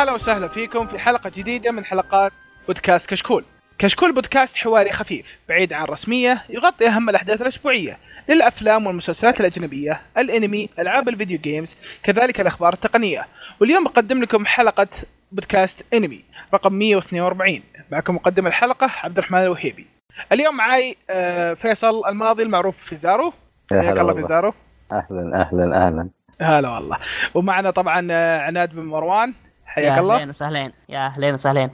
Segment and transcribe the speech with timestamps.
[0.00, 2.32] هلا وسهلا فيكم في حلقة جديدة من حلقات
[2.66, 3.44] بودكاست كشكول.
[3.78, 10.68] كشكول بودكاست حواري خفيف بعيد عن الرسمية يغطي أهم الأحداث الأسبوعية للأفلام والمسلسلات الأجنبية، الأنمي،
[10.78, 13.26] ألعاب ال video games، كذلك الأخبار التقنية.
[13.60, 14.86] واليوم بقدم لكم حلقة
[15.32, 16.24] بودكاست أنمي
[16.54, 19.86] رقم 142 معكم مقدم الحلقة عبد الرحمن الوهيبي.
[20.32, 23.32] اليوم معي آه، فيصل الماضي المعروف في زارو.
[23.72, 24.22] يا حياك الله في.
[24.22, 24.54] زارو.
[24.92, 26.08] أهلا أهلا أهلا
[26.40, 26.98] هلا والله.
[27.34, 29.34] ومعنا طبعا آه، عناد بن مروان.
[29.74, 30.14] حياك يا الله.
[30.14, 30.72] أهلين وسهلين.
[30.88, 31.70] يا أهلين وسهلين.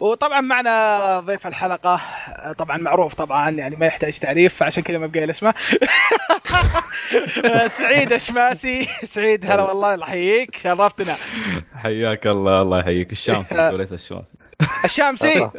[0.00, 2.00] وطبعا معنا ضيف الحلقة
[2.58, 5.54] طبعا معروف طبعا يعني ما يحتاج تعريف فعشان كذا ما بقى اسمه
[7.78, 10.56] سعيد الشماسي سعيد هلا والله الله يحييك.
[10.62, 11.14] شرفتنا
[11.76, 13.12] حياك الله الله يحييك.
[13.12, 14.26] الشمس وليس الشمس.
[14.84, 15.38] الشامسي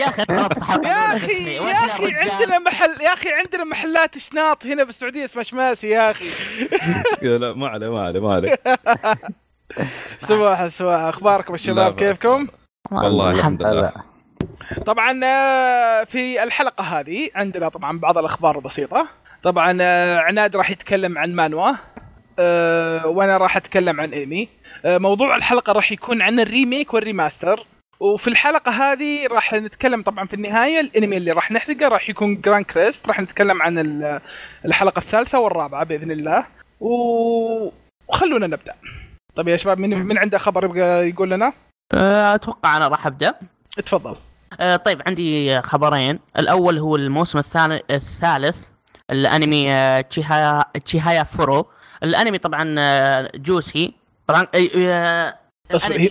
[0.00, 2.14] يا أخي الحلقة يا أخي يا أخي.
[2.14, 6.26] عندنا محل يا أخي عندنا محلات شناط هنا بالسعودية اسمها شماسي يا أخي.
[7.22, 8.58] لا ما عليه ما عليه ما عليه.
[10.28, 11.94] صباح صباح أخباركم الشباب.
[11.94, 12.46] كيفكم؟
[12.92, 13.92] والله الحمد لله.
[14.86, 19.08] طبعا آه، في الحلقة هذه عندنا طبعا بعض الأخبار البسيطة.
[19.42, 21.72] طبعا آه، عناد راح يتكلم عن مانوا
[22.38, 24.48] آه، وأنا راح أتكلم عن إيمي.
[24.84, 27.66] آه، موضوع الحلقة راح يكون عن ال remake وال remaster.
[28.00, 33.08] وفي الحلقة هذه راح نتكلم طبعا في النهاية الأنمي اللي راح نحرقه راح يكون Grancrest
[33.08, 34.20] راح نتكلم عن ال-
[34.64, 36.46] الحلقة الثالثة والرابعة بإذن الله.
[36.80, 36.88] و...
[38.08, 38.74] وخلونا نبدأ.
[39.36, 41.52] طيب يا شباب من من عنده خبر يبغى يقول لنا؟
[41.94, 43.34] أه، أتوقع أنا راح أبدأ.
[43.78, 44.16] اتفضل
[44.60, 46.18] أه، طيب عندي خبرين.
[46.38, 48.66] الأول هو الموسم الثاني الثالث
[49.10, 51.66] الأنمي أه، تشيهايا تشيهايا فورو.
[52.02, 53.94] الأنمي طبعا أه، جوسي.
[54.26, 55.30] طبعا أه، أه،
[55.74, 56.10] هي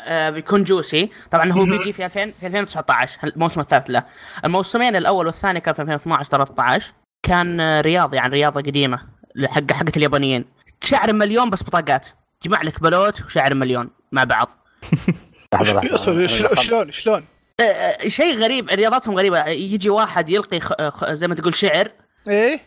[0.00, 1.10] آه، بيكون جوسي.
[1.30, 1.64] طبعا هو.
[1.64, 4.02] بيجي في 2000 في 2019 الموسم الثالث له.
[4.44, 8.98] الموسمين الأول والثاني كان في 2012 13 كان رياضي عن رياضة قديمة
[9.44, 10.44] حق حقت اليابانيين.
[10.82, 12.08] شعر مليون بس بطاقات.
[12.44, 14.48] جمع لك بلوت وشعر مليون مع بعض.
[15.96, 17.24] شلون شلون شلون؟
[17.60, 19.46] آه، آه، شيء غريب رياضتهم غريبة.
[19.46, 20.72] يجي واحد يلقي خ...
[20.88, 21.12] خ...
[21.12, 21.90] زي ما تقول شعر.
[22.28, 22.60] إيه؟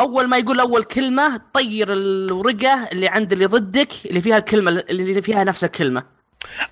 [0.00, 5.22] أول ما يقول أول كلمة تطير الورقة اللي عند اللي ضدك اللي فيها الكلمة اللي
[5.22, 6.04] فيها نفس الكلمة.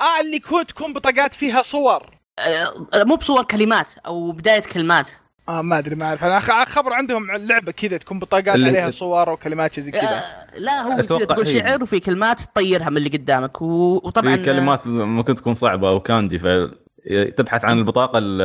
[0.00, 2.10] آه اللي كون تكون بطاقات فيها صور.
[2.38, 5.08] آه، مو بصور كلمات أو بداية كلمات.
[5.48, 6.24] آه ما أدري ما أعرف.
[6.24, 10.02] أنا خ- خبر عندهم عن لعبة كذا تكون بطاقات اللي- عليها صور وكلمات زي كذا.
[10.02, 11.58] آه، لا هو كذا تقول هي.
[11.58, 13.66] شعر وفي كلمات تطيرها من اللي قدامك و...
[14.04, 18.42] وطبعا في كلمات ممكن تكون صعبة أو كانجي فتبحث عن البطاقة ال-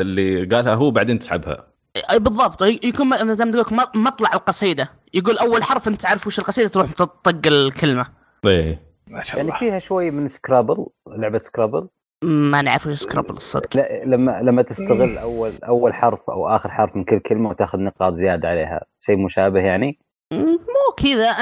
[0.00, 1.66] اللي قالها هو بعدين تسحبها.
[2.10, 2.62] آه، بالضبط.
[2.62, 4.90] يكون زي ما تقول لك مطلع القصيدة.
[5.14, 8.06] يقول أول حرف أنت تعرف وش القصيدة تروح تطق الكلمة.
[8.46, 8.82] إيه.
[9.06, 9.58] ما شاء يعني الله.
[9.60, 10.86] فيها شوي من Scrabble
[11.18, 11.88] لعبة Scrabble
[12.24, 16.96] ما نعرف وش Scrabble الصدق لا لما لما تستغل أول أول حرف أو آخر حرف
[16.96, 19.98] من كل كلمة وتأخذ نقاط زيادة عليها شيء مشابه يعني
[20.32, 21.32] مو كذا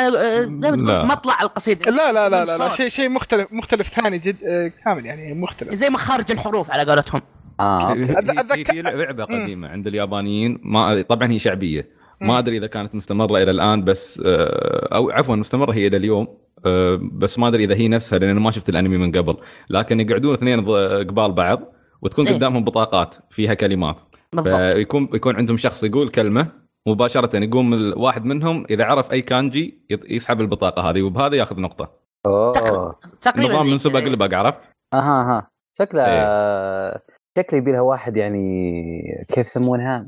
[0.60, 1.04] تقول لا.
[1.04, 2.68] مطلع القصيدة لا لا لا لا, لا.
[2.68, 7.22] شيء شيء مختلف مختلف ثاني جد آه كامل يعني مختلف زي مخارج الحروف على قولتهم
[7.60, 9.24] آه أتذكر- في لعبة.
[9.24, 12.01] قديمة عند اليابانيين ما طبعا هي شعبية.
[12.22, 16.38] ما أدري إذا كانت مستمرة إلى الآن بس آه، أو عفوا مستمرة هي إلى اليوم
[16.66, 19.36] آه، بس ما أدري إذا هي نفسها لأن أنا ما شفت الأنمي من قبل
[19.70, 21.60] لكن يقعدون اثنين ض- قبال بعض
[22.02, 22.34] وتكون إيه.
[22.34, 24.00] قدامهم بطاقات فيها كلمات
[24.32, 26.48] بالضبط فيكون يكون عندهم شخص يقول كلمة
[26.86, 31.90] مباشرة يقوم الواحد منهم إذا عرف أي كانجي يسحب البطاقة هذه وبهذا يأخذ نقطة
[32.26, 34.00] أوه تقريبا نظام من سبق.
[34.00, 37.02] لبق عرفت؟ أها أها شكله إيه.
[37.38, 40.06] شكله يبي لها واحد يعني كيف يسمونها؟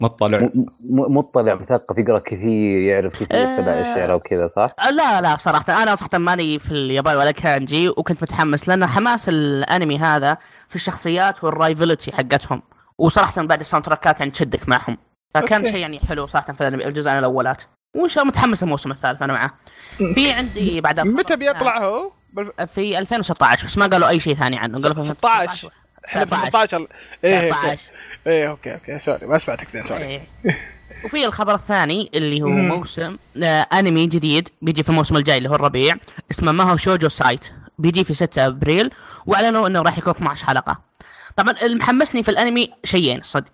[0.00, 0.50] مطلع
[0.90, 3.54] مطلع مثقف يقرأ كثير يعرف كثير آه.
[3.54, 7.88] يتبع الشعر وكذا صح؟ آه، لا لا صراحة أنا صراحة ماني في اليابان ولا كانجي
[7.88, 10.36] وكنت متحمس لأن حماس الأنمي هذا
[10.68, 12.62] في الشخصيات وال rivalry حقتهم
[12.98, 14.98] وصراحة بعد ال soundtrack ات يعني تشدك معهم
[15.34, 15.66] فكان.
[15.66, 17.62] شيء يعني حلو صراحة في الجزء الأولات
[17.96, 19.52] وإن شاء الله متحمس الموسم الثالث أنا معه
[20.14, 22.10] في عندي بعد متى بيطلع هو؟
[22.66, 26.48] في 2016 بس ما قالوا أي شيء ثاني عنه قالوا في 16 إحنا ب 17.
[26.48, 26.86] 16
[27.24, 27.80] إيه 17
[28.26, 30.22] إيه okay okay sorry ما سمعتك زين sorry إيه.
[31.04, 32.68] وفي الخبر الثاني اللي هو مم.
[32.68, 35.94] موسم آه أنمي جديد بيجي في الموسم الجاي اللي هو الربيع
[36.30, 38.90] اسمه Mahou Shoujo Site بيجي في 6 أبريل
[39.26, 40.80] وأعلنوا إنه راح يكون 12 حلقة
[41.36, 43.48] طبعا اللي محمسني في الأنمي شيئين صدق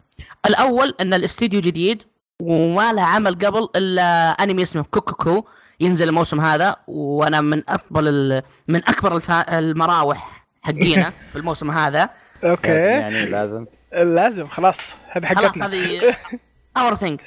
[0.46, 2.02] الأول إن الاستديو جديد
[2.40, 5.44] وما له عمل قبل إلا أنمي اسمه كوكوكو
[5.80, 7.62] ينزل الموسم هذا وأنا من
[7.96, 8.42] ال...
[8.68, 9.22] من أكبر.
[9.52, 12.10] المراوح حقينا في الموسم هذا
[12.42, 13.66] لازم okay يعني لازم.
[13.92, 14.94] لازم خلاص.
[15.10, 16.00] هذه خلاص حقتنا هذه
[16.76, 17.20] our thing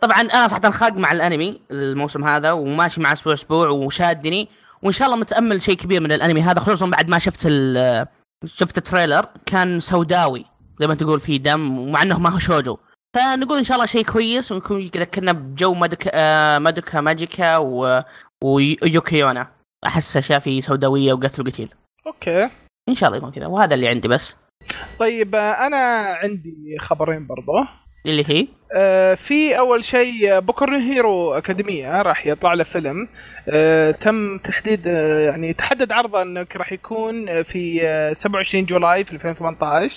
[0.00, 4.48] طبعا أنا صراحة خاق مع الأنمي الموسم هذا وماشي مع أسبوع أسبوع وشادني
[4.82, 8.06] وإن شاء الله متأمل شيء كبير من الأنمي هذا خصوصا بعد ما شفت ال-
[8.46, 10.44] شفت ال trailer كان سوداوي
[10.80, 12.78] زي ما تقول فيه دم ومع إنه mahou shoujo.
[13.16, 18.02] فنقول إن شاء الله شيء كويس ويكون يذكرنا بجو Madoka آه، Madoka Magica و...
[18.44, 19.48] و Yuki Yuna.
[19.86, 21.68] أحس أشياء فيه سوداوية وقتل وقتيل
[22.06, 22.50] okay.
[22.88, 24.34] إن شاء الله يكون كذا وهذا اللي عندي بس.
[24.98, 25.76] طيب آه، أنا
[26.22, 27.68] عندي خبرين برضه
[28.06, 28.46] اللي هي؟
[28.76, 33.08] آه، في أول شيء Boku Hero Academia راح يطلع له فيلم.
[33.48, 39.12] آه، تم تحديد آه، يعني تحدد عرضه انه راح يكون في آه، 27 July في
[39.12, 39.94] 2018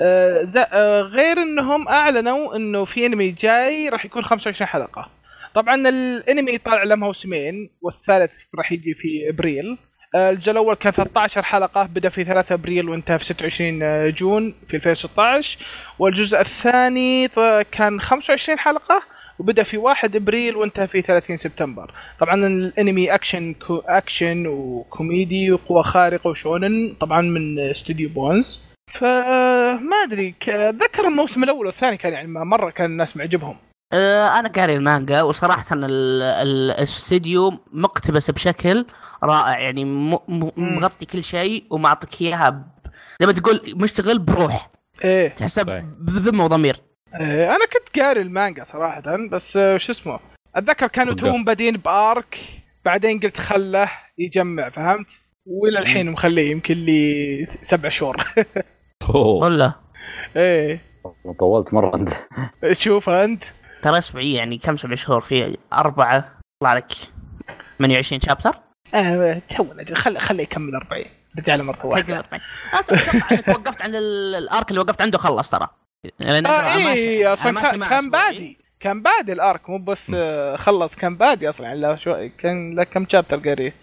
[0.00, 5.10] آه، ز- آه، غير إنهم أعلنوا إنه في أنمي جاي راح يكون 25 حلقة.
[5.54, 9.66] طبعا الأنمي طالع له موسمين والثالث راح يجي في أبريل.
[9.70, 9.78] آه،
[10.14, 15.58] الجزء الأول كان 13 حلقة بدأ في 3 أبريل وانتهى في 26 June في 2016
[15.98, 17.28] والجزء الثاني
[17.72, 19.02] كان 25 حلقة
[19.38, 21.90] وبدأ في 1 أبريل وانتهى في 30 سبتمبر.
[22.20, 28.60] طبعا الأنمي أكشن كو أكشن وكوميدي وقوة خارقة و shounen طبعا من استوديو Bones.
[28.90, 33.56] فما أدري أتذكر الموسم الأول والثاني كان يعني مرة كان الناس معجبهم.
[33.56, 33.73] آه،
[34.38, 38.86] أنا قاري المانجا وصراحه ال- ال- الاستديو مقتبس بشكل
[39.24, 39.84] رائع يعني.
[40.56, 42.64] مغطي كل شيء ومعطيك إياها ب-
[43.20, 44.70] زي ما تقول مشتغل بروح
[45.04, 45.66] إيه تحسب.
[45.98, 46.76] بذمة وضمير
[47.20, 50.18] إيه، أنا كنت قاري المانجا صراحة بس آه، شو اسمه
[50.56, 51.14] أتذكر كانوا.
[51.14, 52.38] توهم بادين بارك
[52.84, 55.06] بعدين قلت خله يجمع فهمت
[55.46, 58.16] وإلى الحين مخليه يمكن لي سبع شهور.
[59.14, 59.72] ولا
[60.36, 60.80] إيه.
[61.26, 62.08] إيه طولت مرة أنت
[62.74, 63.44] تشوف أنت
[63.84, 66.32] ترى اسبوعي يعني كم سبع شهور في أربعة
[66.62, 66.92] يطلع لك
[67.78, 68.54] 28 chapter
[68.94, 71.04] آه تو خلي خليه يكمل 40
[71.38, 72.24] رجع له واحدة.
[72.74, 75.68] أتوقع انك وقفت عند ال- ال arc اللي وقفت عنده خلص ترى.
[76.26, 77.50] آه إيه أنا أصلا
[77.88, 78.10] كان.
[78.10, 78.58] بادي.
[78.80, 81.66] كان بادي ال arc مو بس آه خلص كان بادي أصلا.
[81.66, 83.74] يعني لا شو كان له كم chapter قاريه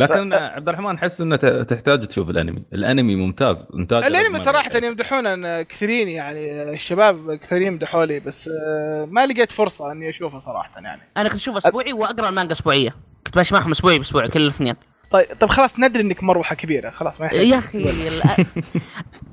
[0.00, 5.26] لكن عبد الرحمن احس إنه ت- تحتاج تشوف الأنمي، الأنمي ممتاز إنتاج الأنمي صراحة يمدحون
[5.26, 10.80] أن كثيرين يعني الشباب كثيرين يمدحوا لي بس آه ما لقيت فرصة إني أشوفه صراحة
[10.80, 11.02] يعني.
[11.16, 12.94] أنا كنت أشوف أسبوعي وأقرأ المانجا أسبوعية.
[13.26, 14.74] كنت ماشي معهم أسبوعي باسبوعي كل الاثنين.
[15.10, 16.90] طيب طب خلاص ندري إنك مروحة كبيرة.
[16.90, 17.46] خلاص ما يحتاج.
[17.48, 17.90] يا أخي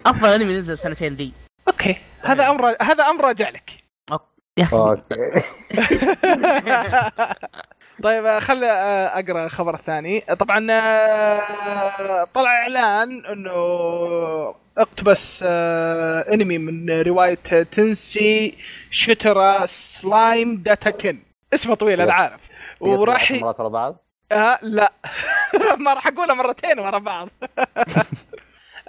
[0.05, 1.31] أفضل أنمي نزل السنتين ذي.
[1.67, 1.95] okay.
[2.21, 3.71] هذا أمر هذا أمر راجع لك.
[4.57, 4.77] يا أخي.
[4.77, 5.15] okay.
[8.03, 10.19] طيب آه، خل آه، أقرأ الخبر الثاني.
[10.19, 13.51] طبعا آه، طلع إعلان إنه
[14.77, 15.43] اقتبس
[16.33, 17.35] انمي من رواية
[17.71, 18.57] Tensei
[18.91, 21.19] Shitara Slime Datta Ken
[21.53, 22.39] اسمه طويل أنا عارف.
[22.79, 24.91] وراح مرات ورا بعض؟ آه لا.
[25.79, 27.29] ما راح أقولها مرتين ورا بعض.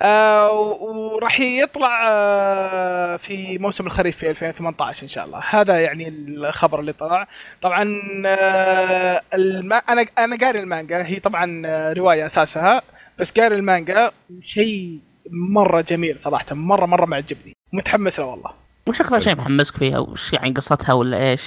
[0.02, 5.42] وراح يطلع آه في موسم الخريف في 2018 إن شاء الله.
[5.50, 7.28] هذا يعني الخبر اللي طلع.
[7.62, 11.06] طبعا آه الما أنا أنا قاري المانجا.
[11.06, 12.82] هي طبعا آه، رواية أساسها.
[13.18, 14.10] بس قاري المانجا
[14.42, 14.98] شيء
[15.30, 16.54] مرة جميل صراحة.
[16.54, 17.56] مرة مرة معجبني.
[17.72, 18.50] متحمس له والله.
[18.86, 21.42] وش أكثر شيء محمسك فيها وش يعني قصتها ولا إيش؟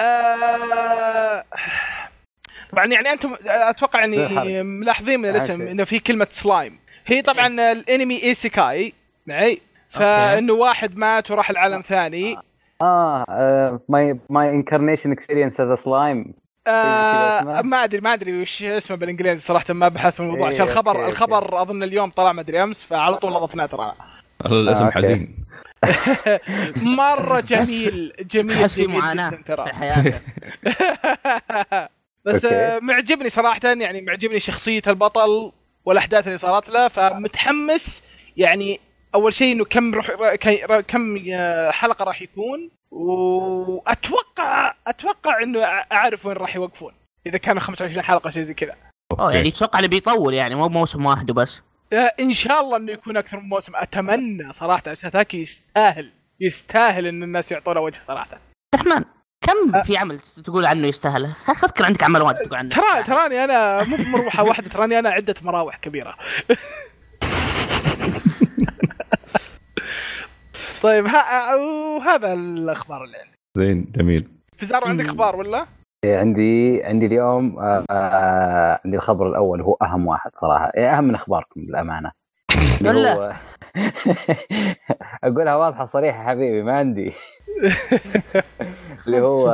[0.00, 1.44] آه،
[2.72, 4.62] طبعا يعني أنتم أتوقع إني.
[4.62, 5.66] ملاحظين من الاسم.
[5.68, 6.78] إنه في كلمة سلايم.
[7.08, 8.92] هي طبعا الانمي isekai
[9.26, 9.60] معي؟
[9.90, 12.36] فإنه واحد مات وراح العالم ثاني.
[12.82, 16.34] آه my my incarnation experience as slime
[16.66, 20.48] آه؟ ما أدري ما أدري وش اسمه بالإنجليزي صراحة ما بحثت في الموضوع.
[20.48, 21.12] إيه، عشان الخبر okay، okay.
[21.12, 23.92] الخبر أظن اليوم طلع ما أدري أمس فعلى طول أضفناه ترى.
[24.46, 24.90] الاسم آه،.
[24.90, 25.34] حزين.
[26.98, 30.22] مرة جميل جميل تحس في معاناة في حياتك
[32.24, 32.44] بس.
[32.44, 35.52] آه، معجبني صراحة يعني معجبني شخصية البطل.
[35.88, 38.04] والأحداث اللي صارت له فمتحمس.
[38.36, 38.80] يعني
[39.14, 40.00] أول شيء إنه كم
[40.34, 42.70] كي- كم آه، حلقة راح يكون.
[42.90, 45.60] وأتوقع أتوقع إنه
[45.92, 46.92] أعرف وين راح يوقفون.
[47.26, 48.74] إذا كانوا 25 حلقة شيء زي كذا.
[49.18, 51.62] أوه يعني تتوقع انه بيطول يعني مو موسم واحد وبس.
[51.92, 53.72] آه، إن شاء الله إنه يكون أكثر من موسم.
[53.76, 56.12] أتمنى صراحة عشان ذاك يستاهل.
[56.40, 58.38] يستاهل إن الناس يعطونه وجه صراحة.
[58.74, 59.04] عبد
[59.40, 61.32] كم في عمل تقول عنه يستاهل؟
[61.64, 65.34] أذكر عندك عمل واجد تقول عنه ترى تراني أنا مو بمروحه واحدة تراني أنا عدة
[65.42, 66.14] مراوح كبيرة
[70.82, 75.04] طيب ها وهذا الأخبار اللي عندي زين جميل فيزارو عندك.
[75.04, 75.66] أخبار ولا؟
[76.04, 77.56] إيه، عندي عندي اليوم
[78.84, 82.12] عندي الخبر الأول هو أهم واحد صراحة إيه، أهم من أخباركم للأمانة
[82.80, 83.12] اللي ولا.
[83.14, 83.32] هو
[85.24, 87.12] اقولها واضحة صريحة حبيبي ما عندي.
[89.06, 89.50] اللي هو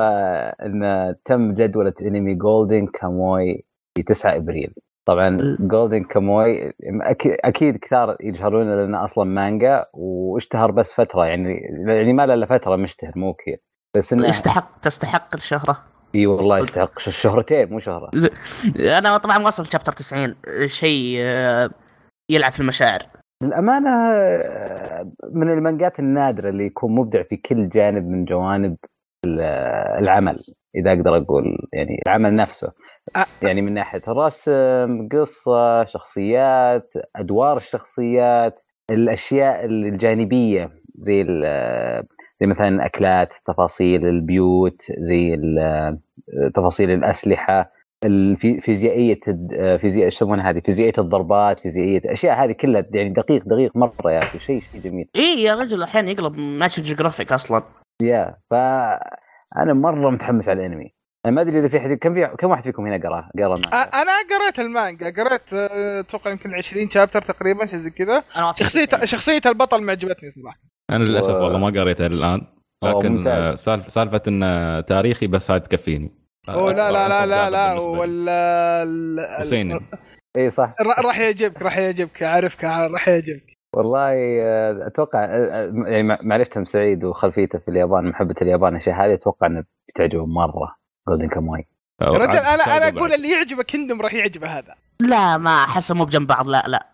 [0.63, 3.65] إن تم جدوله انمي Golden Kamuy
[3.97, 4.75] في 9 إبريل.
[5.07, 12.13] طبعا Golden Kamuy أكيد, أكيد كثار يجهلون لأنه أصلا مانجا واشتهر بس فترة يعني يعني
[12.13, 13.61] ما له إلا فترة مشتهر مو كثير.
[13.97, 15.85] بس إنه يستحق تستحق الشهرة.
[16.15, 18.11] إي والله يستحق شهرتين مو شهرة.
[18.77, 21.71] أنا طبعا واصل شابتر 90 شيء آه،
[22.31, 23.03] يلعب في المشاعر.
[23.43, 28.77] للأمانة آه، من المانجات النادرة اللي يكون مبدع في كل جانب من جوانب
[29.27, 29.41] ال-
[30.03, 30.39] العمل
[30.77, 32.73] إذا أقدر أقول يعني العمل نفسه.
[33.43, 38.61] يعني من ناحية الرسم قصة شخصيات أدوار الشخصيات
[38.91, 41.25] الأشياء الجانبية زي
[42.41, 45.37] زي مثلا أكلات تفاصيل البيوت زي
[46.55, 47.71] تفاصيل الأسلحة
[48.61, 53.77] فيزيائية الد- فيزياء إيش يسمونها هذه؟ فيزيائية الضربات فيزيائية الاشياء هذه كلها يعني دقيق دقيق
[53.77, 55.09] مرة يا أخي شيء شيء جميل.
[55.17, 57.63] إيه يا رجل أحيانا يقلب Nat Geographic أصلا.
[58.03, 60.95] يا فأنا مرة متحمس على الأنمي.
[61.27, 64.13] أنا ما أدري إذا في حد كم في كم واحد فيكم هنا قرأ قرأ؟ أنا
[64.31, 68.23] قريت المانجا قريت آه، أتوقع يمكن 20 chapter تقريبا شيء زي كذا.
[68.37, 68.87] أنا شخصية.
[69.05, 70.59] شخصية البطل ما عجبتني صراحة.
[70.91, 72.41] أنا للأسف والله ما قريتها الآن.
[72.85, 73.45] لكن ممتاز.
[73.45, 76.24] آه، سالفة سالفه انه تاريخي بس هاي تكفيني.
[76.49, 77.73] اوه لا لا لا لا لا.
[77.81, 79.81] ولا حسيني.
[80.37, 80.75] اي صح.
[80.81, 83.55] را- راح يعجبك راح يعجبك أعرفك راح يعجبك.
[83.73, 88.97] والله آه، أتوقع آه، آه، يعني مع- معرفتهم سعيد وخلفيته في اليابان محبة اليابان الاشياء
[88.97, 90.77] هذه أتوقع إنه بتعجبه مرة
[91.09, 91.65] جولدن كاموي
[92.03, 93.13] رجل أنا أنا أقول.
[93.13, 94.75] اللي يعجبه كندم راح يعجبه هذا.
[95.01, 96.87] لا ما احس مو بجنب بعض لا لا.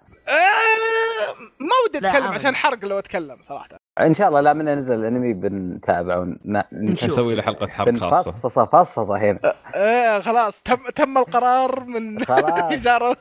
[1.61, 2.33] ما ودي لا، أتكلم.
[2.33, 3.69] عشان حرق لو أتكلم صراحة
[4.00, 6.38] إن شاء الله لا من نزل الأنمي بنتابعه ون-
[6.73, 7.11] نشوف.
[7.11, 9.38] نسوي له حلقة حرق خاصة بنفصفصه فصفصة هنا
[9.75, 12.62] إيه خلاص تم تم القرار من خلاص.
[12.73, 13.17] وزاره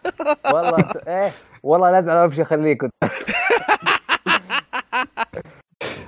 [0.54, 1.32] والله إيه
[1.64, 2.90] والله لا ازعل امشي خليكم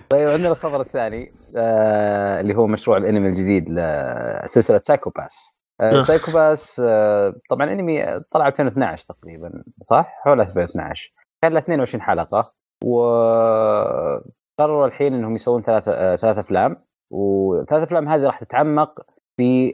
[0.09, 5.99] طيب عندنا الخبر الثاني آه اللي هو مشروع الأنمي الجديد لسلسلة Psycho-Pass آه.
[5.99, 12.53] Psycho-Pass آه طبعا أنمي طلع 2012 تقريبا صح؟ حول 2012 كان له 22 حلقة
[12.85, 15.83] وقرروا الحين إنهم يسوون ثلاث
[16.21, 16.77] ثلاث أفلام
[17.11, 19.01] وثلاث أفلام هذه راح تتعمق
[19.37, 19.71] في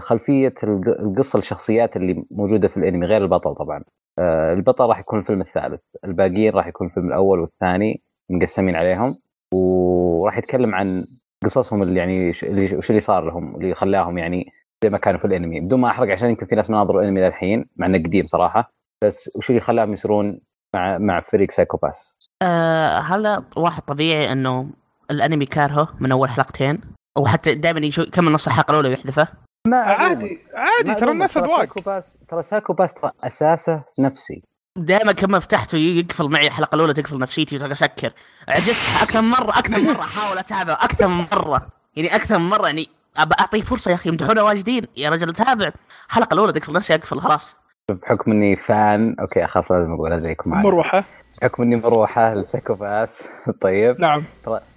[0.00, 3.84] خلفية الق- القصة الشخصيات اللي موجودة في الأنمي غير البطل طبعا.
[4.18, 9.14] آه، البطل راح يكون الفيلم الثالث الباقيين راح يكون الفيلم الأول والثاني مقسمين عليهم
[9.54, 11.04] وراح يتكلم عن
[11.44, 12.44] قصصهم اللي يعني وش
[12.90, 14.46] اللي صار لهم اللي خلاهم يعني
[14.84, 15.60] زي ما كانوا في الأنمي.
[15.60, 18.72] بدون ما أحرق عشان يمكن في ناس ما ناظروا الأنمي للحين مع إنه قديم صراحة
[19.04, 20.40] بس وش اللي خلاهم يصيرون
[20.74, 24.70] مع مع فريق Psycho-Pass آه هلا واحد طبيعي إنه
[25.10, 26.80] الأنمي كارهه من أول حلقتين
[27.16, 29.28] أو حتى دائما يكمل نص الحلقة الأولى ويحذفه
[29.66, 34.42] ما عادي عادي ترى الناس Psycho-Pass ترى Psycho-Pass ترى أساسه نفسي.
[34.76, 38.12] دائما كل ما فتحته يقفل معي الحلقة الأولى تقفل نفسيتي أسكر.
[38.48, 41.68] عجزت أكثر من مرة أكثر من مرة أحاول أتابعه أكثر من مرة.
[41.96, 44.84] يعني أكثر من مرة يعني أبى أعطيه فرصة يا أخي يمدحونه واجدين.
[44.96, 45.72] يا رجل تابع.
[46.08, 47.56] الحلقة الأولى تقفل نفسي أقفل خلاص.
[47.90, 50.62] بحكم إني fan okay خلاص لازم اقولها زيكم معي.
[50.62, 51.04] مروحة.
[51.42, 53.28] بحكم إني مروحة ل Psycho-Pass
[53.62, 54.00] طيب.
[54.00, 54.22] نعم.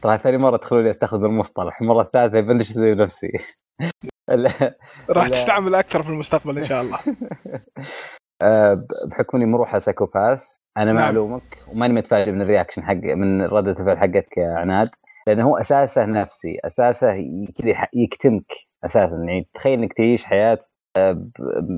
[0.01, 1.81] ترى ثاني مرة تخلوني أستخدم المصطلح.
[1.81, 3.31] المرة الثالثة إيش أسوي بنفسي
[4.31, 4.51] ال-
[5.09, 5.27] راح.
[5.29, 6.97] تستعمل أكثر في المستقبل إن شاء الله.
[8.41, 11.03] آه، بحكم إني مروحة Psycho-Pass أنا نعم.
[11.03, 14.89] معلومك وماني متفاجئ من ال reaction حق من ردة الفعل حقتك يا عناد.
[15.27, 17.11] لأنه هو أساسه نفسي أساسه
[17.61, 18.53] كذا يكتمك
[18.85, 19.15] أساسا.
[19.15, 20.59] يعني تخيل إنك تعيش حياة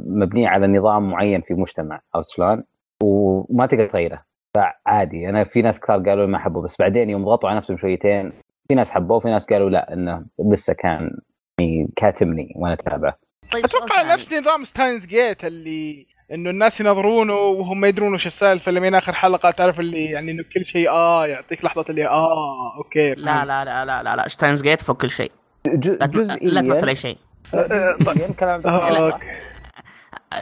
[0.07, 2.63] مبنيه على نظام معين في مجتمع أو شلون
[3.03, 4.23] وما تقدر تغيره
[4.55, 8.31] فعادي أنا في ناس كثار قالوا ما حبوا بس بعدين يوم ضغطوا على نفسهم شويتين
[8.69, 11.17] في ناس حبوه وفي ناس قالوا لا انه لسه كان
[11.59, 13.17] يعني كاتمني وأنا اتابعه
[13.51, 14.13] طيب أتوقع.
[14.13, 19.13] نفس نظام Steins Gate اللي انه الناس ينظرونه وهم ما يدرون وش السالفه لمين اخر
[19.13, 23.65] حلقه تعرف اللي يعني انه كل شيء آه يعطيك لحظه اللي آه okay لا لا
[23.65, 25.31] لا لا لا لا Steins Gate فوق كل شيء
[25.67, 27.17] ج- لا تمثل جزئيا اي شيء
[28.39, 29.19] كلام آه، صح.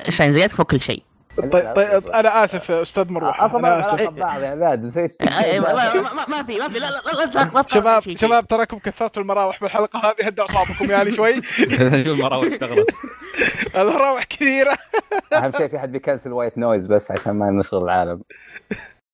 [0.09, 1.03] Steins Gate فوق كل شيء
[1.37, 6.43] طيب طيب أنا اسف أستاذ مروحه أصلا ما أنا اسف أي- ما ما- ما- ما
[6.43, 10.91] في ما في لا لا لا شباب شباب تراكم كثرتوا المراوح بالحلقة هذه هدوا اعصابكم
[10.91, 11.41] يعني شوي
[12.05, 12.89] شوف المراوح اشتغلت
[13.75, 14.77] المراوح كثيره
[15.33, 18.21] اهم شيء في حد بي cancel white noise بس عشان ما نشغل العالم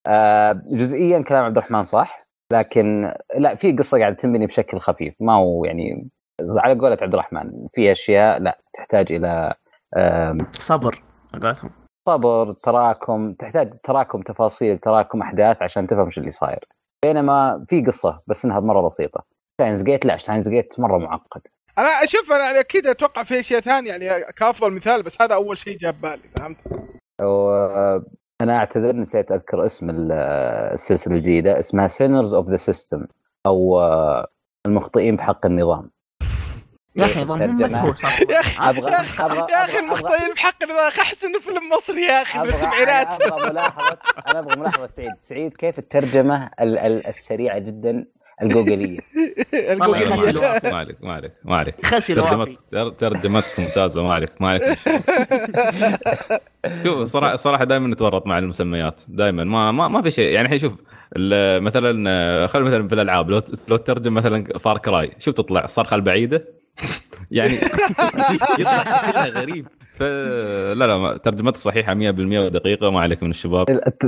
[0.07, 5.33] آه جزئيا كلام عبد الرحمن صح لكن لا في قصه قاعدة تنبني بشكل خفيف ما
[5.33, 6.10] هو يعني
[6.57, 9.53] على قولة عبد الرحمن في أشياء لا تحتاج إلى
[10.51, 11.03] صبر
[12.10, 16.65] صبر تراكم تحتاج تراكم تفاصيل تراكم أحداث عشان تفهم إيش اللي صاير.
[17.05, 19.24] بينما في قصة بس إنها مرة بسيطة.
[19.53, 21.41] Steins Gate لا Steins Gate مرة معقد.
[21.77, 25.77] أنا أشوف أنا أكيد أتوقع في أشياء ثانية يعني كأفضل مثال بس هذا أول شيء
[25.77, 26.57] جاب بالي فهمت؟
[27.21, 28.00] و-
[28.41, 30.12] أنا أعتذر نسيت أذكر اسم ال-
[30.74, 33.05] السلسلة الجديدة اسمها Sinners of the System
[33.45, 34.27] أو آه،
[34.67, 35.91] المخطئين بحق النظام.
[36.95, 38.91] يا أخي أصلاً.
[38.91, 43.36] يا أخي يا أخي المخطئين بحق ذا أحس إنه فيلم مصري يا أخي بالسبعينات أنا
[43.36, 43.98] أبغى ملاحظة
[44.31, 45.12] أنا أبغى ملاحظة سعيد.
[45.19, 48.05] سعيد كيف الترجمة ال- ال- السريعة جدا
[48.41, 49.00] الجوجلية؟
[49.53, 50.12] والله الجوجل.
[50.13, 50.69] يخسي الوافي.
[50.71, 51.86] ما عليك ما عليك ما عليك.
[51.86, 52.15] خسي
[52.71, 54.77] تر- ترجمتك ممتازة ما عليك ما عليك.
[56.83, 60.31] شوف الصراحه الصراحه دائما نتورط مع المسميات دائما ما ما ما في شيء.
[60.33, 60.74] يعني الحين شوف
[61.17, 65.95] ال- مثلا خلينا مثلا في الألعاب لو لو تترجم مثلا Far Cry شو تطلع الصرخة
[65.95, 66.61] البعيدة؟
[67.31, 67.53] يعني
[68.59, 69.67] يطلع شكلها غريب.
[69.95, 73.65] ف لا لا ترجمته صحيحة 100% ودقيقة ما عليك من الشباب.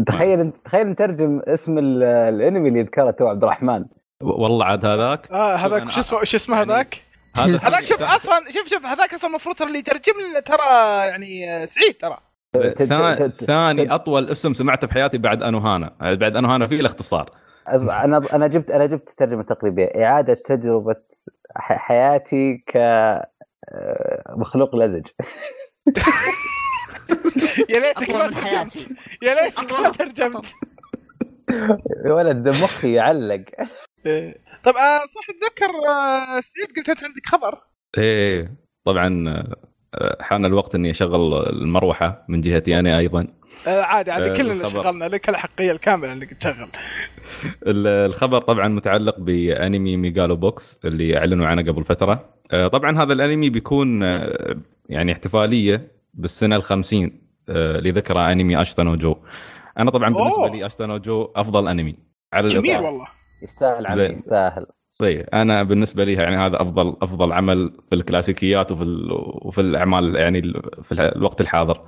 [0.08, 3.86] تخيل تخيل نترجم اسم ال- الانمي اللي ذكره تو عبد الرحمن.
[4.22, 5.32] والله عاد هذاك.
[5.32, 7.02] آه شوف هذاك شو اسمه شو اسمه يعني- هذاك؟
[7.38, 10.58] هذا هذاك شوف أصلا شوف شوف هذاك أصلا المفروض ترى اللي يترجم لنا ترى
[11.08, 12.18] يعني سعيد ترى.
[13.48, 15.94] ثاني, أطول اسم سمعته في حياتي بعد أنوهانا.
[16.02, 17.30] بعد أنوهانا فيه الاختصار.
[18.04, 20.96] أنا أنا جبت أنا جبت ترجمة تقريبيه إعادة تجربة
[21.58, 25.06] حياتي ك آه، مخلوق لزج.
[27.70, 28.88] يا ليتك ما ترجمت.
[29.22, 29.90] يا ليتك ما.
[29.90, 30.46] ترجمت.
[32.06, 33.44] يا ولد مخي يعلق.
[34.06, 34.36] إيه.
[34.66, 37.62] طب آه صح اتذكر آه سعيد قلت انت عندك خبر؟
[37.98, 38.58] إيه.
[38.86, 39.24] طبعا
[39.96, 43.28] آه، حان الوقت إني أشغل المروحة من جهتي أنا أيضا.
[43.68, 44.84] عادي عادي آه، كلنا الخبر.
[44.84, 46.68] شغلنا لك الحقيه الكاملة إنك تشغل
[47.68, 53.14] ال- الخبر طبعا متعلق بأنمي Megalo Box اللي أعلنوا عنه قبل فترة آه، طبعا هذا
[53.14, 54.56] الأنمي بيكون آه،
[54.90, 56.96] يعني احتفالية بالسنة ال50
[57.50, 59.16] لذكرى أنمي أشتا نو جو
[59.78, 60.48] أنا طبعا بالنسبة.
[60.48, 61.96] لي أشتا نو جو أفضل أنمي
[62.34, 62.92] على جميل الإطلاق.
[62.92, 63.08] والله
[63.44, 64.04] يستاهل عمي.
[64.04, 65.26] يستاهل صحيح.
[65.34, 69.12] أنا بالنسبة لي يعني هذا أفضل أفضل عمل في الكلاسيكيات وفي ال-
[69.48, 70.42] وفي الأعمال يعني
[70.84, 71.82] في ال- الوقت الحاضر.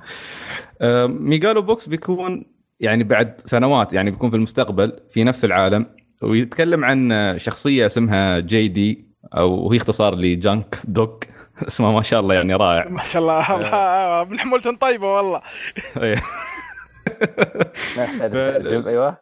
[1.06, 2.44] Megalo Box بيكون
[2.80, 5.86] يعني بعد سنوات يعني بيكون في المستقبل في نفس العالم
[6.22, 11.24] ويتكلم عن شخصية اسمها JD أو هي اختصار ل Junk Dog.
[11.66, 12.88] اسمه ما شاء الله يعني رائع.
[12.88, 13.54] ما شاء الله.
[13.56, 15.40] الله من حمولة طيبة والله.
[18.86, 19.18] أيوه.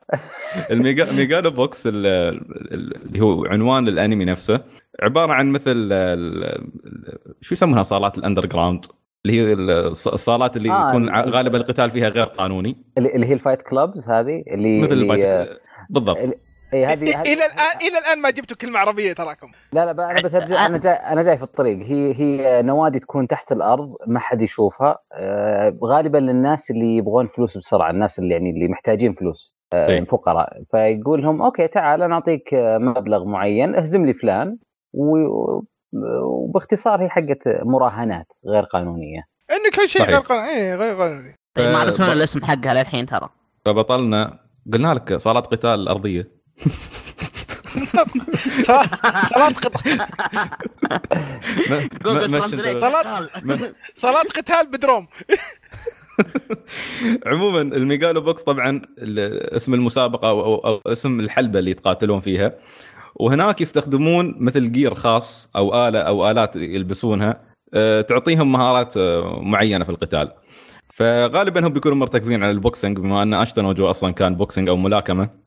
[0.71, 4.61] الميجا Megalo Box ال- ال- اللي هو عنوان الانمي نفسه
[5.03, 5.88] عبارة عن مثل
[7.41, 8.85] شو يسمونها صالات ال underground
[9.26, 12.77] اللي هي الص- الصالات اللي آه، يكون غالبا القتال فيها غير قانوني.
[12.99, 15.07] اللي هي ال fight clubs هذه اللي مثل اللي
[15.90, 16.18] بالضبط.
[16.75, 19.51] اي هذه هذه- إلى الان إلى الآن ما جبتوا كلمة عربية تراكم.
[19.73, 21.77] لا لا أنا بترجم أنا جاي أنا جاي في الطريق.
[21.79, 24.99] هي هي نوادي تكون تحت الأرض ما حد يشوفها.
[25.13, 29.99] آه، غالبا للناس اللي يبغون فلوس بسرعة الناس اللي يعني اللي محتاجين فلوس آه، طيب.
[30.03, 34.59] الفقراء فيقول لهم okay تعال أنا أعطيك آه، مبلغ معين اهزم لي فلان.
[34.95, 35.63] و-
[36.23, 39.23] وباختصار هي حقت مراهنات غير قانونية.
[39.51, 40.15] انه كل شيء صحيح.
[40.15, 40.49] غير قانوني.
[40.51, 41.37] إيه غير قانوني.
[41.55, 43.29] طيب ما اعطيتونا ب- الاسم حقها للحين ترى؟
[43.65, 44.39] فبطلنا.
[44.73, 46.43] قلنا لك صالات قتال أرضية.
[49.35, 50.01] صلاة قتال
[52.81, 53.75] شغال.
[53.97, 55.07] صالات قتال بدروم.
[57.27, 62.53] عموما ال Megalo Box طبعا اسم المسابقة أو, أو, أو اسم الحلبة اللي يتقاتلون فيها.
[63.17, 67.40] وهناك يستخدمون مثل gear خاص أو آلة أو آلات يلبسونها
[67.75, 70.33] آه، تعطيهم مهارات آه، معينة في القتال.
[70.95, 74.68] فغالبا هم بيكونوا مرتكزين على ال boxing بما أن اشتا نو جو أصلا كان boxing
[74.69, 75.43] أو ملاكمة.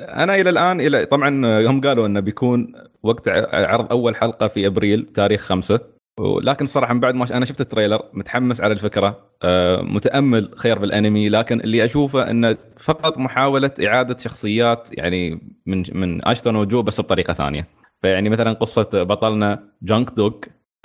[0.00, 1.28] أنا إلى الآن إلى طبعا
[1.70, 5.80] هم قالوا إنه بيكون وقت عرض أول حلقة في أبريل تاريخ خمسة.
[6.20, 10.78] ولكن صراحة من بعد ما أنا شفت ال trailer متحمس على الفكرة آه، متأمل خير
[10.78, 16.82] بالانمي لكن اللي أشوفه انه فقط محاولة إعادة شخصيات يعني من من أشتا نو جو
[16.82, 17.66] بس بطريقة ثانية.
[18.02, 20.32] فيعني مثلا قصة بطلنا Junk Dog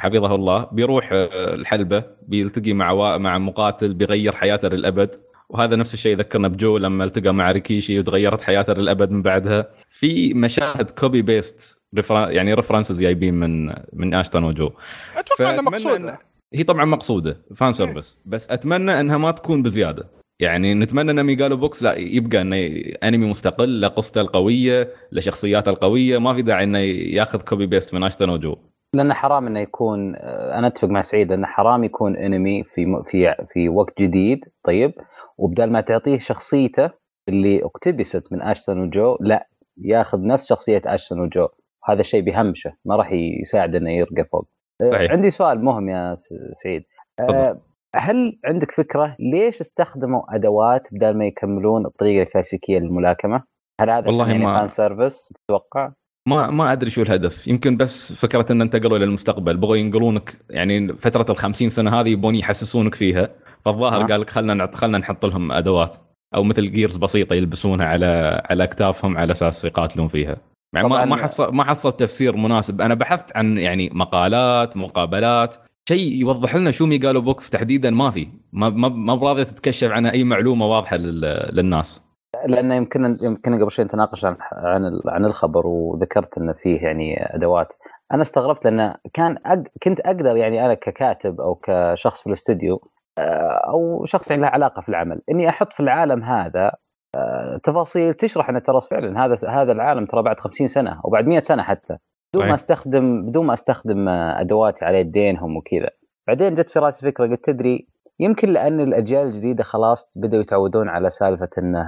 [0.02, 5.16] حفظه الله بيروح آه، الحلبة بيلتقي مع مع مقاتل بيغير حياته للأبد.
[5.52, 9.68] وهذا نفس الشيء ذكرنا بجو لما التقى مع ريكيشي وتغيرت حياته للأبد من بعدها.
[9.90, 14.72] في مشاهد copy paste يعني references جايبين من من أشتا نو جو.
[15.18, 16.18] أتوقع إنه فأتمنى مقصود إنه-
[16.54, 20.08] هي طبعا مقصودة fan service بس أتمنى إنها ما تكون بزيادة.
[20.40, 22.56] يعني نتمنى إن Megalo Box لا يبقى إنه
[23.04, 26.18] أنمي مستقل لقصته القوية لشخصياته القوية.
[26.18, 28.58] ما في داعي إنه ياخذ copy paste من أشتا نو جو.
[28.96, 33.36] لأنه حرام إنه يكون آه، أنا أتفق مع سعيد انه حرام يكون انمي في في
[33.54, 34.94] في وقت جديد طيب
[35.38, 36.90] وبدل ما تعطيه شخصيته
[37.30, 41.48] اللي اقتبست من اشتا نو جو لا ياخذ نفس شخصية اشتا نو جو
[41.86, 44.48] هذا الشيء بيهمشه ما راح يساعد إنه يرقى فوق
[44.82, 45.12] آه، صحيح.
[45.12, 46.14] عندي سؤال مهم يا
[46.52, 46.84] سعيد
[47.20, 47.62] آه،
[47.96, 53.44] هل عندك فكرة ليش استخدموا أدوات بدل ما يكملون الطريقة الكلاسيكية للملاكمة؟
[53.82, 55.92] هل هذا والله يعني ما- fan service تتوقع؟
[56.26, 57.48] ما ما أدري شو الهدف.
[57.48, 62.10] يمكن بس فكرة إن انتقلوا إلى المستقبل بغوا ينقلونك يعني فترة ال 50 سنة هذه
[62.10, 63.30] يبون يحسسونك فيها.
[63.66, 64.06] فالظاهر آه.
[64.06, 65.98] قال لك خلنا خلنا نحط لهم أدوات.
[66.36, 70.38] أو مثل gears بسيطة يلبسونها على على أكتافهم على أساس يقاتلون فيها.
[70.74, 71.06] يعني ما.
[71.06, 72.82] ما حصل ما حصلت تفسير مناسب.
[72.82, 75.56] أنا بحثت عن يعني مقالات مقابلات.
[75.90, 78.28] شيء يوضح لنا شو Megalo Box تحديدا ما في.
[78.54, 82.04] ما ما ما راضيه تتكشف عنها أي معلومة واضحة لل- للناس.
[82.46, 87.74] لأنه يمكن يمكن قبل شوي نتناقش عن عن عن الخبر وذكرت إنه فيه يعني أدوات
[88.14, 89.64] أنا استغربت لأنه كان أق...
[89.84, 92.82] كنت أقدر يعني أنا ككاتب أو كشخص في الاستوديو
[93.18, 96.72] آه، أو شخص يعني له علاقة في العمل إني أحط في العالم هذا
[97.16, 101.28] آه، تفاصيل تشرح إن ترى فعلا هذا هذا العالم ترى بعد 50 سنة أو بعد
[101.28, 101.98] 100 سنة حتى
[102.34, 102.48] بدون.
[102.48, 105.90] ما استخدم بدون ما أستخدم آه، أدواتي على يدينهم وكذا
[106.28, 107.88] بعدين جت في رأسي فكرة قلت تدري
[108.20, 111.88] يمكن لأن الأجيال الجديدة خلاص بدأوا يتعودون على سالفة إنه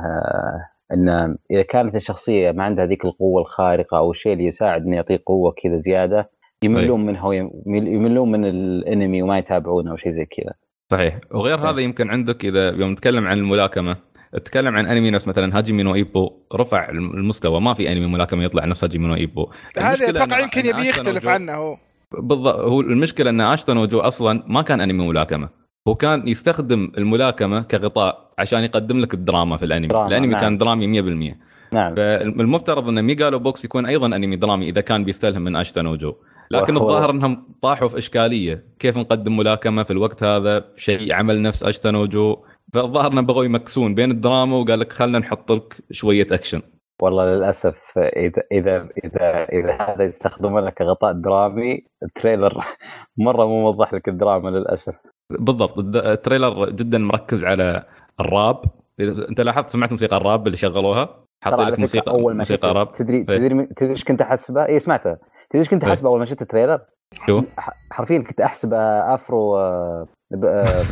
[0.93, 5.19] ان إذا كانت الشخصية ما عندها ذيك القوة الخارقة أو الشيء اللي يساعد انه يعطيه
[5.25, 6.29] قوة كذا زيادة
[6.63, 7.33] يملون منها
[7.65, 10.53] يملون من الإنمي وما يتابعونه أو شيء زي كذا.
[10.91, 11.19] صحيح.
[11.31, 11.69] وغير إيه.
[11.69, 13.95] هذا يمكن عندك إذا يوم نتكلم عن الملاكمة
[14.33, 18.65] تتكلم عن أنمي نفس مثلا هاجيمي نو إيبو رفع المستوى ما في أنمي ملاكمة يطلع
[18.65, 19.49] نفس هاجيمي نو إيبو.
[19.77, 21.77] هذا أتوقع يمكن يبي يختلف وجو- عنه هو.
[22.21, 25.49] بالضبط هو المشكلة إن أشتا نو جو أصلا ما كان أنمي ملاكمة.
[25.87, 29.87] هو كان يستخدم الملاكمة كغطاء عشان يقدم لك الدراما في الأنمي.
[29.87, 30.41] دراما، الأنمي نعم.
[30.41, 31.37] كان درامي 100%
[31.73, 31.95] نعم.
[31.95, 36.15] فالمفترض أن Megalo Box يكون أيضا أنمي درامي إذا كان بيستلهم من اشتا نو جو
[36.51, 38.63] لكن الظاهر إنهم طاحوا في إشكالية.
[38.79, 42.37] كيف نقدم ملاكمة في الوقت هذا؟ شيء عمل نفس اشتا نو جو
[42.73, 46.61] فالظاهر إنهم بغوا يمكسون بين الدراما وقال لك خلينا نحط لك شوية أكشن.
[47.01, 52.57] والله للأسف اذا اذا اذا إذا هذا يستخدمونه كغطاء درامي ال trailer
[53.25, 54.95] مرة مو موضح لك الدراما للأسف.
[55.39, 57.83] بالضبط الد- ال trailer جدا مركز على
[58.19, 58.61] الراب
[58.99, 62.91] أنت لاحظت سمعت موسيقى الراب اللي شغلوها حاطين لك موسيقى أول ما موسيقى شفت راب
[62.93, 65.13] تدري تدري تدري إيش كنت أحسبه؟ اي سمعته
[65.49, 65.89] تدري إيش كنت إيه.
[65.91, 66.79] أحسبه أول ما شفت ال trailer؟
[67.27, 70.83] شو ح- حرفيا كنت أحسب أفرو آه، ب- آه،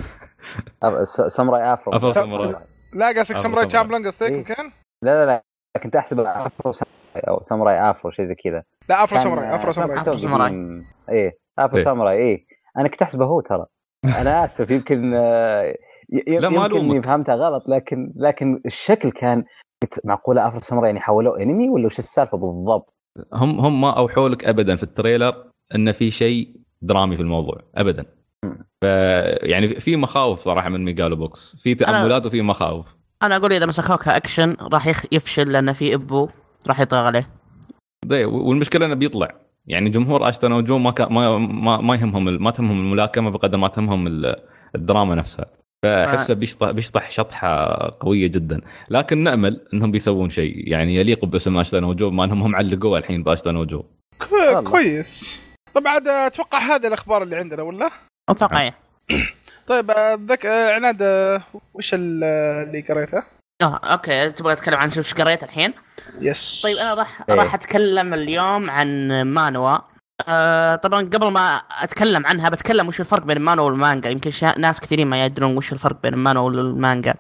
[0.84, 2.56] آه، ساموراي أفرو أفرو ساموراي.
[2.94, 3.66] لا قصدك ساموراي.
[3.66, 4.38] تشامبلو قصدك إيه.
[4.38, 4.64] يمكن؟
[5.04, 5.44] لا لا لا
[5.84, 10.02] كنت أحسب أفرو ساموراي أو ساموراي أفرو شيء زي كذا لا أفرو ساموراي أفرو ساموراي
[10.02, 10.84] أفرو ساموراي.
[11.10, 11.84] إيه أفرو إيه.
[11.84, 12.46] ساموراي إيه
[12.78, 13.66] أنا كنت أحسبه هو ترى
[14.06, 15.76] أنا آسف يمكن آه،
[16.28, 17.02] يمكن إني.
[17.02, 19.44] فهمتها غلط لكن لكن الشكل كان
[19.84, 22.94] قلت معقولة افرو ساموراي يعني حولوه انمي ولا وش السالفة بالضبط؟
[23.34, 27.62] هم هم ما أوحوا لك ابدا في ال trailer إن في شيء درامي في الموضوع
[27.76, 28.06] ابدا.
[28.82, 28.86] ف
[29.44, 32.86] يعني في مخاوف صراحة من Megalo Box في تأملات وفي مخاوف
[33.24, 36.28] أنا أقول إذا مسكوه كاكشن راح يفشل لأن في إبو
[36.68, 37.28] راح يطغى عليه
[38.06, 39.36] زي والمشكلة إنه بيطلع
[39.68, 43.58] يعني جمهور أشتون وجو ما كا ما ما, ما يهمهم ال- ما تهمهم الملاكمة بقدر
[43.58, 44.36] ما تهمهم ال-
[44.76, 45.46] الدراما نفسها
[45.84, 51.84] فاحسه بيشطح بيشطح شطحة قوية جدا لكن نأمل إنهم بيسوون شيء يعني يليق باسم أشتون
[51.84, 53.84] وجو ما إنهم هم علقوه الحين بأشتون وجو.
[54.72, 55.40] كويس
[55.74, 57.90] طب عاد أتوقع هذه الأخبار اللي عندنا ولا؟
[58.30, 58.70] أتوقع.
[59.68, 61.42] طيب آه، ذك آه، عناد آه،
[61.74, 63.24] وش ال- آه، اللي قريته؟
[63.62, 64.32] آه okay.
[64.32, 65.74] تبغى تتكلم عن شو قريت الحين؟
[66.20, 67.36] yes طيب أنا راح إيه.
[67.36, 69.78] راح أتكلم اليوم عن مانوا.
[70.28, 74.10] آه طبعا قبل ما أتكلم عنها بتكلم وش الفرق بين المانوا والمانجا.
[74.10, 74.60] يمكن شا...
[74.60, 77.14] ناس كثيرين ما يدرون وش الفرق بين المانوا والمانجا.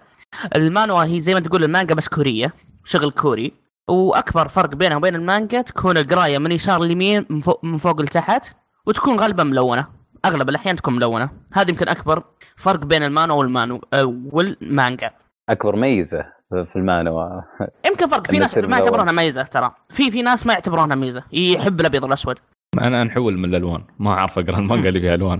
[0.56, 2.54] المانوا هي زي ما تقول المانجا بس كورية
[2.86, 3.54] شغل كوري.
[3.89, 8.56] وأكبر فرق بينها وبين المانجا تكون القراية من يسار ليمين من فوق, من فوق لتحت
[8.86, 9.88] وتكون غالبا ملونة.
[10.25, 11.30] أغلب الأحيان تكون ملونة.
[11.54, 12.23] هذا يمكن أكبر
[12.58, 15.12] فرق بين المانوا والمانو آه والمانجا.
[15.49, 16.25] أكبر ميزة
[16.65, 17.41] في المانوا
[17.86, 18.77] يمكن فرق في ناس ما.
[18.77, 19.71] يعتبرونها ميزة ترى.
[19.89, 21.23] في في ناس ما يعتبرونها ميزة.
[21.32, 22.39] يحب الأبيض والأسود.
[22.82, 23.84] أنا نحول من الألوان.
[23.99, 25.39] ما أعرف أقرأ المانجا اللي فيها ألوان.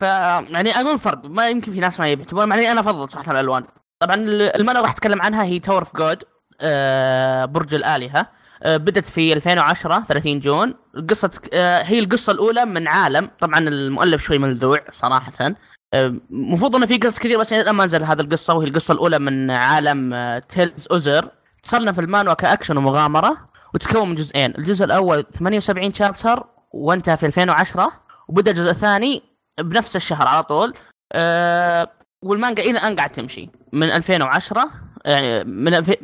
[0.00, 0.02] ف
[0.50, 1.26] يعني أقول فرق.
[1.26, 3.64] ما يمكن في ناس ما يعتبرون يعني أنا أفضل صراحة الألوان.
[4.00, 4.14] طبعا
[4.56, 6.22] المانو راح أتكلم عنها هي Tower of God
[7.52, 8.26] برج الآلهة.
[8.62, 10.74] آه، بدت في 2010 30 June.
[11.10, 13.30] قصة آه، هي القصة الأولى من عالم.
[13.40, 15.54] طبعا المؤلف شوي ملذوع صراحة.
[15.94, 19.50] المفروض انه في قصص كثير بس الان ما نزل هذه القصة وهي القصة الأولى من
[19.50, 21.28] عالم Talse Uzer
[21.62, 24.54] تصنف المانوا كأكشن ومغامرة وتكون من جزئين.
[24.58, 27.92] الجزء الأول 78 chapter وانتهى في 2010
[28.28, 29.22] وبدأ الجزء الثاني
[29.58, 30.74] بنفس الشهر على طول.
[31.12, 31.90] آه،
[32.22, 33.48] والمانجا إلى الآن قاعد تمشي.
[33.72, 34.70] من 2010
[35.04, 35.94] يعني من 2000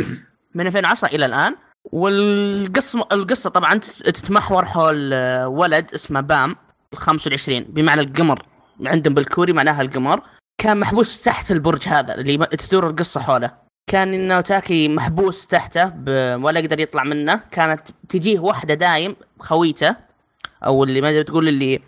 [0.54, 1.56] من 2010 إلى الآن.
[1.84, 3.74] والقصة القصة طبعا
[4.04, 6.56] تتمحور حول آه، ولد اسمه بام
[6.92, 8.42] ال 25 بمعنى القمر.
[8.86, 10.20] عندهم بالكوري معناها القمر
[10.58, 13.50] كان محبوس تحت البرج هذا اللي تدور القصة حوله.
[13.90, 17.40] كان انه تاكي محبوس تحته ب- ولا يقدر يطلع منه.
[17.50, 19.96] كانت تجيه واحدة دايم خويته
[20.66, 21.80] أو اللي ما تقول اللي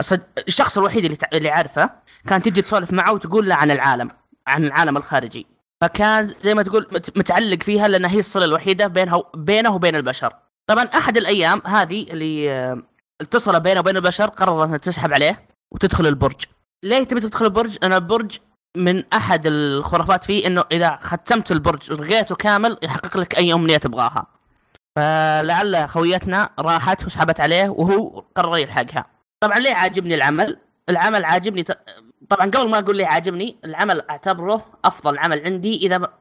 [0.00, 0.22] الصد...
[0.48, 1.28] الشخص الوحيد اللي تع...
[1.32, 1.90] اللي عارفه.
[2.28, 4.10] كانت تجي تسولف معه وتقول له عن العالم
[4.46, 5.46] عن العالم الخارجي.
[5.80, 7.18] فكان زي ما تقول مت...
[7.18, 10.32] متعلق فيها لأن هي الصلة الوحيدة بينها بينه وبين البشر.
[10.66, 12.82] طبعا أحد الأيام هذه اللي آه،
[13.20, 15.46] اتصل بينه وبين البشر قررت إنها تسحب عليه.
[15.76, 16.44] وتدخل البرج
[16.84, 18.38] ليه تبي تدخل البرج؟ لأن البرج
[18.76, 24.26] من أحد الخرافات فيه إنه إذا ختمت البرج رقيته كامل يحقق لك أي أمنية تبغاها
[24.96, 29.06] فلعل خويتنا راحت وسحبت عليه وهو قرر يلحقها
[29.40, 30.58] طبعا ليه عاجبني العمل؟
[30.88, 31.78] العمل عاجبني ت...
[32.28, 36.12] طبعا قبل ما أقول ليه عاجبني العمل أعتبره أفضل عمل عندي إذا.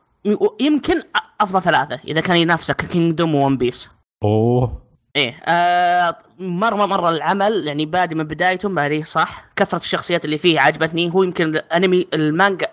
[0.61, 1.01] يمكن
[1.41, 3.89] أفضل ثلاثة إذا كان ينافسك Kingdom و One Piece
[4.23, 4.84] أوه
[5.15, 9.45] إيه آه مرة مرة العمل يعني بادي من بدايته بادي صح.
[9.55, 11.13] كثرة الشخصيات اللي فيه عجبتني.
[11.13, 12.67] هو يمكن انمي المانجا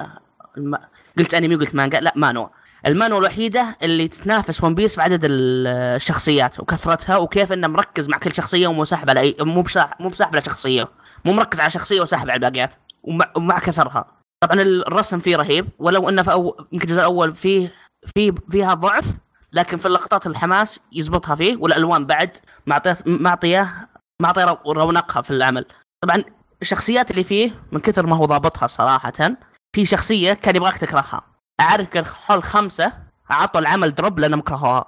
[0.59, 0.77] الم...
[1.19, 2.47] قلت أنمي وقلت مانجا لا مانوا.
[2.87, 8.19] المانوا الوحيدة اللي تتنافس One Piece في عدد ال- الشخصيات وكثرتها وكيف إنه مركز مع
[8.19, 10.01] كل شخصية ومو ساحب على اي مو بساح...
[10.01, 10.89] مو بساحب على شخصيه
[11.25, 12.71] مو مركز على شخصية وساحب على الباقيات
[13.03, 14.05] ومع, ومع كثرها.
[14.41, 16.67] طبعا الرسم فيه رهيب ولو إنه في أو...
[16.73, 17.73] يمكن الجزء الأول فيه
[18.17, 19.05] في فيها ضعف
[19.53, 22.37] لكن في اللقطات الحماس يزبطها فيه والألوان بعد
[22.67, 23.89] معطيه معطيه
[24.23, 25.65] معطيه رونقها في العمل.
[26.03, 26.25] طبعا
[26.63, 29.37] الشخصيات اللي فيه من كثر ما هو ضابطها صراحة
[29.73, 31.23] في شخصية كان يبغاك تكرهها.
[31.61, 32.93] أعرف حول خمسة
[33.31, 34.85] اعطوا العمل drop لأنهم كرهوها.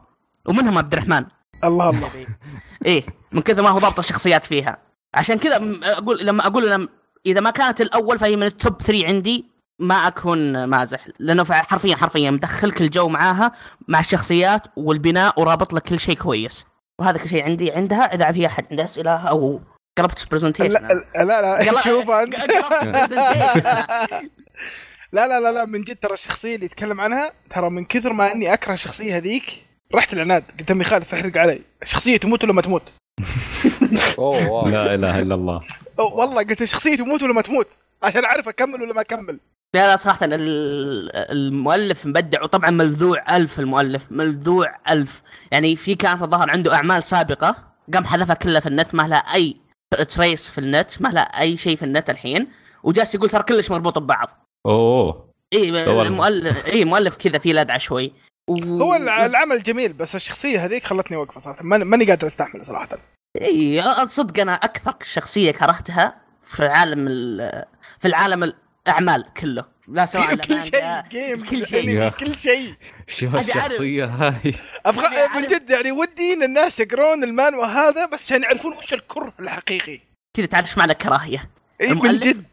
[0.47, 1.25] ومنهم عبد الرحمن.
[1.65, 2.11] الله الله.
[2.87, 4.79] إيه من كذا ما هو ضابط الشخصيات فيها.
[5.15, 6.89] عشان كذا أقول لما أقول لما
[7.27, 11.07] إذا ما كانت الأول فهي من ال top 3 عندي ما أكون مازح.
[11.19, 13.53] لأنه حرفيا حرفيا مدخلك الجو معاها
[13.89, 16.67] مع الشخصيات والبناء ورابط لك كل شيء كويس.
[17.01, 19.61] وهذا كل شيء عندي عندها إذا في أحد عنده أسئلة أو
[19.99, 22.35] قربت presentation لا لا لا شوف أنت.
[25.13, 28.33] لا لا لا لا من جد ترى الشخصية اللي يتكلم عنها ترى من كثر ما
[28.33, 31.61] إني أكره الشخصية هذيك رحت العناد قلت امي خالف احرق علي.
[31.83, 32.83] الشخصية تموت ولا ما تموت؟
[34.73, 35.63] لا إله إلا الله.
[35.99, 37.69] والله قلت الشخصية تموت ولا ما تموت؟
[38.03, 39.41] عشان أعرف أكمل ولا ما أكمل.
[39.75, 45.23] لا لا صراحة المؤلف مبدع وطبعا ملذوع ألف المؤلف ملذوع ألف.
[45.51, 47.57] يعني في كانت الظاهر عنده أعمال سابقة
[47.95, 49.57] قام حذفها كلها في النت ما لها أي
[50.09, 52.49] تريس في النت ما لها أي شيء في النت الحين
[52.83, 54.31] وجالس يقول ترى كلش مربوط ببعض.
[54.67, 55.31] أوه.
[55.53, 58.13] إي المؤلف إي مؤلف كذا في لدعة شوي.
[58.51, 58.83] و...
[58.83, 61.63] هو العمل جميل بس الشخصية هذيك خلتني أوقف صراحة.
[61.63, 62.99] ماني قادر أستحمل صراحة.
[63.43, 67.07] إي صدق أنا أكثر شخصية كرهتها في عالم
[67.99, 68.53] في العالم
[68.87, 69.65] الاعمال كله.
[69.89, 72.09] لا سواء كل شيء جيم كل شيء.
[72.09, 72.75] كل شيء.
[73.07, 74.55] شوف الشخصية هاي؟
[74.87, 79.33] أبغى من جد يعني ودي ان الناس يقرون المانوا هذا بس عشان يعرفون وش الكره
[79.41, 80.01] الحقيقي.
[80.35, 82.45] كذا تعرف إيش معنى الكراهية؟ اي من جد.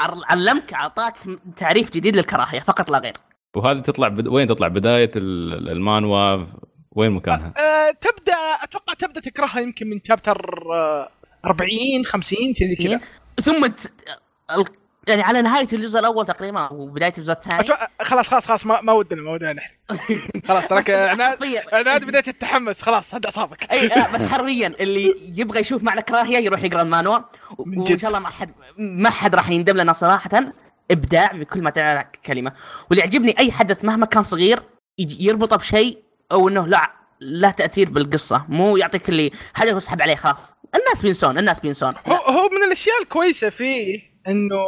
[0.00, 1.14] علمك أعطاك
[1.56, 3.14] تعريف جديد للكراهية فقط لا غير.
[3.56, 4.26] وهذه تطلع بد...
[4.26, 6.46] وين تطلع؟ بداية المانوا
[6.92, 10.62] وين مكانها؟ أه تبدا أتوقع تبدأ تكرهها يمكن من شابتر
[11.44, 13.00] 40 50 شيء كذا.
[13.42, 13.92] ثم ت...
[15.08, 17.60] يعني على نهاية الجزء الأول تقريبا وبدايه الجزء الثاني.
[17.60, 17.88] أتوقع...
[18.02, 19.72] خلاص خلاص خلاص ما, ما ودنا ما ودنا نحن.
[20.48, 21.38] خلاص تراك عناد
[21.72, 22.82] عناد بديت التحمس.
[22.82, 27.18] خلاص هدى اعصابك أي بس حرفيا اللي يبغى يشوف معنى كراهية يروح يقرأ المانوا.
[27.58, 30.52] وإن شاء الله ما حد ما حد راح يندم لنا صراحة.
[30.90, 32.52] إبداع بكل ما تعنى كلمة.
[32.90, 34.60] واللي يعجبني أي حدث مهما كان صغير
[34.98, 35.98] يربطه بشيء
[36.32, 38.44] أو إنه لا لا تأثير بالقصة.
[38.48, 40.52] مو يعطيك اللي حدث وسحب عليه خلاص.
[40.74, 41.94] الناس بينسون الناس بينسون.
[42.06, 44.58] هو, هو من الأشياء الكويسة فيه إنه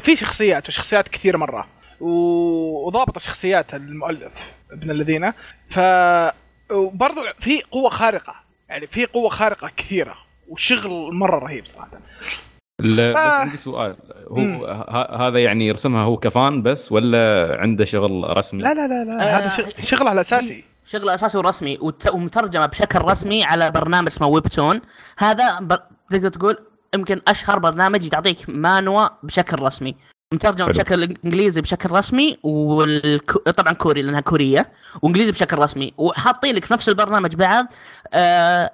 [0.00, 1.66] في شخصيات وشخصيات كثير مرة.
[2.00, 4.32] وضابط الشخصيات المؤلف
[4.72, 5.32] ابن الذين.
[5.70, 5.80] ف
[6.70, 8.34] وبرضه في قوة خارقة.
[8.68, 10.14] يعني في قوة خارقة كثيرة.
[10.48, 11.90] وشغل مرة رهيب صراحة.
[12.80, 13.40] لا بس آه.
[13.40, 13.96] عندي سؤال.
[14.28, 14.66] هو
[15.18, 19.22] هذا يعني يرسمها هو كفان بس ولا عنده شغل رسمي؟ لا لا لا, لا.
[19.22, 21.38] آه هذا شغله الاساسي شغله أساسي.
[21.38, 21.78] ورسمي
[22.12, 24.80] ومترجمة بشكل رسمي على برنامج اسمه ويب تون
[25.18, 25.78] هذا ب...
[26.10, 26.58] تقدر تقول
[26.94, 29.96] يمكن أشهر برنامج تعطيك مانوا بشكل رسمي.
[30.34, 35.94] مترجم بشكل إنجليزي بشكل رسمي وطبعا كوري لأنها كورية وإنجليزي بشكل رسمي.
[35.98, 37.66] وحاطين لك في نفس البرنامج بعد
[38.14, 38.72] آه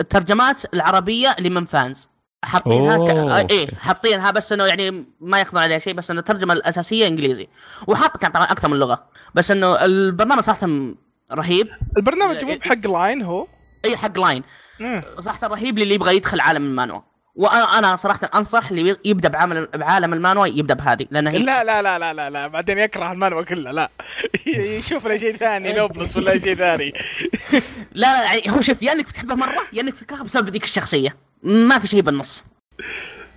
[0.00, 2.08] الترجمات العربية لمن fans.
[2.44, 3.10] حاطينها ك...
[3.10, 7.48] آه إيه حاطينها بس إنه يعني ما ياخذون عليها شيء بس إنه الترجمه الأساسية إنجليزي.
[7.86, 10.68] وحاط كان طبعا أكثر من لغة بس إنه البرنامج صراحة
[11.32, 11.68] رهيب.
[11.96, 13.46] البرنامج مو بحق Line هو؟
[13.84, 14.42] اي حق Line
[15.24, 17.00] صراحة رهيب للي يبغى يدخل عالم المانوا.
[17.34, 21.82] وأنا أنا صراحة أنصح اللي يبدأ بعمل بعالم المانوا يبدأ بهذه لأن هي لا لا
[21.82, 23.90] لا لا لا لا بعدين يكره المانوا كله لا.
[24.78, 26.92] يشوف له شيء ثاني Noblesse ولا شيء ثاني.
[27.92, 31.16] لا لا يعني هو شوف يا إنك بتحبه مرة يا إنك تكرهه بسبب ذيك الشخصية.
[31.42, 32.44] ما في شيء بالنص.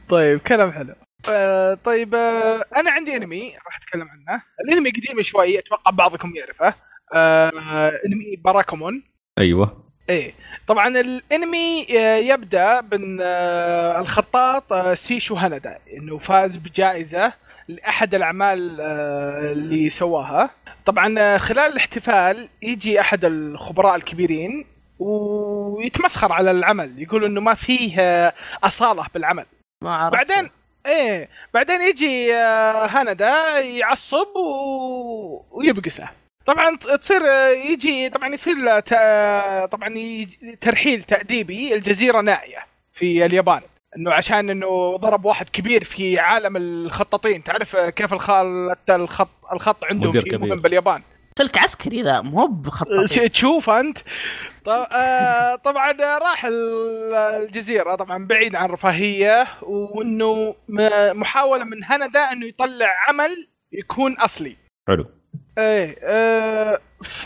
[0.10, 0.94] طيب كلام حلو.
[1.30, 4.42] آه طيب آه أنا عندي انمي راح أتكلم عنه.
[4.66, 6.74] الانمي قديم شوي أتوقع بعضكم يعرفه.
[7.14, 9.04] آه انمي باراكومون.
[9.40, 9.87] أيوه.
[10.10, 10.34] إيه.
[10.67, 17.34] طبعا الإنمي آه، يبدأ من آه، الخطاط آه، سيشو هاندا إنه فاز بجائزة
[17.67, 20.50] لأحد الأعمال اللي سواها.
[20.86, 24.65] طبعا خلال الاحتفال يجي أحد الخبراء الكبيرين
[25.00, 28.02] ويتمسخر على العمل يقول إنه ما فيه
[28.63, 29.46] أصالة بالعمل.
[29.84, 30.13] ما عرفت.
[30.13, 30.50] بعدين
[30.86, 35.46] إيه بعدين يجي هاندا يعصب و...
[35.52, 36.10] ويبقسه.
[36.48, 37.22] طبعا تصير
[37.72, 38.80] يجي طبعا يصير
[39.66, 39.94] طبعا
[40.62, 43.62] ترحيل تأديبي الجزيرة نائية في اليابان.
[43.98, 47.44] إنه عشان إنه ضرب واحد كبير في عالم الخطاطين.
[47.44, 51.04] تعرف كيف الخط الخط الخط عندهم في باليابان.
[51.40, 53.32] سلك عسكري ذا مو بخطاطين.
[53.32, 53.98] تشوف أنت.
[54.68, 60.56] آه، طبعا راح الجزيرة طبعا بعيد عن الرفاهيه وإنه
[61.14, 64.56] محاولة من هندا إنه يطلع عمل يكون أصلي.
[64.88, 65.16] حلو.
[65.58, 67.24] إيه آه ف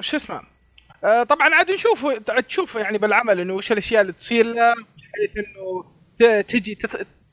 [0.00, 0.40] شو اسمه؟
[1.04, 2.06] آه طبعا عاد نشوف
[2.48, 6.78] تشوف يعني بالعمل إنه وش الأشياء اللي تصير له بحيث إنه تجي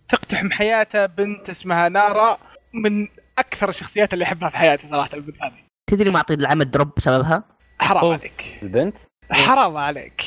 [0.09, 2.37] تقتحم حياته بنت اسمها نارا
[2.73, 5.53] من أكثر الشخصيات اللي احبها في حياتي صراحة البنت هذه.
[5.89, 7.43] تدري معطي العمل دروب بسببها؟
[7.79, 8.19] حرام أوف.
[8.19, 8.59] عليك.
[8.63, 8.97] البنت؟
[9.31, 10.23] حرام عليك.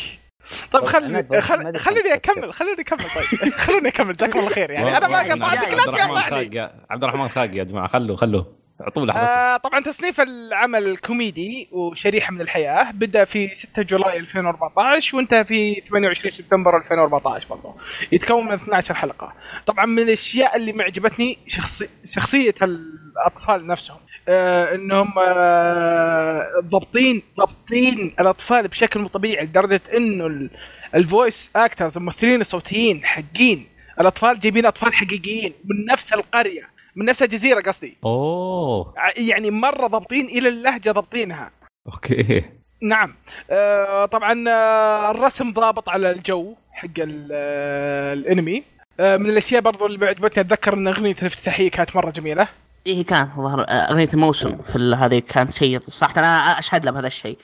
[0.72, 1.78] طيب ما خل...
[1.78, 3.52] خليني أكمل خليني أكمل طيب.
[3.66, 4.96] خلوني أكمل جزاكم الله خير يعني.
[4.96, 8.59] أنا ما قطعتك لا يا- عبد الرحمن خاق يا جماعة خلوه خلوه.
[8.80, 12.90] أعطوه لحظه آه طبعا تصنيف العمل كوميدي وشريحة من الحياة.
[12.90, 17.74] بدأ في 6 July 2014 وانتهى في 28 سبتمبر 2014 برضه
[18.12, 19.32] يتكون من 12 حلقة.
[19.66, 23.98] طبعا من الأشياء اللي معجبتني شخصي شخصية الأطفال نفسهم.
[24.28, 30.50] آه إنهم آه ضابطين ضابطين الأطفال بشكل مو طبيعي لدرجة إنه ال-
[30.94, 33.66] ال voice actors الممثلين الصوتيين حقين
[34.00, 36.62] الأطفال جايبين أطفال حقيقيين من نفس القرية.
[36.96, 37.96] من نفس الجزيرة قصدي.
[38.04, 38.94] أوه.
[39.16, 41.50] يعني مرة ضابطين إلى اللهجة ضابطينها.
[41.86, 42.44] أوكي.
[42.82, 43.14] نعم.
[43.50, 48.64] آه طبعا آه الرسم ضابط على الجو حق ال- آه الانمي.
[49.00, 52.48] آه من الأشياء برضو اللي عجبتني أتذكر إن أغنية الافتتاحية كانت مرة جميلة.
[52.86, 57.38] إيه كان ظهر أغنية الموسم في هذه كانت شيء صراحة أنا أشهد له بهذا الشيء.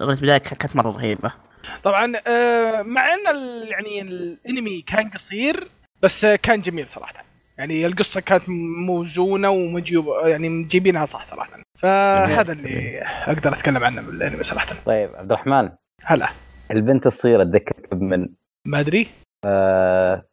[0.00, 1.32] اغنيه البداية كانت مرة رهيبة.
[1.84, 5.68] طبعا آه مع إن ال- يعني الانمي كان قصير
[6.02, 7.24] بس كان جميل صراحة.
[7.58, 8.42] يعني القصة كانت
[8.86, 11.62] موزونة ومجيوب يعني مجيبينها صح صراحة.
[11.78, 14.76] فهذا اللي أقدر أتكلم عنه من الأنمي صراحة.
[14.86, 15.70] طيب عبد الرحمن.
[16.02, 16.28] هلا.
[16.70, 18.28] البنت الصغيرة تذكرك من
[18.66, 19.08] ما أدري.
[19.44, 20.26] آه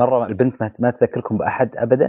[0.00, 2.08] مرة البنت ما, ما تذكركم بأحد ابدا؟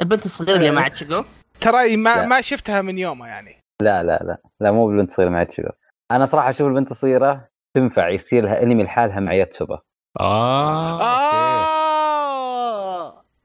[0.00, 1.24] البنت الصغيرة اللي مع تشيجو
[1.60, 2.26] ترى ما لا.
[2.26, 3.56] ما شفتها من يومها يعني.
[3.82, 4.42] لا لا لا.
[4.60, 5.70] لا مو بالبنت الصغيرة مع تشيغو
[6.10, 9.80] أنا صراحة أشوف البنت الصغيرة تنفع يصير لها أنمي لحالها مع ياتسوبا.
[10.20, 11.43] آه آه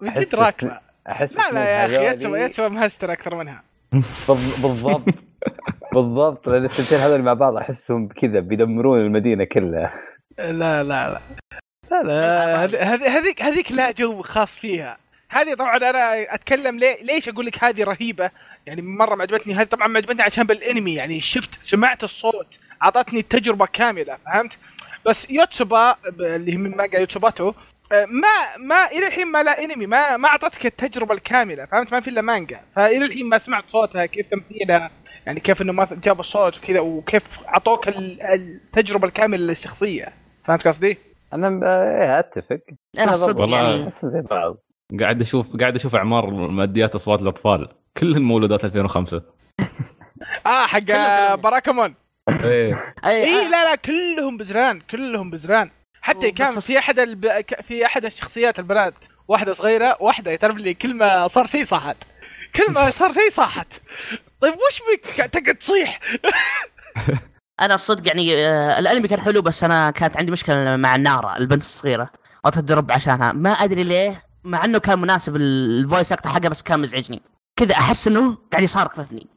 [0.01, 0.79] من جد راكبة.
[1.09, 3.63] أحس لا لا يا أخي يتسوى يتسوى مهستر أكثر منها.
[4.27, 5.09] بالض- بالضبط.
[5.93, 9.93] بالضبط لأن الثنتين هذول مع بعض أحسهم كذا بيدمرون المدينة كلها.
[10.37, 11.19] لا لا لا.
[11.91, 14.97] لا لا هذ- هذ- هذيك هذيك لا جو خاص فيها.
[15.29, 18.31] هذه طبعا أنا أتكلم ليه ليش أقول لك هذه رهيبة؟
[18.65, 19.53] يعني مرة ما عجبتني.
[19.55, 22.47] هذه طبعا ما عجبتني عشان بالأنمي يعني شفت سمعت الصوت
[22.83, 24.57] أعطتني التجربه كاملة فهمت؟
[25.05, 27.53] بس يوتسوبا اللي هي من مانجا يوتسوباتو آه،
[27.91, 32.09] ما ما إلى الحين ما لا أنمي ما ما أعطتك التجربة الكاملة فهمت؟ ما في
[32.09, 32.59] إلا مانجا.
[32.75, 34.91] فإلى الحين ما سمعت صوتها كيف تمثيلها
[35.25, 40.13] يعني كيف إنه ما جابوا الصوت وكذا وكيف أعطوك ال- التجربة الكاملة للشخصية.
[40.45, 40.97] فهمت قصدي؟
[41.33, 42.59] أنا ب- إيه أتفق.
[42.99, 44.57] أنا صدق والله- يعني احسهم زي بعض.
[44.99, 47.69] قاعد أشوف قاعد أشوف أعمار ماديات أصوات الأطفال.
[47.97, 49.21] كلهن مولودات 2005
[50.45, 51.35] آه حق كلهم.
[51.35, 51.93] باراكمون
[52.43, 52.75] إيه.
[53.05, 55.69] أي اي لا لا كلهم بزران كلهم بزران.
[56.09, 57.27] حتى كان بس في احد الب...
[57.67, 58.93] في أحد الشخصيات البنات
[59.27, 61.97] واحدة صغيرة واحدة تعرف لي كل ما صار شيء صاحت.
[62.55, 63.67] كل ما صار شيء صاحت.
[64.41, 65.99] طيب وش بك؟ تقعد تصيح.
[67.61, 71.61] أنا الصدق يعني آه، الأنمي كان حلو بس أنا كانت عندي مشكلة مع النارا البنت
[71.61, 72.09] الصغيرة.
[72.45, 73.31] اتدرب عشانها.
[73.31, 77.21] ما أدري ليه مع إنه كان مناسب ال- ال voice actor حقه بس كان مزعجني.
[77.55, 79.27] كذا أحس إنه قاعد يصارخ في إذني.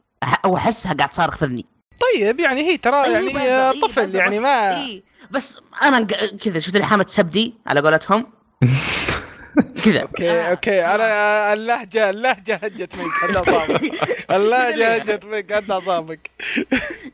[0.45, 1.65] أو أحسها قاعد تصارخ في إذني.
[2.01, 5.03] طيب يعني هي ترى إيه يعني إيه طفل يعني ما إيه.
[5.33, 6.03] بس أنا
[6.43, 8.31] كذا شفت اللي حامت تسبدي على قولتهم؟
[9.85, 10.01] كذا.
[10.01, 10.49] okay.
[10.49, 10.85] okay.
[10.85, 13.81] أنا اللهجة اللهجة هجت منك أنت أصابك.
[14.31, 16.31] اللهجة هجت منك أنت أصابك.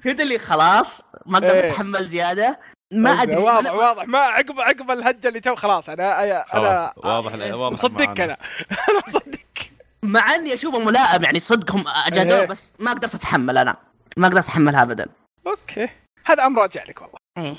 [0.06, 1.72] شفت اللي خلاص ما أقدر إيه.
[1.72, 2.60] أتحمل زيادة.
[2.94, 3.38] ما أدري.
[3.42, 4.08] واضح واضح.
[4.08, 8.22] ما عقب عقب الهجة اللي تو خلاص أنا أنا خلاص واضح واضح مصدقك.
[8.22, 8.38] أنا.
[8.72, 9.72] أنا مصدقك.
[10.04, 12.46] مع إني اشوفه ملائم يعني صدقهم أجادوه إيه.
[12.46, 13.76] بس ما قدرت أتحمل أنا.
[14.18, 15.06] ما قدرت أتحملها ابدا.
[15.48, 15.90] okay.
[16.26, 17.19] هذا أمر راجع لك والله.
[17.40, 17.56] إيه.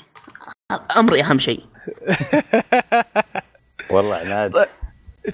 [0.97, 1.63] أمري أهم شيء.
[3.91, 4.67] والله عناد.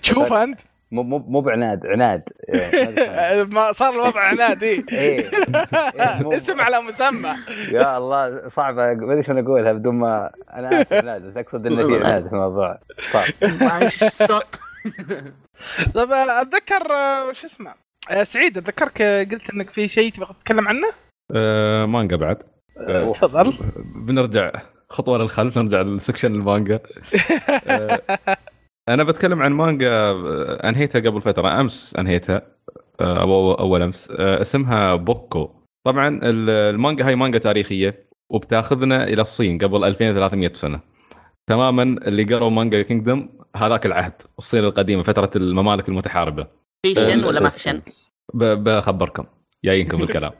[0.03, 0.59] تشوف أنت.
[0.91, 2.23] مو مو مو بعناد عناد.
[2.53, 4.83] إيه، ما صار الوضع عناد إيه.
[4.91, 5.29] إيه.
[5.31, 7.35] إيه، مو- اسم على مسمى.
[7.71, 8.93] يا الله صعبة.
[8.93, 12.33] ما أدري شلون أقولها بدون ما أنا آسف عناد بس أقصد انه في عناد في
[12.33, 12.79] الموضوع.
[13.11, 13.23] صعب
[15.93, 17.73] طيب أتذكر آه، شو اسمه؟
[18.11, 20.87] آه، سعيد أتذكرك آه، قلت إنك في شيء تبغى تتكلم عنه؟
[21.35, 22.56] آه مانجا بعد آه
[23.13, 23.53] تفضل.
[23.95, 24.51] بنرجع
[24.89, 26.79] خطوة للخلف نرجع لسكشن المانجا.
[27.67, 28.01] آه
[28.89, 32.41] أنا بتكلم عن مانجا آه، أنهيتها قبل فترة أمس أنهيتها
[33.01, 34.11] آه، أو أول أمس.
[34.11, 35.49] اسمها بوكو.
[35.85, 40.79] طبعا ال- المانجا هاي مانجا تاريخية وبتاخذنا إلى الصين قبل 2300 سنة.
[41.49, 46.47] تماما اللي قروا مانجا Kingdom هذاك العهد الصين القديمة فترة الممالك المتحاربة.
[46.85, 47.81] في شن ولا ما في شن؟
[48.33, 49.23] ب- بخبركم.
[49.67, 50.31] جايينكم بالكلام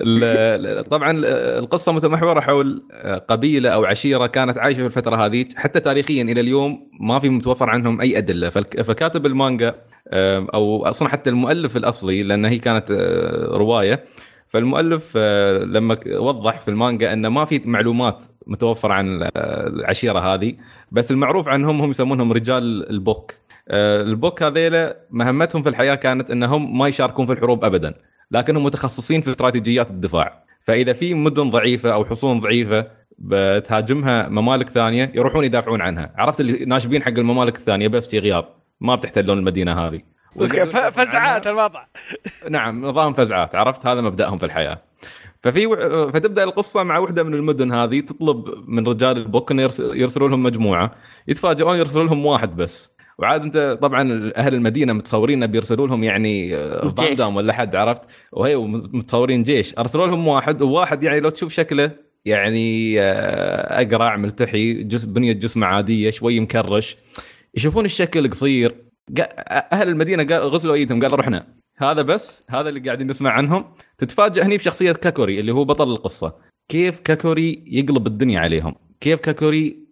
[0.00, 1.12] ال- ال- طبعا
[1.58, 2.82] القصة متمحوره حول
[3.28, 5.44] قبيلة أو عشيرة كانت عايشة في الفترة هذه.
[5.56, 8.48] حتى تاريخيا إلى اليوم ما في متوفر عنهم أي أدلة.
[8.50, 9.74] فكاتب المانجا
[10.54, 14.04] أو أصلا حتى المؤلف الأصلي لأن هي كانت آه، رواية.
[14.48, 20.54] فالمؤلف آه، لما وضح في المانجا انه ما في معلومات متوفرة عن العشيرة هذه
[20.92, 23.34] بس المعروف عنهم هم يسمونهم رجال البوك.
[23.68, 27.94] آه، البوك هذيلا مهمتهم في الحياة كانت أنهم ما يشاركون في الحروب ابدا.
[28.30, 30.44] لكنهم متخصصين في استراتيجيات الدفاع.
[30.64, 32.86] فإذا في مدن ضعيفة أو حصون ضعيفة
[33.18, 36.12] بتهاجمها ممالك ثانية يروحون يدافعون عنها.
[36.16, 38.44] عرفت اللي ناشبين حق الممالك الثانية بس في غياب.
[38.80, 40.00] ما بتحتلون المدينة هذه.
[40.90, 41.84] فزعات الوضع.
[42.50, 43.54] نعم نظام فزعات.
[43.54, 44.78] عرفت؟ هذا مبدأهم في الحياة.
[45.42, 45.76] ففي و...
[46.12, 49.62] فتبدأ القصة مع وحدة من المدن هذه تطلب من رجال البوك إنه.
[49.78, 50.94] يرسلوا لهم مجموعة.
[51.28, 52.90] يتفاجئون يرسلوا لهم واحد بس.
[53.20, 57.06] وعاد انت طبعا أهل المدينة متصورين بيرسلوا لهم يعني آه، جيش.
[57.06, 58.02] فان دام ولا حد عرفت؟
[58.32, 58.56] وهي
[58.92, 59.78] متصورين جيش.
[59.78, 61.90] أرسلوا لهم واحد وواحد يعني لو تشوف شكله
[62.24, 66.96] يعني آه، أقرع ملتحي جسم بنية جسمه عادية شوي مكرش.
[67.54, 68.74] يشوفون الشكل قصير.
[69.72, 71.46] أهل المدينة قال غسلوا ايدهم قالوا رحنا
[71.76, 73.64] هذا بس هذا اللي قاعدين نسمع عنهم.
[73.98, 76.34] تتفاجئ هني بشخصية كاكوري اللي هو بطل القصة.
[76.68, 79.89] كيف كاكوري يقلب الدنيا عليهم؟ كيف كاكوري آه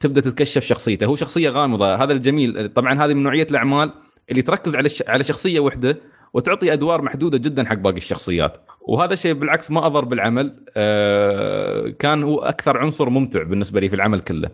[0.00, 1.06] تبدأ تتكشف شخصيته.
[1.06, 1.94] هو شخصية غامضة.
[1.94, 3.92] هذا الجميل طبعا هذه من نوعية الأعمال
[4.30, 4.88] اللي تركز على.
[5.08, 5.98] على شخصية واحدة
[6.34, 8.58] وتعطي أدوار محدودة جدا حق باقي الشخصيات.
[8.88, 10.64] وهذا الشيء بالعكس ما اضر بالعمل.
[10.76, 14.50] آه كان هو أكثر عنصر ممتع بالنسبة لي في العمل كله.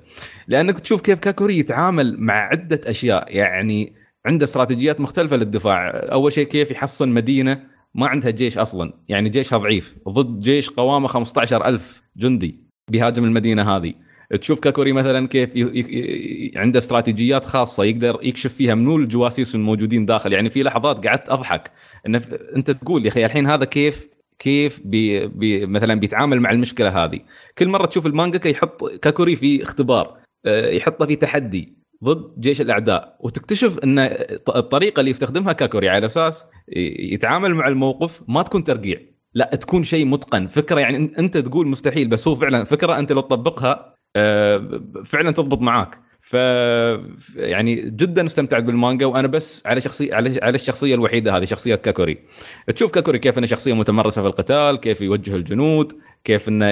[0.49, 3.37] لأنك تشوف كيف كاكوري يتعامل مع عدة أشياء.
[3.37, 3.93] يعني
[4.27, 5.91] عنده استراتيجيات مختلفة للدفاع.
[5.91, 7.63] أول شيء كيف يحصن مدينة
[7.95, 8.93] ما عندها جيش أصلا.
[9.09, 9.97] يعني جيشها ضعيف.
[10.09, 13.95] ضد جيش قوامه 15000 جندي بيهاجم المدينة هذه.
[14.37, 15.61] تشوف كاكوري مثلا كيف ي...
[15.61, 16.53] ي...
[16.57, 20.33] عنده استراتيجيات خاصة يقدر يكشف فيها منو الجواسيس الموجودين داخل.
[20.33, 21.71] يعني في لحظات قعدت أضحك.
[22.07, 22.35] إن ف...
[22.57, 24.09] أنت تقول يا أخي الحين هذا كيف
[24.39, 25.27] كيف بي...
[25.27, 25.67] بي...
[25.67, 27.21] مثلا بيتعامل مع المشكلة هذه.
[27.59, 33.17] كل مرة تشوف المانجا يحط كاكوري في اختبار آه، يحطه في تحدي ضد جيش الأعداء.
[33.21, 33.99] وتكتشف إن
[34.57, 36.47] الطريقة اللي يستخدمها كاكوري على أساس
[36.99, 39.01] يتعامل مع الموقف ما تكون ترقيع.
[39.35, 40.47] لا تكون شيء متقن.
[40.47, 43.98] فكرة يعني أنت تقول مستحيل بس هو فعلا فكرة أنت لو تطبقها
[45.05, 46.01] فعلا تضبط معاك.
[46.21, 46.35] ف
[47.37, 52.19] يعني جدا استمتعت بالمانجا وأنا بس على شخصيه على الشخصية الوحيدة هذه شخصية كاكوري.
[52.75, 55.93] تشوف كاكوري كيف إنه شخصية متمرسة في القتال كيف يوجه الجنود
[56.25, 56.71] كيف إنه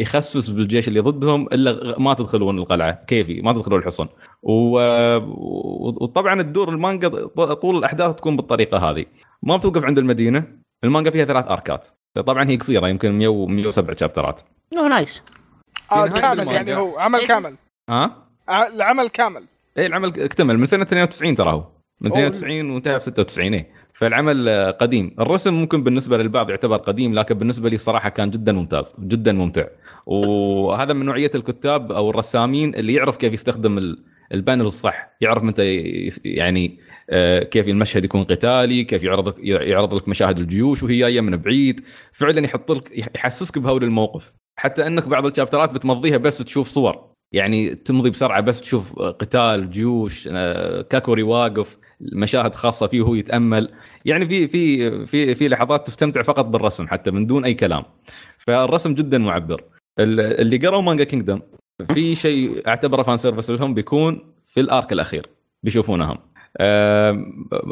[0.00, 3.04] يخسس بالجيش اللي ضدهم إلا ما تدخلون القلعة.
[3.06, 4.08] كيفي؟ ما تدخلون الحصن.
[4.42, 4.78] و...
[6.04, 9.04] وطبعا تدور المانجا طول الأحداث تكون بالطريقة هذه.
[9.42, 10.44] ما بتوقف عند المدينة.
[10.84, 11.88] المانجا فيها ثلاث أركات.
[12.14, 14.40] طبعا هي قصيرة يمكن 100 107 شابترات.
[14.72, 15.22] nice.
[15.92, 16.48] آه كامل.
[16.48, 17.26] يعني هو عمل.
[17.26, 17.54] كامل.
[17.90, 18.16] ها؟
[18.48, 19.42] ع- العمل كامل.
[19.78, 20.58] إيه العمل اكتمل.
[20.58, 21.64] من سنة 92 ترى هو.
[22.00, 22.26] من أوه.
[22.26, 23.68] 92 وانتهى في 96 إيه.
[23.94, 25.14] فالعمل آه، قديم.
[25.20, 29.64] الرسم ممكن بالنسبة للبعض يعتبر قديم لكن بالنسبة لي صراحة كان جدا ممتاز جدا ممتع.
[30.06, 35.10] وهذا من نوعية الكتاب أو الرسامين اللي يعرف كيف يستخدم ال- ال panel الصح.
[35.20, 35.62] يعرف متى
[36.24, 36.78] يعني
[37.10, 41.36] آه، كيف المشهد يكون قتالي كيف يعرض لك يعرض لك مشاهد الجيوش وهي جاية من
[41.36, 41.80] بعيد.
[42.12, 44.32] فعلا يحط لك يحسسك بهول الموقف.
[44.60, 47.10] حتى انك بعض الشابترات بتمضيها بس تشوف صور.
[47.32, 53.72] يعني تمضي بسرعة بس تشوف قتال جيوش آه، كاكوري واقف مشاهد خاصة فيه وهو يتأمل.
[54.04, 57.82] يعني في في في في لحظات تستمتع فقط بالرسم حتى من دون أي كلام.
[58.38, 59.64] فالرسم جدا معبر.
[59.98, 61.40] ال- اللي قروا مانجا Kingdom
[61.94, 65.26] في شيء أعتبره fan service لهم بيكون في ال arc الأخير.
[65.62, 66.10] بيشوفونهم.
[66.10, 66.18] آم،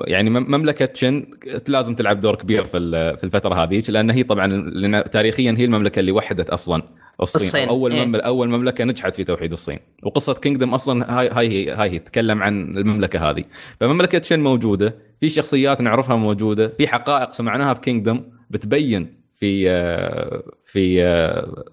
[0.06, 1.26] يعني مم- مملكة تشن
[1.68, 5.64] لازم تلعب دور كبير في ال- في الفترة هذه لأن هي طبعا لأن تاريخيا هي
[5.64, 6.82] المملكة اللي وحدت أصلا
[7.22, 8.04] الصين, الصين، أول إيه.
[8.06, 9.76] مملكة أول مملكة نجحت في توحيد الصين.
[10.02, 13.44] وقصة Kingdom أصلا هاي هاي هي هاي هي تتكلم عن المملكة هذه.
[13.80, 20.42] فمملكة شن موجودة في شخصيات نعرفها موجودة في حقائق سمعناها في Kingdom بتبين في آه،
[20.66, 21.64] في آه،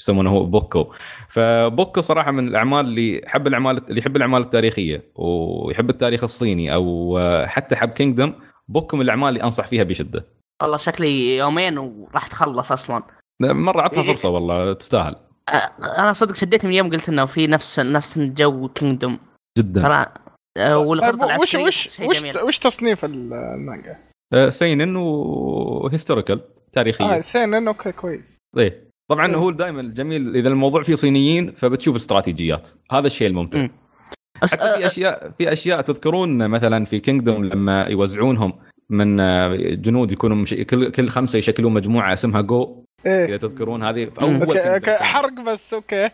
[0.00, 0.92] يسمونه هو بوكو.
[1.28, 7.18] فبوكو صراحة من الأعمال اللي حب الأعمال اللي يحب الأعمال التاريخية ويحب التاريخ الصيني أو
[7.46, 8.32] حتى حب Kingdom
[8.68, 10.24] بوكو من الأعمال اللي أنصح فيها بشدة.
[10.62, 13.02] والله شكلي يومين وراح تخلص أصلا.
[13.42, 15.16] مرة عطها فرصة والله تستاهل.
[15.98, 19.18] أنا صدق شديت من يوم قلت إنه في نفس نفس جو Kingdom
[19.58, 19.82] جدا.
[19.82, 20.06] ترى
[20.56, 22.36] طيب، وش العسكرية وش وش.
[22.36, 23.96] وش تصنيف المانجا؟
[24.48, 26.40] seinen و historical
[26.72, 27.16] تاريخية.
[27.16, 28.36] آه seinen okay كويس.
[28.58, 28.89] إيه.
[29.10, 29.34] طبعا مم.
[29.34, 33.70] هو دائما الجميل إذا الموضوع فيه صينيين فبتشوف استراتيجيات هذا الشيء الممتع مم.
[34.44, 38.52] أس- حتى في أ- اشياء في أشياء تذكرون مثلا في Kingdom لما يوزعونهم
[38.90, 40.54] من آه، جنود يكونوا مش...
[40.54, 44.22] كل كل خمسة يشكلون مجموعة اسمها جو إذا إيه تذكرون هذه في.
[44.22, 44.88] أول كانت.
[44.88, 46.10] حرق بس okay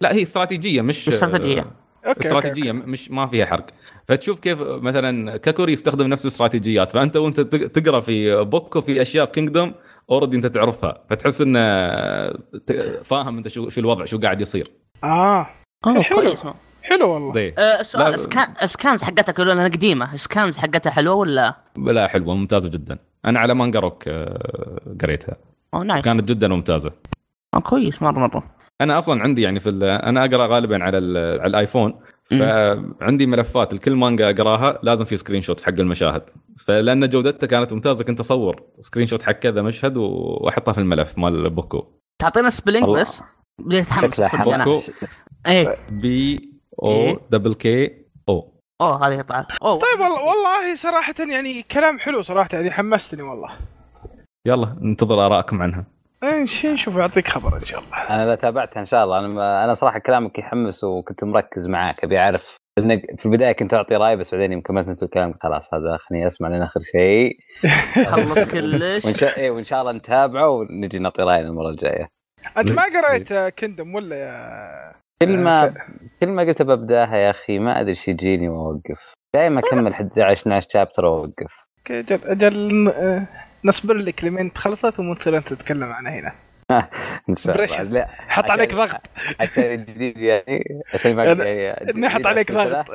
[0.00, 1.60] لا هي استراتيجية مش استراتيجية.
[1.60, 1.70] okay
[2.08, 3.66] okay استراتيجية مش ما فيها حرق
[4.08, 9.26] فتشوف كيف مثلا كاكوري يستخدم نفس الاستراتيجيات فأنت وأنت تق- تقرأ في بوكو في أشياء
[9.26, 9.74] في Kingdom
[10.10, 11.60] already أنت تعرفها فتحس انه
[13.02, 14.70] فاهم أنت شو شو الوضع شو قاعد يصير.
[15.04, 15.46] آه.
[15.86, 16.16] أوه، حلو.
[16.16, 16.44] كويس
[16.82, 17.52] حلو والله.
[17.58, 18.16] أه، السؤال لا.
[18.16, 18.66] scan...
[18.66, 20.16] scans حقتها انها قديمة.
[20.16, 22.98] scans حقتها حلوة ولا؟ لا حلوة ممتازة جدا.
[23.24, 25.36] أنا على Manga Rock آه، قريتها.
[25.74, 26.92] أو nice كانت جدا ممتازة.
[27.62, 28.42] كويس مرة مرة.
[28.80, 31.94] أنا أصلا عندي يعني في ال- أنا أقرأ غالبا على ال- على ال iPhone.
[32.30, 36.30] فعندي ملفات لكل مانجا أقراها لازم في screenshots حق المشاهد.
[36.58, 41.50] فلأن جودتها كانت ممتازة كنت أصور screenshot حق كذا مشهد و- وأحطها في الملف مال
[41.50, 41.84] بوكو.
[42.18, 42.84] تعطينا spelling.
[42.88, 43.22] بس؟
[43.60, 44.20] بديت اتحمس.
[44.36, 44.80] بوكو.
[45.46, 45.76] إيه.
[45.90, 46.50] B
[46.82, 49.78] O؟ double K O أوه هذه طلع أوه.
[49.78, 53.50] طيب والله والله صراحة يعني كلام حلو صراحة يعني حمستني والله.
[54.46, 55.86] يلا ننتظر آرائكم عنها.
[56.64, 57.96] نشوف يعطيك خبر إن شاء الله.
[57.96, 59.18] أنا تابعتها إن شاء الله.
[59.18, 62.56] أنا أنا صراحة كلامك يحمس وكنت مركز معاك أبي أعرف.
[62.78, 66.26] لأنك في البداية كنت أعطي رأي بس بعدين يوم كملت انت الكلام خلاص هذا خليني
[66.26, 67.38] أسمع لين آخر شيء.
[68.06, 69.04] خلص كلش.
[69.04, 72.08] وإن شاء إيه وإن شاء الله نتابعه ونجي نعطي رأينا المرة الجاية.
[72.58, 75.74] أنت ما قريت كندم ولا يا كل ما
[76.20, 79.12] كل ما قلت ببداها يا أخي ما أدري إيش يجيني وأوقف.
[79.36, 81.52] دائما أكمل 11 12 شابتر وأوقف.
[81.90, 82.92] أجل أجل
[83.64, 86.32] نصبر لك لمين تخلصت ومن تصير انت تتكلم عنها هنا
[87.28, 87.82] إن شاء الله.
[87.82, 89.00] لا حط عليك ضغط
[89.40, 92.86] عشان الجديد يعني عشان ما يعني نحط عليك ضغط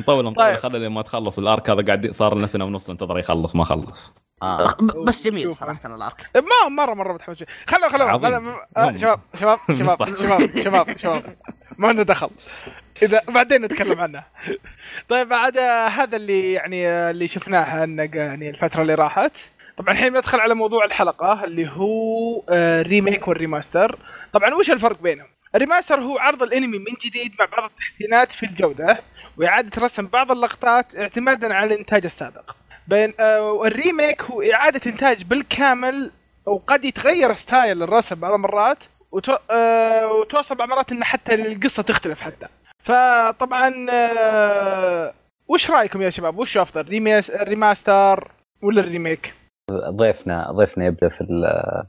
[0.00, 0.56] نطول نطول طيب.
[0.56, 4.76] خلي لما تخلص الأرك هذا قاعد صار لنا سنه ونص ننتظر يخلص ما خلص آه.
[5.06, 5.58] بس جميل شوف.
[5.60, 8.98] صراحة ال arc ما مره مرة متحمس خلوا خلوا.
[8.98, 10.14] شباب شباب شباب.
[10.14, 11.36] شباب شباب شباب
[11.78, 12.30] ما لنا دخل.
[13.02, 14.24] إذا بعدين نتكلم عنه.
[15.08, 19.32] طيب بعد آه، هذا اللي يعني آه، اللي شفناه يعني الفترة اللي راحت.
[19.78, 23.98] طبعا الحين ندخل على موضوع الحلقة اللي هو آه، ال remake وال remaster
[24.32, 28.46] طبعا وش الفرق بينهم؟ ال remaster هو عرض الانمي من جديد مع بعض التحسينات في
[28.46, 28.98] الجودة
[29.36, 32.50] وإعادة رسم بعض اللقطات اعتمادا على الإنتاج السابق.
[32.88, 36.10] بين آه، ال remake هو إعادة إنتاج بالكامل
[36.46, 38.84] وقد يتغير style الرسم بعض المرات.
[39.12, 39.32] وتو...
[39.50, 42.46] آه، وتوصل بعض المرات إن حتى القصة تختلف حتى.
[42.84, 45.12] فطبعا آه،
[45.48, 47.30] وش رأيكم يا شباب؟ وش أفضل ريميس...
[47.30, 48.30] الريماستر
[48.62, 49.34] ولا الريميك؟
[49.88, 51.84] ضيفنا ضيفنا يبدأ في ال-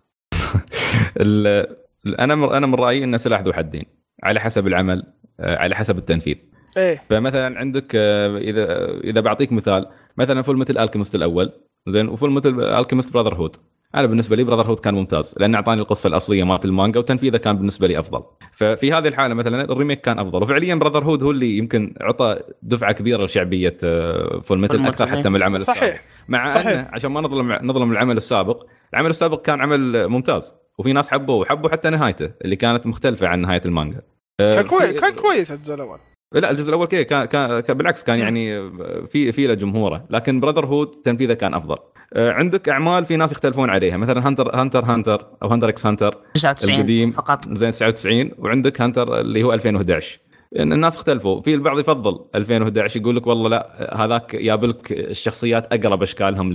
[1.22, 1.78] ال-
[2.20, 3.86] أنا من- أنا من رأيي إنه سلاح ذو حدين
[4.24, 5.04] على حسب العمل
[5.40, 6.36] آه، على حسب التنفيذ.
[6.78, 7.04] إيه.
[7.10, 11.52] فمثلا عندك اذا إذا بعطيك مثال مثلا Fullmetal Alchemist الأول
[11.88, 13.56] زين و Fullmetal Alchemist Brotherhood
[13.96, 17.88] أنا بالنسبة لي Brotherhood كان ممتاز لأن أعطاني القصة الأصلية مالت المانجا وتنفيذه كان بالنسبة
[17.88, 18.24] لي أفضل.
[18.54, 22.92] ففي هذه الحالة مثلا ال remake كان أفضل وفعليا Brotherhood هو اللي يمكن عطى دفعة
[22.92, 25.80] كبيرة لشعبية آه، Fullmetal Full أكثر حتى من العمل السابق.
[25.80, 26.68] صحيح مع صحيح.
[26.68, 31.36] انه عشان ما نظلم نظلم العمل السابق العمل السابق كان عمل ممتاز وفي ناس حبوه
[31.36, 34.02] وحبوا حتى نهايته اللي كانت مختلفة عن نهاية المانجا.
[34.40, 36.00] آه، كان كويس كان كويس الجزء الأول
[36.34, 38.72] لا الجزء الأول كذا كان, كان, بالعكس كان يعني
[39.08, 41.78] في في له جمهوره لكن Brotherhood تنفيذه كان أفضل.
[42.14, 46.18] آه، عندك أعمال في ناس يختلفون عليها مثلا Hunter Hunter Hunter أو Hunter x Hunter
[46.34, 47.12] 99 القديم.
[47.12, 47.48] فقط.
[47.48, 50.20] زين 99 وعندك Hunter اللي هو 2011
[50.60, 51.42] إن الناس اختلفوا.
[51.42, 56.54] في البعض يفضل 2011 يقول لك والله لا هذاك جاب لك الشخصيات أقرب أشكالهم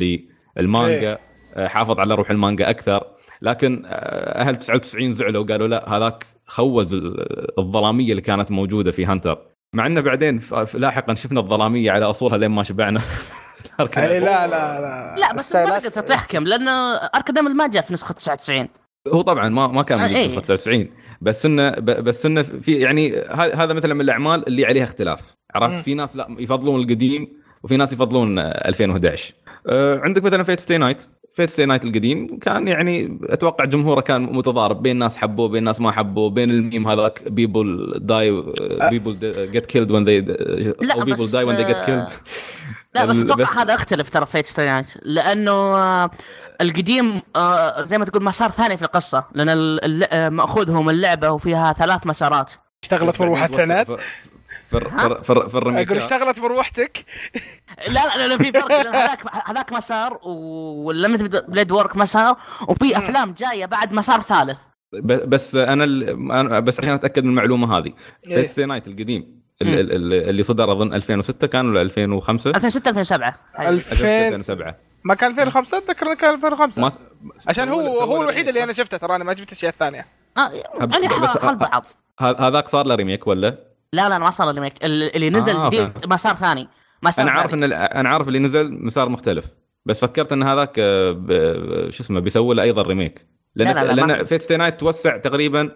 [0.56, 1.18] للمانجا
[1.54, 3.04] آه، حافظ على روح المانجا أكثر.
[3.42, 9.06] لكن آه، أهل 99 زعلوا وقالوا لا هذاك خوز ال- الظلامية اللي كانت موجودة في
[9.06, 9.38] هانتر
[9.74, 10.40] مع إنه بعدين
[10.74, 13.00] لاحقا شفنا الظلامية على أصولها لين ما شبعنا.
[13.96, 15.14] إيه، لا لا لا.
[15.18, 16.68] لا بس ما تقدر تحكم لأن
[17.14, 18.68] ارك دايما ما جاء في نسخة 99
[19.08, 20.28] هو طبعا ما ما كان آه، موجود إيه.
[20.28, 20.88] في 99
[21.20, 25.34] بس إنه ب- بس إنه في يعني ه- هذا مثلا من الأعمال اللي عليها اختلاف.
[25.54, 25.78] عرفت.
[25.78, 27.28] في ناس لا يفضلون القديم
[27.62, 29.34] وفي ناس يفضلون آه، 2011
[29.68, 34.22] آه، عندك مثلا Fate stay night Fate stay night القديم كان يعني أتوقع جمهوره كان
[34.22, 38.42] متضارب بين ناس حبوه بين ناس ما حبوه بين الميم هذاك people die
[38.90, 39.18] people
[39.52, 42.08] get killed when they لا، أو people بس، die when they get killed
[42.94, 46.10] لا بس أتوقع هذا اختلف ترى Fate stay night لأنه آه،
[46.60, 49.78] القديم آه، زي ما تقول مسار ثاني في القصة لأن
[50.12, 52.52] آه، ماخوذ هو من اللعبة وفيها ثلاث مسارات.
[52.82, 53.98] اشتغلت مروحة عناد
[54.78, 57.04] في في في في أقول اشتغلت مروحتك
[57.88, 58.72] لا لا لا في فرق.
[58.72, 62.36] هذاك هذاك مسار و Unlimited Blade Works مسار
[62.68, 64.58] وفي أفلام جاية بعد مسار ثالث.
[65.02, 67.92] بس أنا ال- بس عشان أتأكد من المعلومة هذه.
[68.44, 73.34] stay night القديم ال- ال- ال- اللي صدر أظن 2006 كان ولا 2005 2006 2007
[73.54, 73.68] هاي.
[73.68, 76.98] 2000 2007 ما كان 2005 أتذكر كان 2005 ما س-
[77.48, 80.06] عشان هو هو الوحيد اللي أنا شفته ترى أنا ما شفت الاشياء الثانية
[80.38, 80.50] آه
[80.80, 81.86] يعني بس- حال بعض.
[82.20, 83.58] هذاك صار له remake ولا؟
[83.94, 86.08] لا لا ما صار ال remake ال- اللي نزل آه، جديد okay.
[86.08, 86.68] مسار ثاني
[87.02, 87.64] مسار أنا عارف ثاني.
[87.64, 89.46] إن ال- أنا عارف اللي نزل مسار مختلف
[89.86, 93.26] بس فكرت إن هذاك آه، شو اسمه بيسوي له أيضا remake
[93.56, 95.70] لأن لا، لا، لا، ما- لأن Fate stay night توسع تقريبا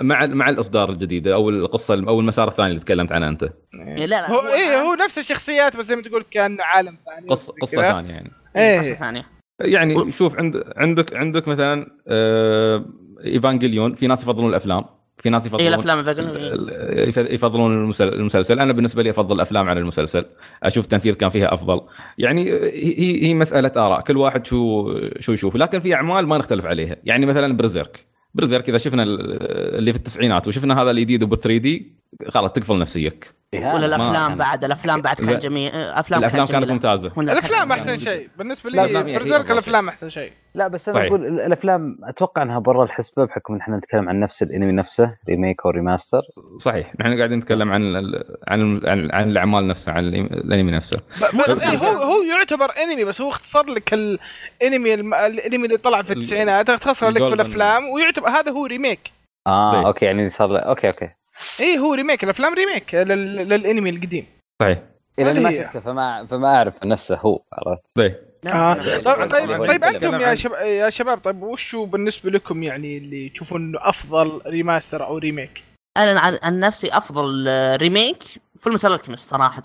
[0.00, 3.42] مع مع الإصدار الجديد أو القصة أو المسار الثاني اللي تكلمت عنه أنت.
[3.74, 7.28] إيه، لا لا هو إيه هو نفس الشخصيات بس زي ما تقول كان عالم ثاني
[7.28, 7.82] قصه قصة.
[7.82, 8.30] ثانية يعني.
[8.56, 9.22] إيه، قصة إيه ثانية.
[9.60, 12.84] يعني و- شوف عند عندك عندك مثلا آه
[13.24, 14.84] ايفانجيليون في ناس يفضلون الأفلام.
[15.16, 17.08] في ناس يفضلون الأفلام إيه.
[17.08, 18.60] يف- يفضلون المسل- المسلسل.
[18.60, 20.24] أنا بالنسبة لي أفضل الافلام على المسلسل.
[20.62, 21.80] أشوف التنفيذ كان فيها أفضل.
[22.18, 24.00] يعني هي هي مسألة آراء.
[24.00, 25.56] كل واحد شو شو يشوف.
[25.56, 26.96] لكن في أعمال ما نختلف عليها.
[27.04, 29.36] يعني مثلا برزيرك برزيرك اذا شفنا ال-
[29.78, 31.92] اللي في التسعينات وشفنا هذا الجديد وبال 3 دي
[32.28, 33.34] خلاص تقفل نفسيك.
[33.54, 35.16] ولا ما- الأفلام بعد الأفلام بعد.
[35.16, 36.72] كان جميل أفلام الأفلام كانت.
[36.72, 37.12] ممتازة.
[37.16, 38.28] ولا الأفلام أحسن شيء.
[38.38, 40.32] بالنسبة لي هي Berserk الأفلام أحسن شيء.
[40.54, 41.06] لا بس أنا.
[41.06, 45.18] أقول ال- الأفلام أتوقع إنها برا الحسبة بحكم إن إحنا نتكلم عن نفس الأنمي نفسه
[45.28, 46.20] remake أو remaster.
[46.58, 46.92] صحيح.
[47.00, 51.00] نحن قاعدين نتكلم عن ال- عن عن, عن الأعمال نفسها عن الانمي نفسه.
[51.48, 56.16] إيه هو هو يعتبر أنمي بس هو اختصر لك الأنمي الأنمي اللي طلع في ال-
[56.18, 59.10] التسعينات اختصر لك بالأفلام ويعتبر هذا هو remake
[59.46, 59.86] آه طيب.
[59.86, 61.10] okay يعني صار okay okay.
[61.60, 64.26] اي هو remake الأفلام remake لل- للأنمي القديم.
[64.62, 64.78] صحيح.
[65.18, 65.52] اذا أنا ما.
[65.52, 68.14] شفته فما فما أعرف نفسه هو عرفت؟ طيب.
[68.46, 68.74] آه.
[68.74, 73.60] طيب طيب, طيب أنتم يا شباب يا شباب طيب وشو بالنسبة لكم يعني اللي تشوفون
[73.60, 75.62] إنه أفضل remaster أو remake؟
[75.96, 77.48] أنا عن, عن نفسي أفضل
[77.80, 78.22] remake
[78.60, 79.62] Fullmetal Alchemist صراحة.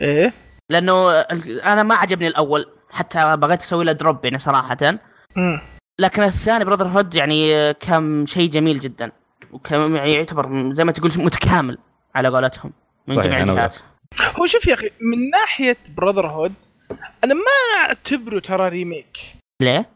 [0.00, 0.32] إيه.
[0.70, 1.10] لأنه
[1.64, 4.76] أنا ما عجبني الأول حتى بغيت أسوي له drop يعني صراحة.
[5.36, 5.60] امم
[5.98, 9.12] لكن الثاني Brotherhood يعني كان شيء جميل جدا.
[9.52, 11.78] وكان يعني يعتبر زي ما تقول متكامل
[12.14, 12.72] على قولتهم.
[13.06, 13.76] من صحيح، جميع الجهات.
[14.20, 16.54] هو شوف يا أخي من ناحية براذر هود
[17.24, 19.18] أنا ما أعتبره ترى ريميك
[19.60, 19.90] ليه؟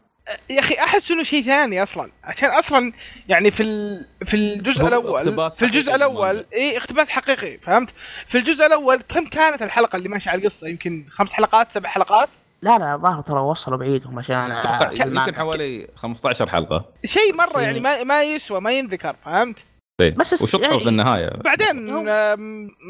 [0.49, 2.11] يا أخي أحس إنه شيء ثاني أصلا.
[2.23, 2.93] عشان أصلا
[3.27, 4.05] يعني في ال...
[4.25, 6.45] في الجزء الأول في الجزء الأول.
[6.53, 7.89] اي اقتباس حقيقي فهمت؟
[8.27, 12.29] في الجزء الأول كم كانت الحلقة اللي ماشيه على القصة؟ يمكن خمس حلقات سبع حلقات.
[12.61, 15.35] لا لا الظاهر ترى وصلوا بعيدهم عشان أتوقع يمكن.
[15.35, 17.61] حوالي 15 حلقة شيء مرة.
[17.61, 19.65] يعني ما ما يسوى ما ينذكر فهمت
[19.99, 20.15] طيب.
[20.17, 21.75] بس وشطحوا يعني- في النهاية بعدين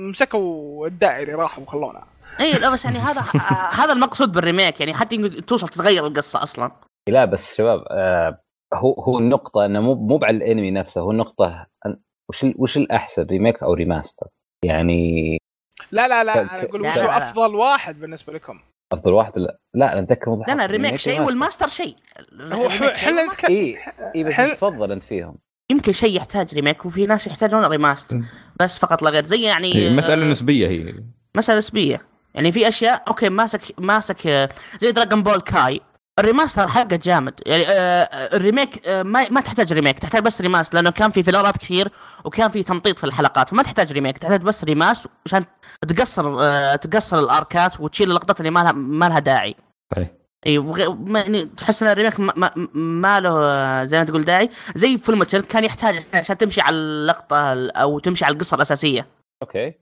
[0.10, 2.04] مسكوا الدائري راحوا وخلونا
[2.40, 3.54] اي لا بس يعني هذا آه،
[3.84, 6.72] هذا المقصود بال remake يعني حتى توصل تتغير القصة أصلا
[7.10, 8.42] لا بس شباب آه
[8.74, 11.68] هو هو النقطة إنه مو مو على الأنمي نفسه هو النقطة
[12.30, 14.28] وش وش الأحسن remake أو remaster؟
[14.66, 15.38] يعني
[15.92, 17.18] لا لا لا أنا أقول لا، وشو لا، لا.
[17.18, 18.60] أفضل واحد بالنسبة لكم
[18.92, 21.96] أفضل واحد ولا لا أنا أتذكر لا لا ال remake شيء وال remaster شيء.
[22.42, 23.78] هو نتكلم اي
[24.16, 25.36] اي بس حل- تفضل أنت فيهم؟
[25.72, 28.22] يمكن شيء يحتاج remake وفي ناس يحتاجون remaster.
[28.60, 29.26] بس فقط لا غير.
[29.26, 30.94] زي يعني هي مسألة آه، نسبية هي.
[31.36, 32.02] مسألة نسبية.
[32.36, 35.82] يعني في أشياء okay ماسك ماسك آه، زي Dragon Ball Kai
[36.20, 37.34] ال remaster حقه جامد.
[37.46, 41.12] يعني آه، آه، ال remake آه، ما ما تحتاج remake تحتاج بس remaster لأنه كان
[41.12, 41.92] في filler ات كثير
[42.26, 45.44] وكان في تمطيط في الحلقات فما تحتاج remake تحتاج بس remaster عشان
[45.88, 46.24] تقصر
[46.76, 49.56] تقصر ال arc ات وتشيل اللقطات اللي ما لها ما لها داعي.
[49.92, 50.10] صحيح
[50.48, 50.56] إي
[51.16, 54.50] يعني تحس إن ال remake ما, ما, ما له زي ما تقول داعي.
[54.76, 59.08] زي Fullmetal كان يحتاج عشان تمشي على اللقطة ال- أو تمشي على القصة الأساسية.
[59.44, 59.74] okay.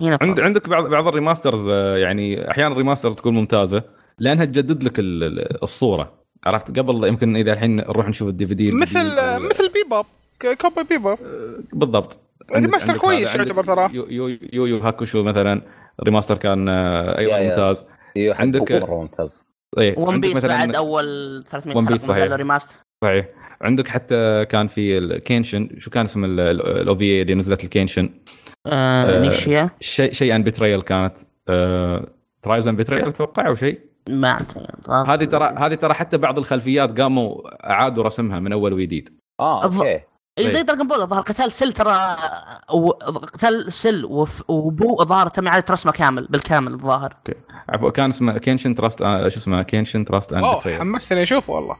[0.00, 0.40] هنا عند.
[0.40, 3.82] عندك بعض بعض ال remasters يعني أحيانا ال remaster تكون ممتازة.
[4.18, 6.18] لأنها تجدد لك ال- ال- الصورة.
[6.44, 8.98] عرفت؟ قبل يمكن إذا الحين نروح نشوف ال DVD مثل
[9.50, 10.06] مثل Bebop
[10.40, 11.18] ك- Cowboy Bebop
[11.72, 12.18] بالضبط.
[12.52, 13.88] remaster عندك كويس يعتبر ترى.
[13.92, 15.62] Yu Yu, Yu, Yu Hakusho مثلا.
[16.04, 17.48] remaster كان آه، أيضا.
[17.48, 17.84] ممتاز.
[18.16, 19.44] أيوه عندك- مرة ممتاز.
[19.76, 21.04] طيب One Piece مثلاً- بعد أول
[21.48, 22.16] 300 One Piece حلقه صحيح.
[22.18, 23.26] نزل له remaster صحيح.
[23.60, 28.10] عندك حتى كان في ال Kenshin شو كان اسم ال OVA اللي نزلت ال Kenshin
[28.66, 28.70] آه
[29.16, 31.18] آه، نيشيا شيء شيء and Betrayal كانت.
[32.42, 34.38] Trust and Betrayal أتوقع أو شيء؟ ما
[34.88, 35.08] أعرف.
[35.08, 37.40] هذه ترى هذه ترى حتى بعض الخلفيات قاموا
[37.70, 39.18] اعادوا رسمها من أول وجديد.
[39.40, 40.00] آه okay.
[40.38, 40.62] اي زي.
[40.62, 42.16] Dragon Ball الظاهر قتال Cell ترى
[42.74, 47.16] و- قتال Cell وف- و Buu الظاهر تم إعادة رسمه كامل بالكامل الظاهر.
[47.68, 51.52] عفوا كان اسمه Kenshin Trust آه، شو اسمه Kenshin Trust and أوه Betrayal حمستني أشوفه
[51.52, 51.76] والله.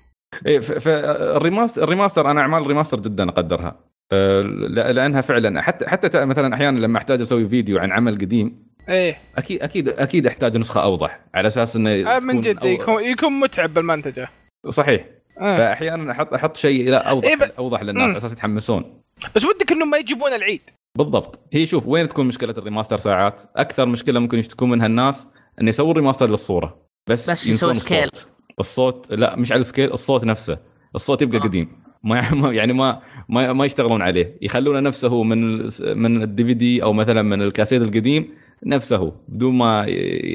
[0.46, 3.76] إيه فال remaster ال remaster أنا أعمال ال remaster جدا أقدرها.
[4.12, 9.18] لأنها فعلا حتى حتى مثلا أحيانا لما أحتاج أسوي فيديو عن عمل قديم إيه.
[9.36, 13.32] أكيد أكيد أكيد أحتاج نسخة أوضح على أساس إنه آه، من جد أو- يكون يكون
[13.32, 14.28] متعب بالمنتجة.
[14.68, 15.04] صحيح.
[15.40, 15.56] آه.
[15.58, 18.08] فاحيانا أحط أحط شيء لا اوضح إيه ب- أوضح للناس.
[18.10, 19.00] على أساس يتحمسون.
[19.34, 20.60] بس ودك إنهم ما يجيبون العيد.
[20.98, 21.40] بالضبط.
[21.52, 25.26] هي شوف وين تكون مشكلة ال remaster ساعات؟ أكثر مشكلة ممكن يشتكون منها الناس
[25.60, 26.78] انه يسوون remaster للصورة.
[27.10, 27.98] بس, بس يسوي scale.
[28.04, 28.28] الصوت.
[28.58, 30.58] الصوت لا مش على ال scale الصوت نفسه.
[30.94, 31.42] الصوت يبقى آه.
[31.42, 31.68] قديم.
[32.08, 34.36] ما يعني ما ما, ما يشتغلون عليه.
[34.42, 38.28] يخلونه نفسه من من ال DVD أو مثلا من الكاسيت القديم
[38.66, 39.84] نفسه بدون ما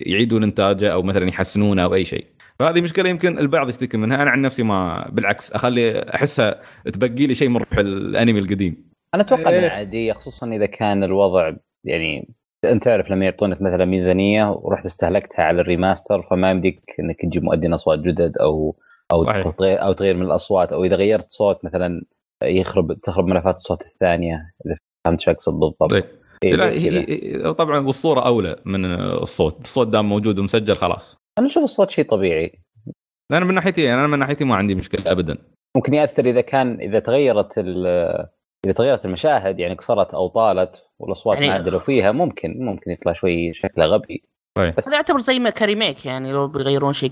[0.05, 2.25] يعيدون إنتاجه أو مثلا يحسنونه أو أي شيء.
[2.59, 4.23] فهذه مشكلة يمكن البعض يشتكي منها.
[4.23, 6.61] أنا عن نفسي ما بالعكس أخلي أحسها
[6.93, 8.93] تبقي لي شيء من روح الأنمي القديم.
[9.13, 9.59] أنا أتوقع إيه.
[9.59, 11.53] انها عاديه خصوصا إذا كان الوضع
[11.83, 12.33] يعني
[12.65, 17.73] أنت تعرف لما يعطونك مثلا ميزانية ورحت استهلكتها على الريماستر فما يمديك إنك تجيب مؤدين
[17.73, 18.75] اصوات جدد أو
[19.13, 19.51] أو صحيح.
[19.55, 22.01] تغير أو تغير من الأصوات أو إذا غيرت صوت مثلا
[22.43, 26.03] يخرب تخرب ملفات الصوت الثانية إذا فهمت شو أقصد بالضبط طيب.
[26.43, 26.69] إيه لا.
[26.69, 32.05] هي طبعا والصورة أولى من الصوت الصوت دام موجود ومسجل خلاص أنا أشوف الصوت شيء
[32.09, 32.59] طبيعي
[33.31, 35.37] أنا من ناحيتي أنا من ناحيتي ما عندي مشكلة ابدا
[35.75, 38.27] ممكن يأثر إذا كان إذا تغيرت ال-
[38.65, 43.13] إذا تغيرت المشاهد يعني قصرت أو طالت والأصوات يعني- ما عدلوا فيها ممكن ممكن يطلع
[43.13, 44.23] شوي شكله غبي
[44.55, 44.73] طيب.
[44.77, 47.11] بس هذا يعتبر زي ما ك remake يعني لو بيغيرون شيء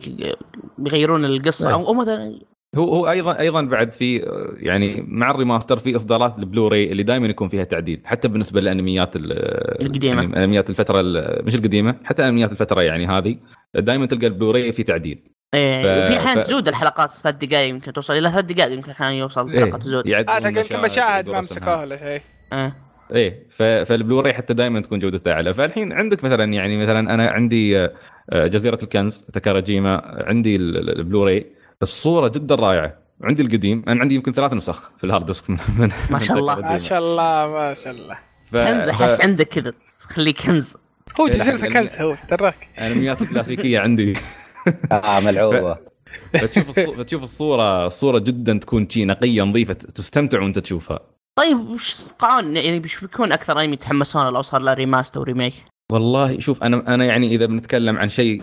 [0.78, 2.40] بيغيرون القصة أو, أو مثلا
[2.76, 7.04] هو هو أيضا أيضا بعد في آه، يعني مع ال remaster في إصدارات البلوراي اللي
[7.04, 9.32] دائما يكون فيها تعديل حتى بالنسبة للأنميات ال-
[9.86, 10.22] القديمة.
[10.22, 13.38] يعني أنميات الفترة ال- مش القديمة حتى أنميات الفترة يعني هذه
[13.76, 15.24] دائما تلقى البلوراي في تعديل
[15.54, 18.92] إيه ف- في احيان ف- تزود الحلقات ثلاث دقائق يمكن توصل إلى ثلاث دقائق يمكن
[18.92, 21.40] أحيانا يوصل إيه، حلقات تزود يعدلون آه تلقى يمكن مشاهد ما.
[21.40, 22.22] مسكوها ولا شيء
[22.54, 22.76] إيه.
[23.12, 25.54] إيه ف- فالبلوراي حتى دائما تكون جودتها أعلى.
[25.54, 27.92] فالحين عندك مثلا يعني مثلا أنا عندي آه،
[28.48, 31.46] جزيرة الكنز تاكاراجيما عندي ال- ال- البلوراي
[31.82, 32.98] الصورة جدا رائعة.
[33.24, 36.38] عندي القديم أنا عندي يمكن ثلاث نسخ في ال hard disk من من ما شاء
[36.38, 36.60] الله.
[36.62, 38.18] ما شاء الله ما شاء الله.
[38.52, 40.78] ف- كنز ف- أحس عندك كذا خليه كنز.
[41.20, 42.56] هو جزيرة لحق الكنز هو تراك.
[42.80, 44.14] انميات كلاسيكيه عندي.
[44.92, 45.78] آه ملعوبة.
[46.34, 46.94] فتشوف الصو...
[46.94, 51.00] فتشوف الصورة الصورة جدا تكون شي نقية نظيفة تستمتع وأنت تشوفها.
[51.38, 55.54] طيب وش تتوقعون يعني وش بيكون أكثر أنمي يتحمسون لو صار له remaster و remake
[55.92, 58.42] والله شوف أنا أنا يعني إذا بنتكلم عن شيء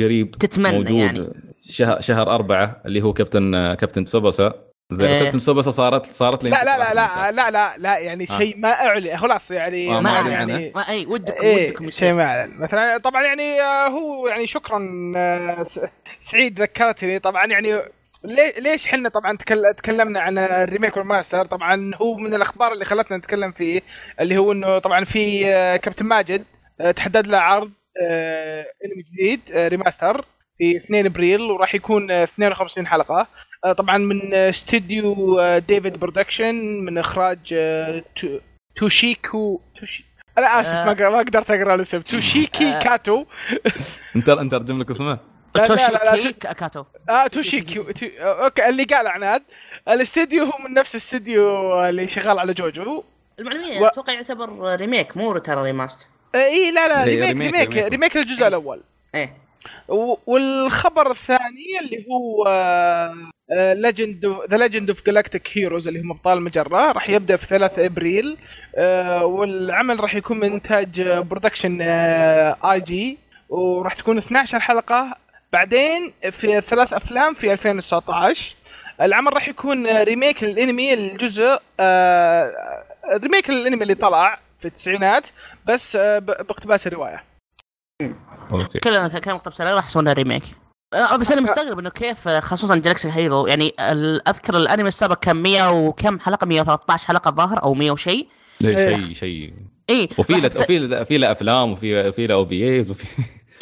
[0.00, 1.54] قريب تتمنى موجود يعني.
[1.68, 4.52] شهر شهر أربعة اللي هو كابتن كابتن تسوباسا
[4.92, 5.22] زين إيه.
[5.22, 8.38] كابتن سوبسا صارت صارت لي لا لا لا لا لا لا لا يعني آه.
[8.38, 12.12] شيء ما اعلن خلاص يعني آه، ما أعلن يعني ما أي ودكم إيه ودكم شيء
[12.12, 14.78] ما اعلن مثلا طبعا يعني آه، هو يعني شكرا
[16.20, 17.18] سعيد ذكرتني.
[17.18, 17.80] طبعا يعني
[18.58, 23.52] ليش حنا طبعا تكل- تكلمنا عن الريميك والماستر؟ طبعا هو من الأخبار اللي خلتنا نتكلم
[23.52, 23.80] فيه
[24.20, 26.44] اللي هو إنه طبعا في آه، كابتن ماجد
[26.80, 27.70] آه، تحدد له عرض
[28.02, 30.24] آه، أنمي جديد ريماستر
[30.58, 33.26] في 2 أبريل وراح يكون آه، 52 حلقة.
[33.78, 35.14] طبعا من استديو
[35.58, 36.54] ديفيد برودكشن
[36.84, 37.54] من إخراج
[38.16, 38.38] تو-
[38.76, 40.04] توشيكو توشي
[40.38, 40.74] أنا آسف.
[40.74, 42.00] ما قدرت أقرأ الاسم.
[42.00, 42.78] توشيكي.
[42.82, 43.24] كاتو.
[44.16, 45.18] انت انت أترجم لك اسمه.
[45.56, 49.42] لا لا لا, لا, توشي كاتو آه توشيكي تو- okay اللي قال عناد
[49.88, 53.04] الاستديو هو من نفس الاستديو اللي شغال على جوجو.
[53.38, 58.16] المعلومية و- أتوقع يعتبر remake مو ترى remaster اي لا لا إيه، remake remake- remake
[58.16, 58.80] للجزء الأول.
[59.14, 59.36] إيه.
[59.88, 62.48] و- والخبر الثاني اللي هو
[63.74, 68.36] Legend The Legend of Galactic Heroes اللي هم ابطال المجرة راح يبدأ في 3 إبريل.
[68.76, 75.14] آه، والعمل راح يكون من إنتاج برودكشن اي جي وراح تكون 12 حلقة.
[75.54, 78.54] بعدين في ثلاث أفلام في 2019
[79.00, 82.52] العمل راح يكون remake للأنمي الجزء آه،
[83.22, 85.28] ريميك للأنمي اللي طلع في التسعينات
[85.66, 87.24] بس آه، باقتباس الروايه
[88.52, 88.78] أوكي.
[88.78, 90.42] كلنا كلام تبصر راح يسوون ريميك.
[90.94, 93.72] آه، بس أنا مستغرب إنه كيف آه، خصوصا جالكسي هيرو يعني
[94.28, 98.28] أذكر الأنمي السابق كان 100 وكم حلقة 113 حلقة ظاهر أو 100 وشيء.
[98.64, 98.96] إيه.
[98.96, 99.52] شيء شيء.
[99.90, 103.06] اي وفي له وفي له في له أفلام وفي في له أو في ايز وفي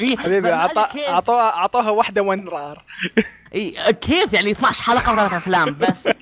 [0.01, 2.85] إيه حبيبي ما- ما أدري عطا- كيف- عطوها عطوها واحدة ون رار.
[3.55, 6.09] إيه، كيف يعني 12 حلقة وثلاث افلام بس.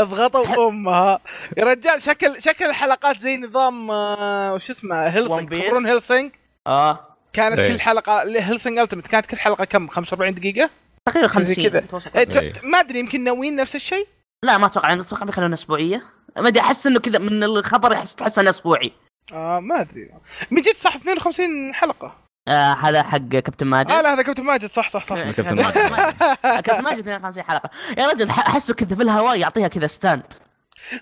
[0.00, 1.20] اضغطوا أمها.
[1.56, 5.48] يا رجال شكل شكل الحلقات زي نظام آه، وش اسمه هيلسنج.
[5.50, 6.30] تذكرون هيلسنج
[6.66, 7.16] آه.
[7.32, 7.72] كانت إيه.
[7.72, 10.70] كل حلقة هيلسنج Ultimate كانت كل حلقة كم؟ 45 دقيقة؟
[11.06, 11.78] تقريبا زي 50 كذا.
[12.16, 12.52] إيه، 50.
[12.52, 14.06] ت- ما أدري يمكن ناويين نفس الشيء؟
[14.42, 16.02] لا ما أتوقع أنا أتوقع بيخلونها أسبوعية.
[16.38, 18.92] ما أدري أحس إنه كذا من الخبر يحس تحس إنه أسبوعي.
[19.32, 20.10] آه ما أدري.
[20.50, 22.14] من جد صح 52 حلقة.
[22.48, 24.66] آه هذا حق كابتن ماجد؟ آه لا هذا كابتن ماجد.
[24.66, 25.16] صح صح صح.
[25.36, 25.76] كابتن ماجد.
[26.66, 27.70] كابتن ماجد 52 حلقة.
[27.98, 30.26] يا رجل ح- أحسه كذا في الهواء يعطيها كذا stand.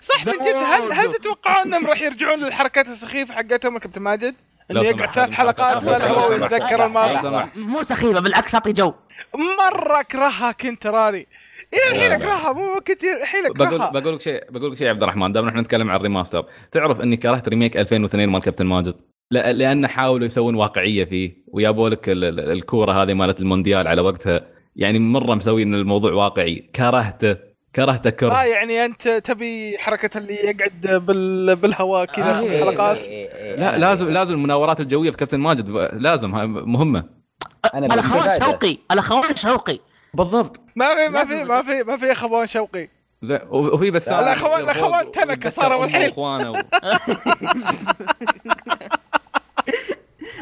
[0.01, 0.55] صح من جد.
[0.55, 4.35] هل هل تتوقعون إنهم راح يرجعون للحركات السخيفة حقتهم كابتن ماجد؟
[4.71, 6.17] إنه يقعد ثلاث حلقات لو سمحت.
[6.29, 7.49] ويتذكر الماضي.
[7.55, 8.93] مو سخيفة بالعكس أعطي جو.
[9.33, 11.27] مرة أكرهها كنت راني.
[11.73, 12.11] إلى الحين.
[12.11, 13.91] أكرهها مو كنت الحين بقول أكرهها.
[13.91, 16.45] بقول لك شيء بقول لك شيء يا عبد الرحمن دام إحنا نتكلم عن ال remaster
[16.71, 18.95] تعرف إني كرهت remake 2002 مال كابتن ماجد؟
[19.31, 24.01] لا لأن حاولوا يسوون واقعية فيه ويابوا لك ال- ال- الكورة هذه مالت المونديال على
[24.01, 24.41] وقتها.
[24.75, 26.55] يعني مرة مسوين الموضوع واقعي.
[26.75, 27.37] كرهته
[27.75, 31.55] كرهته آه كره يعني أنت تبي حركة اللي يقعد بال...
[31.55, 32.99] بالهواء كذا آه، في إيه، الحلقات
[33.59, 35.69] لا لازم لازم المناورات الجوية في كابتن ماجد.
[35.93, 37.03] لازم ها- مهمة.
[37.75, 39.79] أنا الاخوان شوقي الاخوان شوقي.
[40.15, 40.61] بالضبط.
[40.75, 42.89] ما في ما في ما في ما في أخوان شوقي.
[43.21, 44.13] زي وفي بس الأخوان-
[44.59, 46.09] الأخوان تنكة صاروا الحين.
[46.09, 46.51] إخوانه.
[46.51, 46.55] و...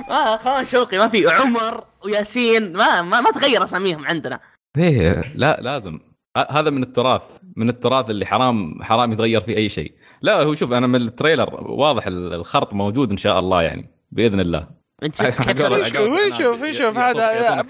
[0.09, 1.27] آه أخوان شوقي ما في.
[1.27, 4.39] عمر وياسين ما ما, ما تغير أساميهم عندنا.
[4.77, 5.99] إيه لا لازم.
[6.49, 7.21] هذا من التراث.
[7.55, 9.93] من التراث اللي حرام حرام يتغير فيه أي شيء.
[10.21, 14.39] لا هو شوف أنا من التريلر واضح ال- الخرط موجود إن شاء الله يعني بإذن
[14.39, 14.67] الله.
[15.03, 15.21] انت
[16.61, 17.61] ويشوف يعطوك- هذا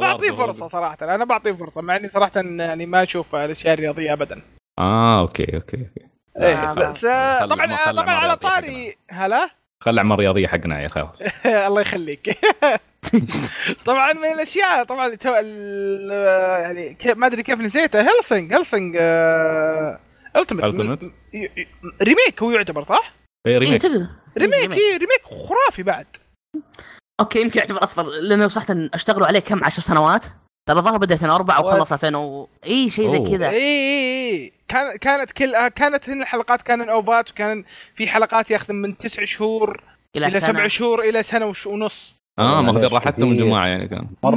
[0.00, 0.96] بعطيه فرصة صراحة.
[1.02, 4.42] أنا بعطيه فرصة مع إني صراحة يعني ما أشوف الأشياء الرياضية ابدا.
[4.78, 6.08] آه أوكي أوكي أوكي.
[6.40, 8.94] إيه آه، بس آه، طبعا طبعا على طاري.
[9.10, 9.48] هلا؟
[9.80, 11.22] خلي اعمال رياضيه حقنا يا خلاص
[11.66, 12.38] الله يخليك.
[13.86, 15.34] طبعا من الأشياء طبعا اللي تو...
[15.38, 16.10] ال-
[16.62, 18.96] يعني ما أدري كيف نسيته هيلسنج هيلسنج
[20.36, 20.64] Ultimate.
[22.02, 23.12] remake هو يعتبر صح؟
[23.46, 23.84] اي remake.
[24.38, 26.06] remake remake خرافي بعد.
[27.20, 30.24] okay يمكن يعتبر أفضل لأنه صراحة أشتغلوا عليه كم؟ عشر سنوات.
[30.68, 31.64] ترى ظهر بدأ 2004 What?
[31.64, 32.48] وخلص 2000 و...
[32.66, 33.18] إي شيء زي.
[33.18, 33.48] كذا.
[33.50, 37.64] إي إي إي كان كانت كل آه، كانت هنا الحلقات كان OVAات وكان
[37.96, 39.80] في حلقات ياخذ من تسع شهور
[40.16, 40.52] إلى إلى سنة.
[40.52, 42.14] سبع شهور إلى سنة وش- ونص.
[42.38, 43.36] آه ماخذين راحتهم.
[43.36, 44.06] جماعة يعني كان.
[44.22, 44.34] مرة.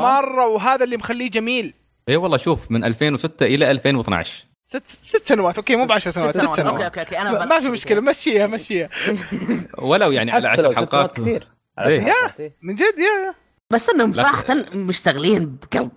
[0.00, 1.74] مرة وهذا اللي مخليه جميل.
[2.08, 5.56] إي والله شوف من 2006 إلى 2012 ست ست سنوات.
[5.56, 6.82] okay مو بعشر سنوات ست سنوات.
[6.82, 8.88] okay okay أنا ما في مشكلة مشيها مشيها.
[9.78, 11.20] ولو يعني على حتى لو 10 ست سنوات حلقات.
[11.20, 11.48] كثير.
[11.78, 12.06] إيه.
[12.40, 12.56] إيه.
[12.62, 13.34] من جد يا يا.
[13.70, 14.12] بس إنهم.
[14.12, 14.44] صراحة
[14.74, 15.92] مشتغلين بقلب.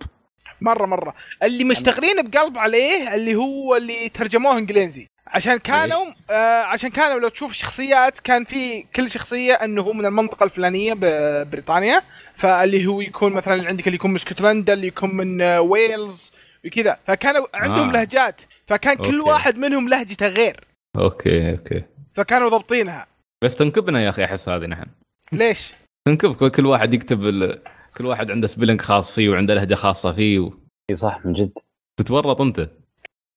[0.60, 1.14] مرة مرة.
[1.42, 5.08] اللي مشتغلين بقلب عليه اللي هو اللي ترجموه إنجليزي.
[5.26, 10.06] عشان كانوا آه عشان كانوا لو تشوف الشخصيات كان في كل شخصية إنه هو من
[10.06, 12.02] المنطقة الفلانية ببريطانيا
[12.36, 16.32] فاللي هو يكون مثلا عندك اللي يكون من اسكتلندا اللي يكون من آه ويلز
[16.66, 16.98] وكذا.
[17.06, 17.92] فكانوا عندهم آه.
[17.92, 18.40] لهجات.
[18.72, 19.30] فكان كل okay.
[19.30, 20.56] واحد منهم لهجته غير
[20.98, 21.82] okay okay
[22.14, 23.06] فكانوا ضابطينها
[23.44, 24.86] بس تنكبنا يا أخي احس هذه نحن
[25.32, 25.74] ليش؟
[26.08, 27.62] تنكب كل واحد يكتب ال...
[27.96, 30.52] كل واحد عنده spelling خاص فيه وعنده لهجه خاصه فيه و...
[30.90, 31.52] اي صح من جد
[31.96, 32.60] تتورط انت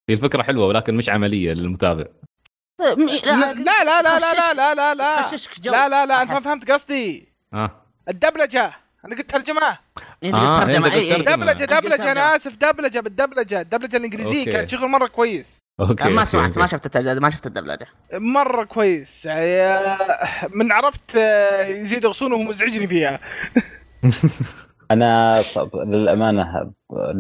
[0.10, 2.06] هي الفكرة حلوة ولكن مش عمليه للمتابع
[2.80, 5.22] لا لا لا لا لا لا لا لا
[5.62, 6.40] جو لا لا لا انت ما.
[6.40, 8.74] فهمت قصدي آه الدبلجه
[9.06, 9.78] أنا قلت ترجمة
[10.24, 10.86] إيه، آه، قلت ترجمة.
[10.88, 11.36] أنت قلت إيه، إيه.
[11.36, 12.36] دبلجة دبلجة أنا.
[12.36, 14.52] آسف دبلجة بالدبلجه الدبلجه الإنجليزية.
[14.52, 16.58] كانت شغل مرة كويس okay ما سمعت.
[16.58, 19.82] ما شفت الدبلجه ما شفت الدبلجة مرة كويس يعني
[20.54, 23.20] من عرفت آه، يزيد غصون وهو مزعجني فيها
[24.92, 25.76] أنا صب...
[25.76, 26.72] للأمانة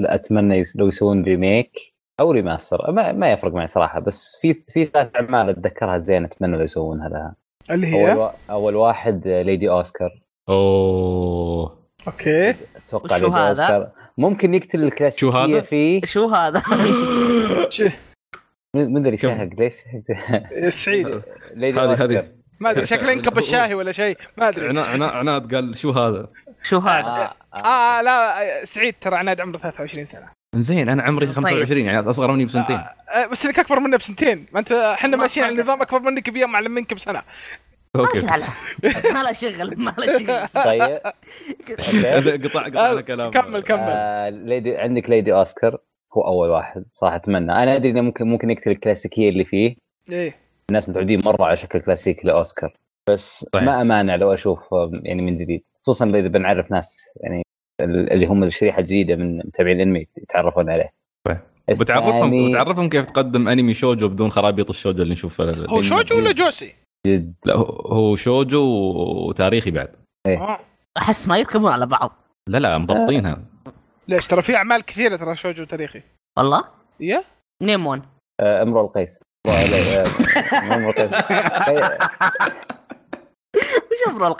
[0.05, 0.63] أتمنى.
[0.75, 1.71] لو يسوون remake
[2.19, 6.57] أو remaster ما, ما يفرق معي صراحة بس في في ثلاث أعمال أتذكرها زين أتمنى
[6.57, 7.35] لو يسوونها لها
[7.71, 8.31] اللي أول, هي و...
[8.49, 10.09] أول واحد ليدي اوسكار
[10.49, 12.55] أوه okay
[12.87, 16.63] أتوقع ليدي هذا؟ ممكن يقتل الكلاسيكية شو هذا؟ فيه شو هذا؟
[17.69, 17.81] ش-
[18.73, 19.73] ما أدري كم؟ شهق ليش
[20.83, 21.07] سعيد
[21.57, 22.27] هذه- هذه.
[22.59, 26.27] ما أدري شكله ينكب الشاي ولا شيء ما أدري عنا- عنا- عناد قال شو هذا؟
[26.63, 27.33] شو هذا؟ آه.
[27.53, 27.65] آه.
[27.65, 31.35] آه لا آه، سعيد ترى عناد عمره 23 سنة زين أنا عمري طيب.
[31.35, 35.09] 25 يعني أصغر مني بسنتين آه آه، بس إنك أكبر منه بسنتين ما انت إحنا
[35.17, 35.61] ما ماشيين على.
[35.63, 37.21] نظام أكبر منك بيوم معلم منك بسنه
[37.99, 38.19] أوكي.
[39.13, 40.63] ما له شغل ما له شغل.
[40.65, 40.99] طيب.
[42.23, 43.79] زين، قطع قطعنا كلام كمل كمل.
[43.79, 45.77] آه ليدي عندك ليدي أوسكار؟
[46.17, 47.51] هو أول واحد صراحة أتمنى.
[47.51, 49.75] أنا أدري إنه ممكن ممكن يقتل الكلاسيكية اللي فيه.
[50.09, 50.35] إيه.
[50.69, 52.73] الناس متعودين مرة على شكل كلاسيكي لأوسكار.
[53.09, 53.65] بس صحيح.
[53.65, 55.63] ما أمانع لو أشوف آه، يعني من جديد.
[55.83, 57.43] خصوصا إذا بنعرف ناس يعني
[57.81, 60.93] ال- اللي هم الشريحة الجديدة من متابعين الانمي يتعرفون عليه.
[61.69, 65.65] الثاني- بتعرفهم بتعرفهم كيف تقدم أنمي شوجو بدون خرابيط الشوجو اللي نشوفه.
[65.65, 66.73] هو شوجو ولا جوسي؟
[67.05, 67.33] جد.
[67.45, 68.63] لا هو- هو شوجو
[69.29, 69.89] وتاريخي بعد.
[70.27, 70.59] آه.
[70.97, 72.11] أحس ما يركبون على بعض.
[72.49, 73.41] لا لا مضبطينها.
[74.07, 76.01] ليش؟ ترى في أعمال كثيرة ترى شوجو تاريخي
[76.37, 76.63] والله؟
[76.99, 77.23] يا.
[77.63, 78.01] نيم ون
[78.41, 79.19] آه، امرؤ القيس.
[79.47, 80.05] آه،
[80.65, 81.99] مو امرؤ القيس آه،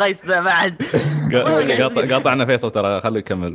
[0.09, 0.76] وش ذا بعد.
[1.32, 3.53] قا- قاطع- قاطعنا فيصل ترى خليه يكمل.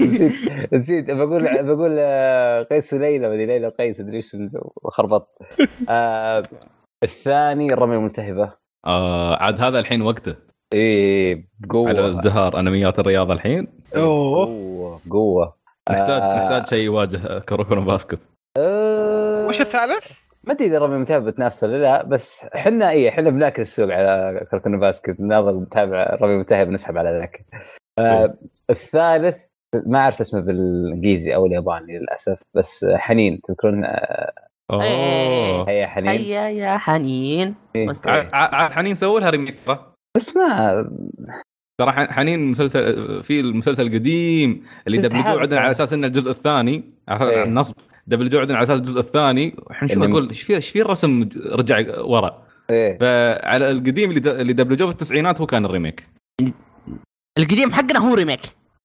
[0.00, 0.32] نسيت
[0.72, 4.36] نسيت بقول بقول آه، قيس وليلى مدري ليلى وقيس أدري إيش
[4.84, 5.28] خربطت
[5.88, 6.42] آه،
[7.04, 8.52] الثاني الرميه الملتهبة.
[8.86, 10.36] آه عاد هذا الحين وقته.
[10.72, 12.08] إيه على بقوة.
[12.08, 13.68] ازدهار أنميات الرياضة الحين.
[13.96, 14.46] أوه.
[14.46, 15.56] قوه قوه
[15.90, 18.18] نحتاج آه، نحتاج شيء يواجه كورونا باسكت.
[18.58, 23.30] آه، وش الثالث؟ ما أدري إذا الرميه الملتهبة بتنافسه ولا لا بس إحنا إيه إحنا
[23.30, 25.20] بناكل السوق على كركون باسكت.
[25.20, 27.44] ناظر نتابع الرميه الملتهبة نسحب على ذاك.
[27.98, 28.34] آه،
[28.70, 29.38] الثالث
[29.86, 34.53] ما أعرف اسمه بالإنجليزي أو الياباني للأسف بس حنين تذكرون؟ آه، إيه.
[34.70, 36.08] اوه هيا حنين.
[36.08, 37.54] هيا يا حنين.
[37.76, 37.88] إيه.
[37.88, 40.88] وانت- ع- ع- عاد حنين سووا لها remake ترى بس ما
[41.80, 44.98] ترى ح- حنين مسلسل في المسلسل القديم اللي.
[44.98, 46.84] دبلجوه عندنا على أساس إنه الجزء الثاني.
[47.08, 47.42] على إيه.
[47.44, 47.74] النصب
[48.06, 49.56] دبلجوه عندنا على أساس الجزء الثاني.
[49.70, 52.98] الحين شو إنه- أقول إيش في إيش في الرسم رجع ورا؟ إيه.
[52.98, 56.06] فعلى القديم اللي د- اللي دبلجوه في التسعينات هو كان ال remake
[57.38, 58.40] القديم حقنا هو remake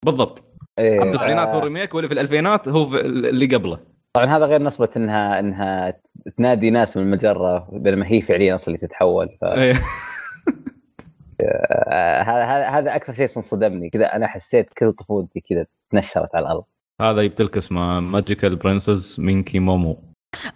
[0.05, 0.43] بالضبط.
[0.79, 1.03] إيه.
[1.03, 3.79] التسعينات هو آه، ال remake واللي في الألفينات هو اللي قبله.
[4.25, 5.93] طبعا هذا غير نصبة إنها إنها
[6.37, 9.73] تنادي ناس من المجرة بينما هي فعليا أصلا اللي تتحول ف إيه.
[11.41, 16.63] آه، هذا هذا أكثر شيء صدمني كذا أنا حسيت كل طفولتي كذا تنشرت على الأرض
[17.01, 20.03] هذا يبتلك اسمه Magical Princess Minky Momo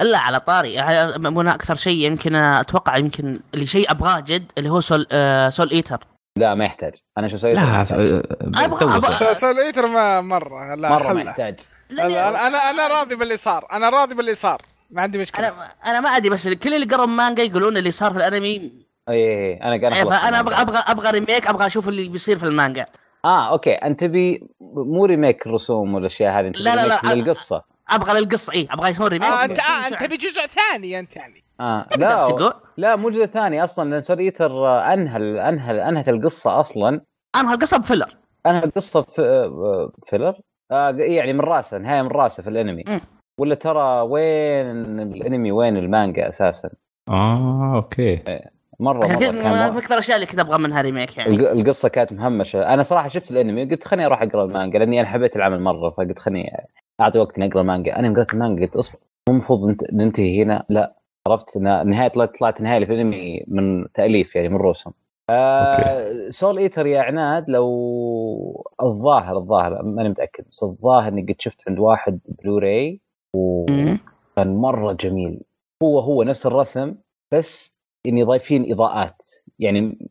[0.02, 4.80] الا على طاري هنا أكثر شيء يمكن أتوقع يمكن اللي شيء أبغاه جد اللي هو
[4.80, 6.00] سول آه سول ايتر
[6.38, 9.34] لا ما يحتاج أنا شو سويت؟ لا أبغى- صار.
[9.34, 11.22] سول ايتر ما مرة لا مرة ما.
[11.22, 11.66] يحتاج لا،
[12.00, 13.68] أنا لا، أنا أنا راضي باللي صار.
[13.72, 14.62] أنا راضي باللي صار.
[14.92, 15.48] ما عندي مشكلة.
[15.48, 18.72] أنا أنا ما ادري بس كل اللي قروا مانجا يقولون اللي صار في الأنمي.
[19.10, 20.40] اي اي أنا إيه، فأنا المانجا.
[20.40, 22.86] أبغى أبغى أبغى remake أبغى أشوف اللي بيصير في المانجا.
[23.26, 23.74] آه okay.
[23.74, 27.14] أنت تبي مو remake الرسوم والأشياء هذه أنت لا، لا، لا.
[27.14, 27.64] للقصة.
[27.90, 31.44] أبغى للقصة اي أبغى يسوون remake آه انت آه أنت تبي جزء ثاني أنت يعني.
[31.60, 35.18] آه تقدر لا لا مو جزء ثاني أصلا لأن سول ايتر آه، انهى
[35.50, 37.02] انهى أنهت القصة أصلا.
[37.36, 38.18] أنا القصة ب filler.
[38.48, 40.34] أنهى القصة في آه، filler
[40.72, 42.84] آه يعني من راسه نهايه من راسه في الأنمي.
[42.90, 43.00] مم.
[43.40, 46.70] ولا ترى وين الأنمي وين المانجا أساسا؟
[47.10, 48.20] آه okay.
[48.80, 51.36] مرة عشان مرة كذا كان من أكثر الاشياء اللي كنت أبغى منها remake يعني.
[51.36, 52.74] الق- القصة كانت مهمشة.
[52.74, 56.20] أنا صراحة شفت الأنمي قلت خليني أروح أقرأ المانجا لأني أنا حبيت العمل مرة فقلت
[56.20, 56.52] خليني
[57.02, 58.00] أعطي وقت إني أقرأ المانجا.
[58.00, 59.00] أنا قرأت المانجا قلت أصبر
[59.30, 60.96] مو المفروض ننت- ننتهي هنا؟ لا.
[61.28, 64.92] عرفت نهاية طلعت نهاية في الأنمي من تأليف يعني من رسم
[65.34, 71.70] آه سول إيتر يا عناد لو الظاهر الظاهر ماني متأكد بس الظاهر إني قد شفت
[71.70, 73.02] عند واحد بلوراي.
[73.36, 75.42] وكان مرة جميل.
[75.84, 76.96] هو هو نفس الرسم
[77.32, 79.22] بس إني ضايفين إضاءات.
[79.60, 80.10] يعني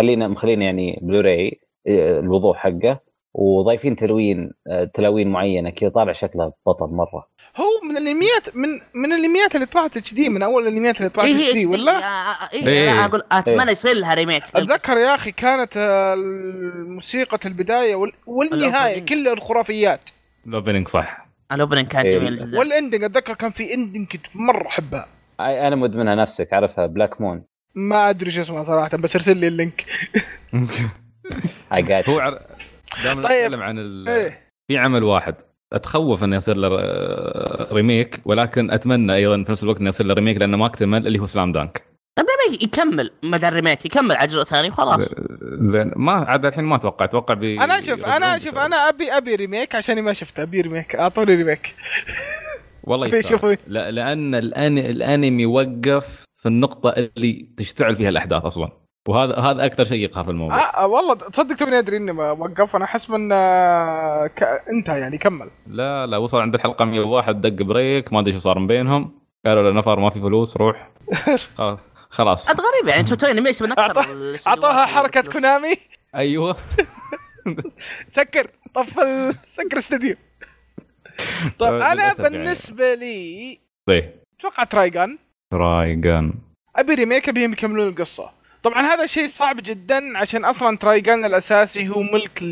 [0.00, 3.00] خلينا مخلينا يعني بلوراي آه، الوضوح حقه
[3.34, 7.28] وضايفين تلوين آه، تلاوين معينة كذا طالع شكله بطل مرة.
[7.56, 11.34] هو من الانميات من من الانميات اللي طلعت HD من أول الانميات اللي طلعت إيه
[11.48, 11.68] اتش دي HD.
[11.68, 12.04] ولا؟ آه،
[12.44, 12.66] آه، إيه.
[12.68, 15.78] إيه أنا أقول أتمنى يصير لها remake أتذكر يا أخي كانت
[16.86, 19.06] موسيقى البداية وال- والنهاية.
[19.06, 20.00] كلها الخرافيات
[20.46, 22.18] ال opening صح ال opening كان إيه.
[22.18, 25.04] جميل جدا وال ending أتذكر كان في ending كنت مرة أحبها
[25.38, 27.42] أي- أنا مدمنها نفسك عارفها بلاك مون
[27.74, 29.84] ما أدري شو اسمها صراحة بس ارسل لي ال link
[31.74, 32.42] اي جات هو عر...
[33.04, 33.44] دائما طيب.
[33.44, 34.04] نتكلم عن ال...
[34.68, 35.34] في عمل واحد
[35.72, 36.68] أتخوف إنه يصير له
[37.72, 41.18] remake ولكن أتمنى أيضا في نفس الوقت إنه يصير له remake لأنه ما أكتمل اللي
[41.18, 41.82] هو سلام دانك
[42.16, 43.10] طيب ما يكمل.
[43.22, 45.08] مدى ال remake يكمل على جزء ثاني وخلاص.
[45.60, 45.92] زين.
[45.96, 47.04] ما عاد الحين ما أتوقع.
[47.04, 50.96] أتوقع بي أنا شوف أنا شوف أنا أبي أبي remake عشان ما شفته أبي remake
[50.96, 51.74] أعطوني remake
[52.84, 53.56] والله يستاهل.
[53.66, 54.78] لا لأن الأن...
[54.78, 58.68] الأنمي وقف في النقطة اللي تشتعل فيها الأحداث أصلا.
[59.10, 60.58] وهذا هذا أكثر شيء يقهر في الموضوع.
[60.58, 64.42] آه آه، والله تصدق توني أدري ما وقف أنا أحس من آه، ك...
[64.68, 65.50] انتهى يعني كمل.
[65.66, 69.20] لا لا وصل عند الحلقة 101 دق break ما أدري شو صار من بينهم.
[69.46, 70.90] قالوا له نفر ما في فلوس روح.
[71.58, 71.78] آه،
[72.10, 72.48] خلاص.
[72.48, 74.00] عاد غريب يعني أنتم توي انيميشن من أكثر
[74.46, 75.32] اعطوها اللي حركة.
[75.32, 75.74] كونامي.
[76.14, 76.56] أيوه.
[78.16, 79.34] سكر طف ال...
[79.48, 80.16] سكر استديو.
[81.58, 82.14] طيب أنا يعني.
[82.18, 83.58] بالنسبة لي
[83.88, 84.10] طيب.
[84.38, 85.18] أتوقع ترايجان
[85.54, 86.32] رايجان
[86.76, 88.39] أبي ريميك ابيهم يكملون القصة.
[88.62, 92.42] طبعا هذا شيء صعب جدا عشان أصلا ترايجان الأساسي هو ملك.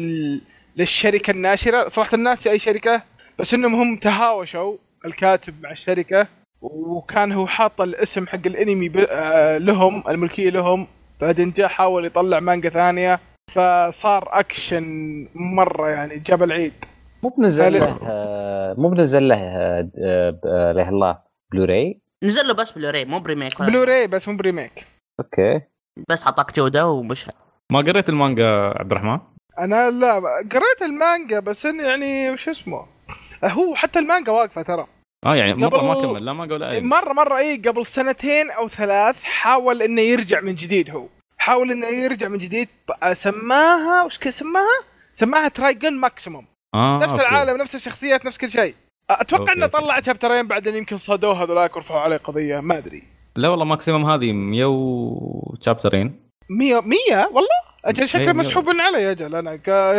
[0.76, 1.88] للشركة الناشرة.
[1.88, 3.02] صراحة الناس أي شركة
[3.38, 6.26] بس إنهم هم تهاوشوا الكاتب مع الشركة
[6.62, 8.96] وكان هو حاط الاسم حق الانمي ب...
[9.10, 10.86] آه، لهم الملكية لهم.
[11.20, 14.84] بعدين جاء حاول يطلع مانجا ثانية فصار أكشن
[15.34, 16.72] مرة يعني جاب العيد.
[17.22, 17.72] مو بنزل.
[17.72, 19.90] له آه، مو بنزل له آه،
[20.46, 21.18] آه، الله.
[21.52, 24.86] بلوراي نزل له بس بلوراي مو بريميك بلوراي بس مو بريميك.
[25.20, 25.60] أوكي.
[26.08, 27.26] بس حطك جودة ومش
[27.72, 29.18] ما قريت المانجا عبد الرحمن؟
[29.58, 30.14] أنا لا
[30.52, 32.86] قريت المانجا بس انه يعني وش اسمه
[33.44, 34.86] هو حتى المانجا واقفة ترى
[35.26, 38.50] آه يعني مرة قبل- ما كمل لا مانجا ولا أي مره مرة إي قبل سنتين
[38.50, 41.06] أو ثلاث حاول إنه يرجع من جديد هو
[41.38, 42.68] حاول إنه يرجع من جديد
[43.12, 44.78] سماها وش كان سماها؟
[45.12, 47.22] سماها Trigun Maximum آه نفس okay.
[47.22, 48.74] العالم نفس الشخصيات نفس كل شيء
[49.10, 49.66] أتوقع okay، انه.
[49.66, 53.02] طلع شابترين بعدين يمكن صادوه هذولاك ورفعوا عليه قضية ما أدري
[53.38, 56.20] لا والله Maximum هذه 100 وشابترين
[56.50, 57.48] 100 100 والله؟
[57.84, 58.32] أجل شكله.
[58.32, 59.34] مسحوب علي أجل.
[59.34, 59.56] أنا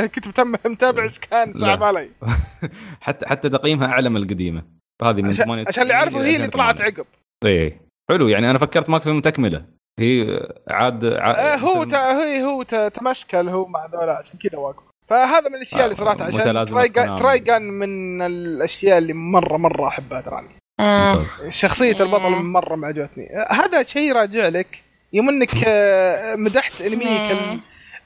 [0.07, 1.83] كنت متابع scan سحب.
[1.83, 2.09] علي.
[3.05, 4.63] حتى حتى تقييمها أعلى من القديمة.
[5.03, 6.97] هذه من عشان 98 عشان اللي يعرفوا هي اللي طلعت 2008.
[6.97, 7.05] عقب.
[7.45, 7.79] اي
[8.09, 9.65] حلو يعني أنا فكرت Maximum تكملة.
[9.99, 14.59] هي عاد, عاد آه، هو تا هي هو تا- تمشكل هو مع ذولا عشان كذا
[14.59, 14.83] واقف.
[15.09, 17.15] فهذا من الأشياء اللي صراحة آه، عشان متلازمة ترايجان.
[17.15, 20.49] ترايجان من الأشياء اللي مره مرة أحبها تراني
[20.79, 21.15] آه.
[21.15, 21.49] ممتاز.
[21.49, 27.31] شخصية البطل مرة ما عجبتني آه، هذا شيء راجع لك يوم انك آه، مدحت أنميك
[27.31, 27.59] ال-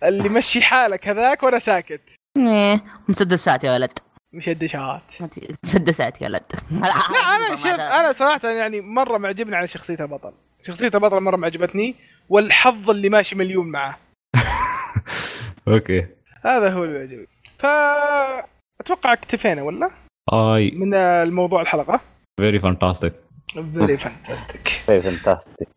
[0.03, 2.01] اللي مشي حالك هذاك وأنا ساكت.
[2.37, 3.91] إيه، مسدسات يا ولد.
[4.33, 5.01] مشدشات
[5.63, 6.43] مسدسات يا ولد.
[6.71, 6.87] لا
[7.35, 10.31] أنا شوف أنا صراحة يعني مرة معجبني على شخصية البطل.
[10.67, 11.95] شخصية البطل مرة ما عجبتني
[12.29, 13.97] والحظ اللي ماشي مليون معه.
[15.67, 16.05] okay.
[16.45, 17.27] هذا هو اللي يعجبني.
[17.59, 17.65] ف
[18.81, 19.89] أتوقع اكتفينا ولا؟
[20.33, 20.71] آي.
[20.71, 22.01] من الموضوع الحلقة.
[22.39, 23.13] فيري فانتاستيك
[23.75, 25.67] فيري فانتاستيك طيب فانتاستيك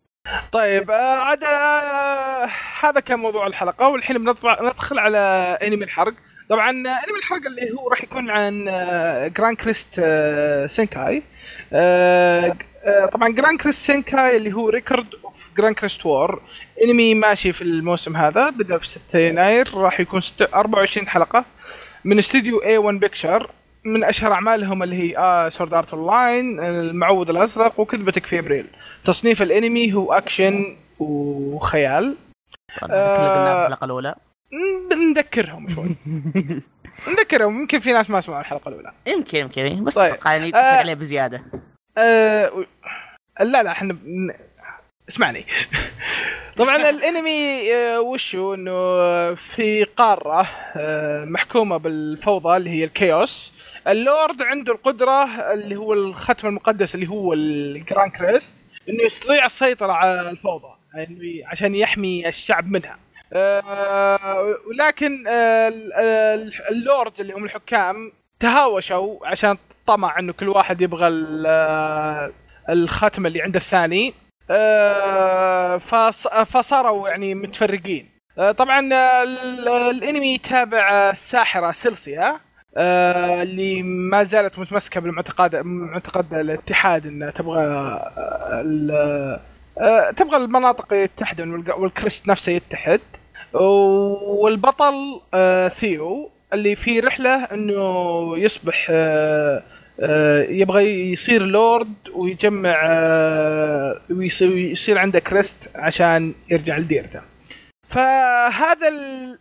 [0.52, 2.48] طيب آه، عاد آه،
[2.82, 3.88] هذا كان موضوع الحلقة.
[3.88, 5.18] والحين بنطلع ندخل على
[5.62, 6.14] انمي الحرق
[6.50, 6.72] طبعا آه،
[7.08, 11.22] انمي الحرق اللي هو راح يكون عن آه، Grancrest آه، Senki
[11.72, 16.42] آه، آه، طبعا Grancrest Senki اللي هو Record of Grancrest War
[16.84, 19.74] انمي ماشي في الموسم هذا بدأ في 6 يناير.
[19.74, 21.44] راح يكون ست- 24 حلقة.
[22.04, 23.50] من استوديو A1 Pictures
[23.86, 28.66] من أشهر أعمالهم اللي هي آه Sword Art Online المعوذ الأزرق وكذبتك في أبريل
[29.04, 32.16] تصنيف الأنمي هو أكشن وخيال
[32.82, 33.78] قلناه آه.
[33.84, 34.14] الأولى
[35.10, 35.96] نذكرهم شوي
[37.12, 40.12] نذكرهم يمكن في ناس ما سمعوا الحلقة الأولى يمكن يمكن بس طيب.
[40.12, 40.78] أتوقع يعني آه.
[40.78, 41.42] عليه بزيادة
[41.98, 42.64] و-
[43.40, 43.96] لا لا إحنا
[45.08, 45.46] اسمعني
[46.56, 48.72] طبعا الأنمي آه، وشو إنه
[49.34, 53.52] في قارة آه، محكومة بالفوضى اللي هي ال chaos
[53.88, 58.52] اللورد عنده القدرة اللي هو الختم المقدس اللي هو ال Grancrest
[58.88, 62.98] إنه يستطيع السيطرة على الفوضى يعني عشان يحمي الشعب منها.
[63.32, 69.56] آه، ولكن آه، ال- اللورد اللي هم الحكام تهاوشوا عشان
[69.86, 72.32] طمع إنه كل واحد يبغى ال- آه،
[72.68, 74.14] الختم اللي عند الثاني.
[74.50, 78.08] آه، فص- فصاروا يعني متفرقين.
[78.38, 82.40] آه، طبعا آه، ال- الإنمي يتابع الساحره سيلسيا آه،
[82.76, 89.40] اللي ما زالت متمسكة بالمعتقد معتقد الاتحاد انها تبغى آه،
[89.78, 93.00] آه، تبغى المناطق يتحدون والكريست نفسه يتحد.
[93.52, 94.94] والبطل
[95.34, 99.62] آه، ثيو اللي في رحلة إنه يصبح آه،
[100.00, 107.20] آه، يبغى يصير لورد ويجمع آه، ويصير يصير عنده كريست عشان يرجع لديرته.
[107.88, 109.38] فهذا ال-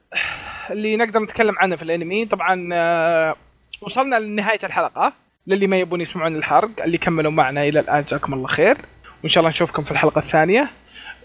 [0.72, 2.26] اللي نقدر نتكلم عنه في الانمي.
[2.26, 3.36] طبعا آه،
[3.82, 5.14] وصلنا لنهاية الحلقة.
[5.48, 8.78] للي ما يبون يسمعون الحرق اللي كملوا معنا إلى الآن جزاكم الله خير.
[9.24, 10.70] وإن شاء الله نشوفكم في الحلقة الثانية.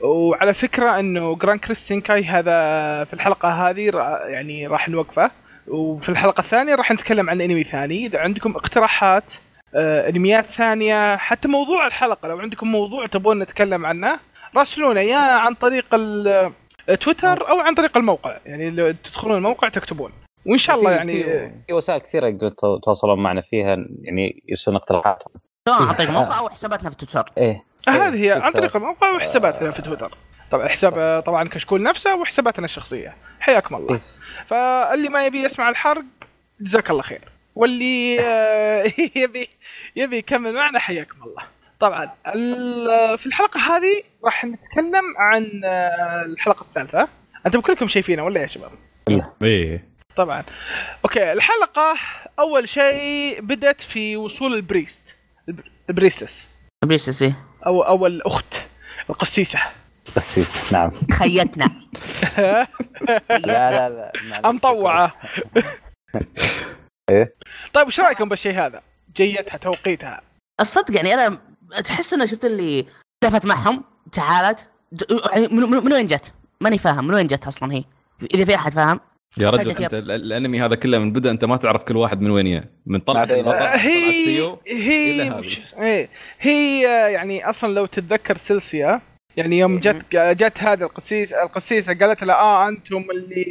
[0.00, 2.52] وعلى فكرة إنه Grancrest Senki هذا
[3.04, 3.90] في الحلقة هذه
[4.28, 5.30] يعني راح نوقفه.
[5.68, 8.06] وفي الحلقة الثانية راح نتكلم عن أنمي ثاني.
[8.06, 9.34] إذا عندكم اقتراحات
[9.74, 14.18] آه، أنميات ثانية حتى موضوع الحلقة لو عندكم موضوع تبون نتكلم عنه
[14.56, 15.00] راسلونا.
[15.00, 15.86] يا عن طريق
[17.00, 18.38] تويتر أو عن طريق الموقع.
[18.46, 20.12] يعني لو تدخلون الموقع تكتبون.
[20.46, 21.22] وإن شاء الله يعني
[21.66, 25.34] في, وسائل كثيرة يقدرون يتواصلون معنا فيها يعني يرسلون اقتراحاتهم
[25.68, 27.32] سواء عن طريق موقع أو حساباتنا في تويتر.
[27.38, 27.64] إيه.
[27.88, 28.52] هذه هي عن.
[28.52, 30.14] طريق الموقع وحساباتنا في تويتر.
[30.50, 33.16] طبعا حساب طبعا كشكول نفسه وحساباتنا الشخصية.
[33.40, 33.94] حياكم الله.
[33.94, 34.00] إيه.
[34.46, 36.04] فاللي ما يبي يسمع الحرق
[36.60, 37.20] جزاك الله خير.
[37.54, 38.84] واللي آه،
[39.22, 39.48] يبي
[39.96, 41.59] يبي يكمل معنا حياكم الله.
[41.80, 47.08] طبعا ال- في الحلقة هذه راح نتكلم عن آه، الحلقة الثالثة.
[47.46, 48.70] أنتم كلكم شايفينها ولا يا شباب؟
[49.42, 49.88] إيه.
[50.16, 50.44] طبعا.
[51.04, 51.96] okay الحلقة
[52.38, 55.00] أول شيء بدت في وصول ال priest
[55.48, 56.50] الب- ال priestess.
[56.84, 57.34] بيسسي
[57.66, 58.62] أو أو الاخت
[59.10, 59.58] القسيسة.
[60.16, 60.90] قسيس نعم.
[61.12, 61.70] خيتنا.
[63.30, 64.12] لا لا لا.
[64.52, 65.14] مطوعه
[67.10, 67.34] إيه؟
[67.72, 68.82] طيب وش رأيكم بالشيء هذا؟
[69.16, 70.20] جيتها توقيتها.
[70.60, 71.38] الصدق يعني أنا
[71.84, 72.86] تحس إنه شفت اللي
[73.24, 74.68] دفت معهم؟ تعالت.
[75.32, 77.06] يعني من, وين جت؟ ماني فاهم.
[77.06, 77.84] من وين جت أصلا هي؟
[78.34, 79.00] إذا في أحد فاهم؟
[79.38, 82.30] يا رجل أنت ال- الأنمي هذا كله من بدا أنت ما تعرف كل واحد من
[82.30, 82.64] وين يا.
[82.86, 85.56] من طلع بعدين- البطل، طلع هي هي هذه.
[85.78, 86.08] إيه.
[86.40, 89.00] هي يعني أصلا لو تتذكر سلسيا
[89.36, 93.46] يعني يوم جت جت هذه القسيس القسيسة قالت لها آه أنتم اللي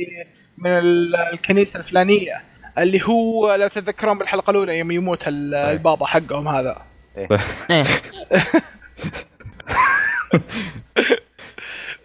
[0.57, 2.41] من ال- الكنيسة الفلانية
[2.77, 5.23] اللي هو لو تتذكرون بالحلقة الأولى يوم يموت.
[5.27, 6.81] البابا حقهم هذا.
[7.19, 7.85] إيه.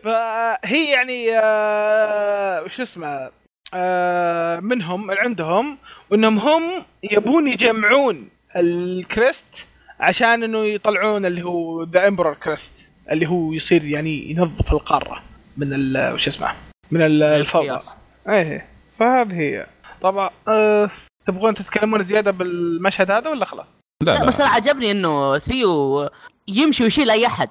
[0.04, 3.30] فهي يعني آه وش اسمه
[3.74, 5.78] آه منهم من عندهم
[6.10, 9.66] وإنهم هم يبون يجمعون ال crest
[10.00, 12.74] عشان إنه يطلعون اللي هو the emperor crest
[13.10, 15.22] اللي هو يصير يعني ينظف القارة
[15.56, 16.52] من ال- وش اسمه
[16.90, 17.90] من ال- الفوضى ال chaos.
[18.28, 18.66] إيه.
[18.98, 19.66] فهذه هي.
[20.02, 20.90] طبعا آه
[21.26, 23.66] تبغون تتكلمون زيادة بالمشهد هذا ولا خلاص؟
[24.04, 26.10] لا لا لا بس أنا عجبني إنه ثيو
[26.48, 27.48] يمشي ويشيل أي أحد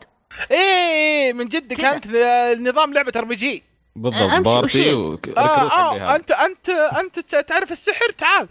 [0.51, 1.73] إيه إيه، من جد.
[1.73, 3.63] كانت آه، نظام لعبة RPG
[3.95, 6.15] بالضبط party حقي آه هذا.
[6.15, 8.47] أنت أنت أنت تعرف السحر تعال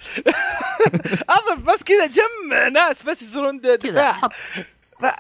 [1.37, 4.31] أضف بس كذا جمع ناس بس يصيرون دفاع حط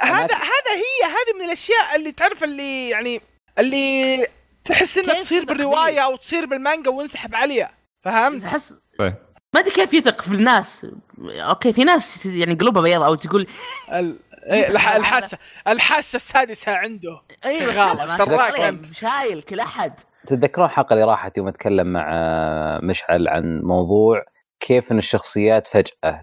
[0.01, 3.23] هذا هذا هي هذه من الأشياء اللي تعرف اللي يعني
[3.59, 4.27] اللي
[4.65, 7.71] تحس إنها تصير بالرواية؟ أو تصير بالمانجا وينسحب عليها
[8.05, 9.15] فهمت؟ تحس طيب.
[9.55, 10.87] ما أدري كيف يثق في الناس.
[11.20, 13.47] okay في ناس يعني قلوبها بيضاء أو تقول
[13.93, 14.19] ال-
[14.51, 15.39] إيه، الح- الحاسة.
[15.69, 17.23] الحاسة السادسة عنده.
[17.47, 18.93] اي بس شغال، لا، ما تراك شاء الله، أنت.
[18.95, 19.93] شايل كل أحد.
[20.27, 24.23] تتذكرون الحلقة اللي راحت يوم أتكلم مع آه، مشعل عن موضوع
[24.61, 26.23] كيف إن الشخصيات فجأة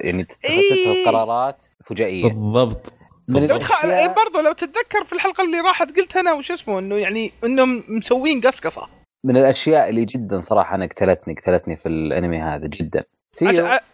[0.00, 1.06] يعني تتخذ إيه.
[1.06, 2.32] قرارات فجائية.
[2.32, 2.92] بالضبط.
[3.28, 3.84] من لو تخ...
[3.84, 7.84] إيه برضو لو تتذكر في الحلقة اللي راحت قلت أنا وش اسمه إنه يعني إنهم
[7.88, 8.88] مسوين قصقصة.
[9.24, 13.04] من الأشياء اللي جدا صراحة أنا قتلتني قتلتني في الأنمي هذا جدا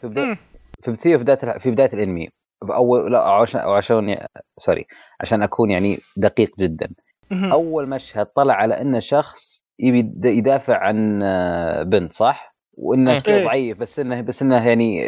[0.01, 0.39] في بدايه.
[0.83, 2.29] في بداية في بداية الأنمي
[2.63, 4.17] اول لا عشان عشان
[4.57, 4.87] سوري
[5.21, 6.89] عشان أكون يعني دقيق جدا.
[7.33, 13.45] أول مشهد طلع على انه شخص يبي يد- يدافع عن آه، بنت صح؟ وإنه إيه.
[13.45, 15.03] ضعيف بس انه بس إنه يعني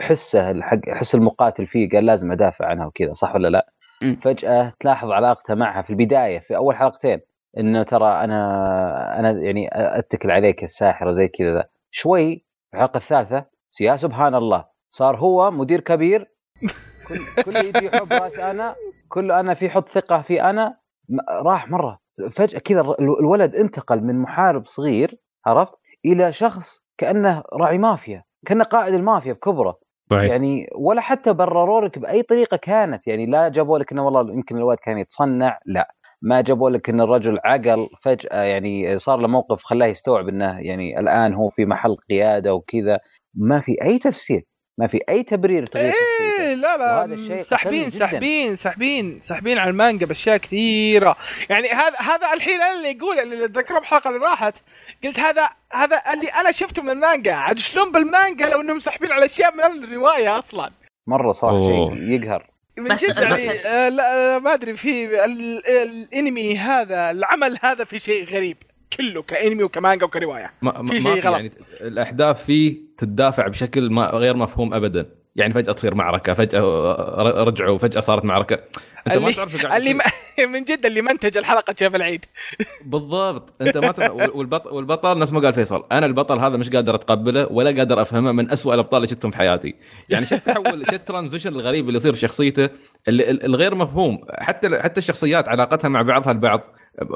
[0.00, 3.66] حسه الحق حس المقاتل فيه قال لازم أدافع عنها وكذا صح ولا لا؟
[4.22, 7.20] فجأة تلاحظ علاقته معها في البداية في أول حلقتين
[7.58, 13.44] إنه ترى أنا أنا يعني أتكل عليك الساحره زي كذا شوي في الحلقة الثالثة
[13.80, 16.30] يا سبحان الله صار هو مدير كبير.
[17.08, 18.74] كل كل يجي يحب راس أنا
[19.08, 20.78] كل أنا في حط ثقة في أنا
[21.42, 21.98] راح مرة.
[22.30, 25.14] فجأة كذا الولد انتقل من محارب صغير
[25.46, 25.74] عرفت؟
[26.04, 29.78] إلى شخص كأنه راعي مافيا كأنه قائد المافيا بكبره.
[30.10, 30.30] صحيح.
[30.30, 33.06] يعني ولا حتى برروا لك بأي طريقة كانت.
[33.06, 35.94] يعني لا جابوا لك إنه والله يمكن الولد كان يتصنع لا.
[36.22, 41.00] ما جابوا لك إن الرجل عقل فجأة يعني صار له موقف خلاه يستوعب إنه يعني
[41.00, 42.98] الآن هو في محل قيادة وكذا.
[43.34, 44.42] ما في أي تفسير
[44.78, 45.92] ما في أي تبرير تغيير
[46.40, 47.42] إيه لا لا.
[47.42, 47.88] ساحبين.
[47.88, 51.16] ساحبين ساحبين ساحبين على المانجا بأشياء كثيرة.
[51.50, 54.54] يعني هذا هذا الحين أنا اللي يقول اللي اتذكره بالحلقة اللي راحت
[55.04, 57.32] قلت هذا هذا اللي أنا شفته من المانجا.
[57.32, 60.70] عاد شلون بالمانجا لو إنهم ساحبين على أشياء من الرواية أصلا؟
[61.06, 61.94] مرة صراحة أوه.
[61.94, 62.53] شيء يقهر.
[62.78, 67.84] من بس- جد يعني آه لا آه ما أدري في ال- الانمي هذا العمل هذا
[67.84, 68.56] في شيء غريب
[68.96, 71.24] كله كانمي وكمانجا وكرواية ما, في شيء غلط.
[71.36, 76.60] يعني الأحداث فيه تدافع بشكل ما غير مفهوم ابدا يعني فجأة تصير معركة فجأة
[77.44, 78.54] رجعوا فجأة صارت معركة.
[79.06, 79.94] أنت ما اللي تعرف شو قاعد اللي
[80.52, 82.24] من جد اللي منتج الحلقة شاف العيد.
[82.84, 83.52] بالضبط.
[83.60, 84.10] أنت ما تف...
[84.10, 88.32] والبطل والبطل نفس ما قال فيصل أنا البطل هذا مش قادر أتقبله ولا قادر أفهمه
[88.32, 89.74] من أسوأ الأبطال اللي شفتهم في حياتي.
[90.08, 92.68] يعني شو التحول شو ال transition الغريب اللي يصير في شخصيته
[93.08, 94.24] الغير مفهوم.
[94.30, 96.60] حتى حتى الشخصيات علاقتها مع بعضها البعض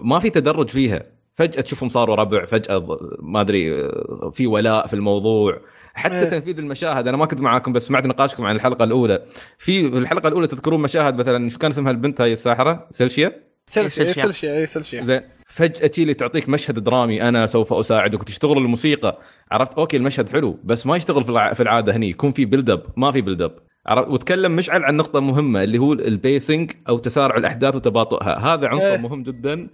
[0.02, 1.02] ما في تدرج فيها.
[1.34, 3.90] فجأة تشوفهم صاروا ربع فجأة ما أدري
[4.32, 5.60] في ولاء في الموضوع.
[5.98, 6.24] حتى إيه.
[6.24, 9.22] تنفيذ المشاهد أنا ما كنت معاكم بس سمعت نقاشكم عن الحلقة الأولى.
[9.58, 13.32] في الحلقة الأولى تذكرون مشاهد مثلا شو كان اسمها البنت هاي الساحرة؟ سيلشيا
[13.66, 14.22] سلشيا سلشيا.
[14.22, 15.20] سلشيا اي سلشيا زين.
[15.46, 18.20] فجأة تشيلي تعطيك مشهد درامي أنا سوف أساعدك.
[18.20, 19.18] وتشتغل الموسيقى.
[19.52, 22.08] عرفت؟ okay المشهد حلو بس ما يشتغل في الع- في العادة هني.
[22.08, 23.58] يكون في build up ما في build up
[23.96, 28.38] وتكلم مشعل عن نقطة مهمة اللي هو ال pacing أو تسارع الأحداث وتباطؤها.
[28.54, 28.96] هذا عنصر إيه.
[28.96, 29.68] مهم جدا.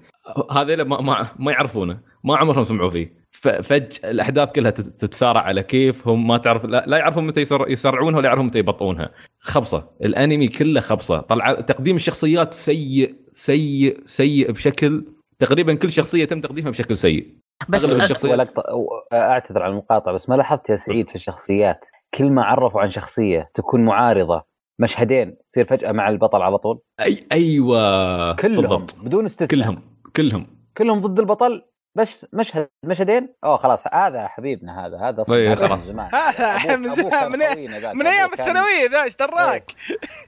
[0.51, 1.99] هذا ما ما, ما يعرفونه.
[2.25, 3.25] ما عمرهم سمعوا فيه.
[3.31, 8.19] ففجاه الأحداث كلها تت- تتسارع على كيفهم ما تعرف لا, لا يعرفون متى يسر يسرعونها
[8.19, 9.11] ولا يعرفون متى يبطئونها.
[9.41, 9.89] خبصة.
[10.05, 11.21] الأنمي كله خبصة.
[11.21, 15.05] طلع تقديم الشخصيات سيء سيء سيء بشكل
[15.39, 17.35] تقريبا كل شخصية تم تقديمها بشكل سيء.
[17.69, 18.63] بس أغلب أ- الشخصيات- ولقطة
[19.13, 23.51] أعتذر على المقاطعة بس ما لاحظت يا سعيد في الشخصيات؟ كل ما عرفوا عن شخصية
[23.55, 24.43] تكون معارضة
[24.79, 28.97] مشهدين تصير فجأة مع البطل على طول؟ أي أيوه كلهم بالضبط.
[29.03, 29.49] بدون استثناء.
[29.51, 29.83] كلهم
[30.17, 30.47] كلهم.
[30.77, 31.63] كلهم ضد البطل
[31.97, 35.73] بس مشهد مشهدين؟ أوه خلاص هذا حبيبنا هذا هذا إيه، هذا خلاص.
[35.73, 36.09] من زمان.
[36.15, 37.33] هذا من زمان،
[37.97, 39.75] من- أيام الثانوية ذا إيش دراك؟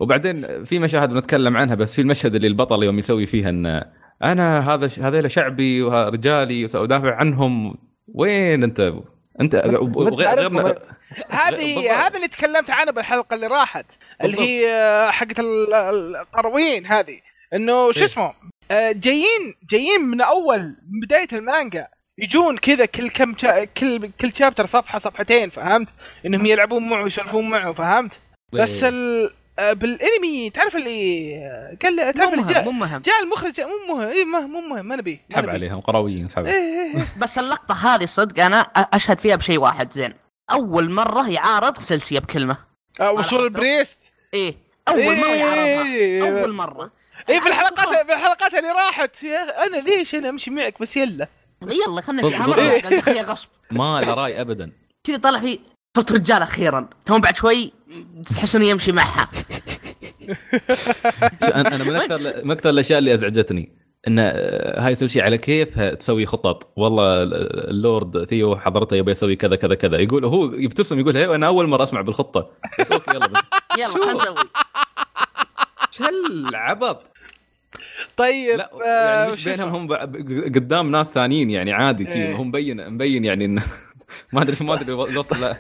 [0.01, 3.83] وبعدين في مشاهد بنتكلم عنها بس في المشهد اللي البطل يوم يسوي فيها إن
[4.25, 7.75] أنا هذا ش- هذيلا شعبي ورجالي وادافع عنهم
[8.15, 8.93] وين أنت؟
[9.41, 9.55] أنت.
[9.57, 10.79] غير
[11.31, 12.07] هذه.
[12.07, 13.87] هذا اللي تكلمت عنه بالحلقة اللي راحت
[14.25, 14.41] اللي.
[14.41, 17.21] هي آه، حقت ال- القرويين هذه
[17.55, 18.05] إنه شو إيه.
[18.05, 18.35] اسمه
[18.71, 21.89] آه، جايين جايين من أول من بداية المانجا
[22.19, 23.65] يجون كذا كل كم شا...
[23.65, 25.89] كل كل شابتر صفحة صفحتين فهمت
[26.27, 28.13] إنهم يلعبون معه ويسولفون معه فهمت
[28.53, 29.31] بس ال...
[29.59, 33.95] آه، بالأنمي تعرف اللي قال تعرف مو اللي جاء مهم مو مهم جاء المخرج مو
[33.95, 35.51] مهم اي ما مو مهم ما نبي نبي.
[35.51, 37.05] عليهم قرويين سحب إيه إيه إيه.
[37.19, 40.15] بس اللقطة هذه صدق أنا أشهد فيها بشيء واحد زين
[40.51, 42.57] أول مرة يعارض سلسيه بكلمة.
[43.01, 43.99] آه، وصول؟ البريست
[44.35, 44.55] إيه.
[44.89, 45.85] أول مرة يعارضها.
[45.85, 46.41] إيه.
[46.41, 46.91] أول مرة.
[47.31, 51.29] اي في الحلقات في الحلقات اللي راحت يا أنا ليش أنا أمشي معك بس يلا.
[51.63, 52.39] يلا خلنا نمشي.
[52.39, 53.49] مره دخليها غصب.
[53.71, 54.73] ما له رأي ابدا.
[55.05, 55.59] كذا طلع في
[55.97, 56.89] صرت رجال أخيرا.
[57.07, 57.73] تو بعد شوي
[58.27, 59.29] تحس إنه يمشي معها
[61.55, 63.86] أنا أنا من أكثر من أكثر الأشياء اللي أزعجتني.
[64.07, 66.73] إن آه، هاي يسوي شيء على كيفها تسوي خطط.
[66.77, 69.97] والله ال- اللورد ثيو حضرته يبي يسوي كذا كذا كذا.
[69.97, 72.51] يقول هو يبتسم يقول هي أنا أول مرة أسمع بالخطة.
[72.81, 73.41] بس أوكي يلا بس.
[73.81, 74.45] يلا نسوي.
[75.91, 77.03] شل عبط
[78.17, 82.37] طيب لا آه، يعني مش بينهم اسمه؟ هم ب- قدام ناس ثانيين يعني عادي إيه.
[82.37, 83.63] هم مبين مبين يعني انه
[84.33, 85.57] ما أدري ما أدري وصل لا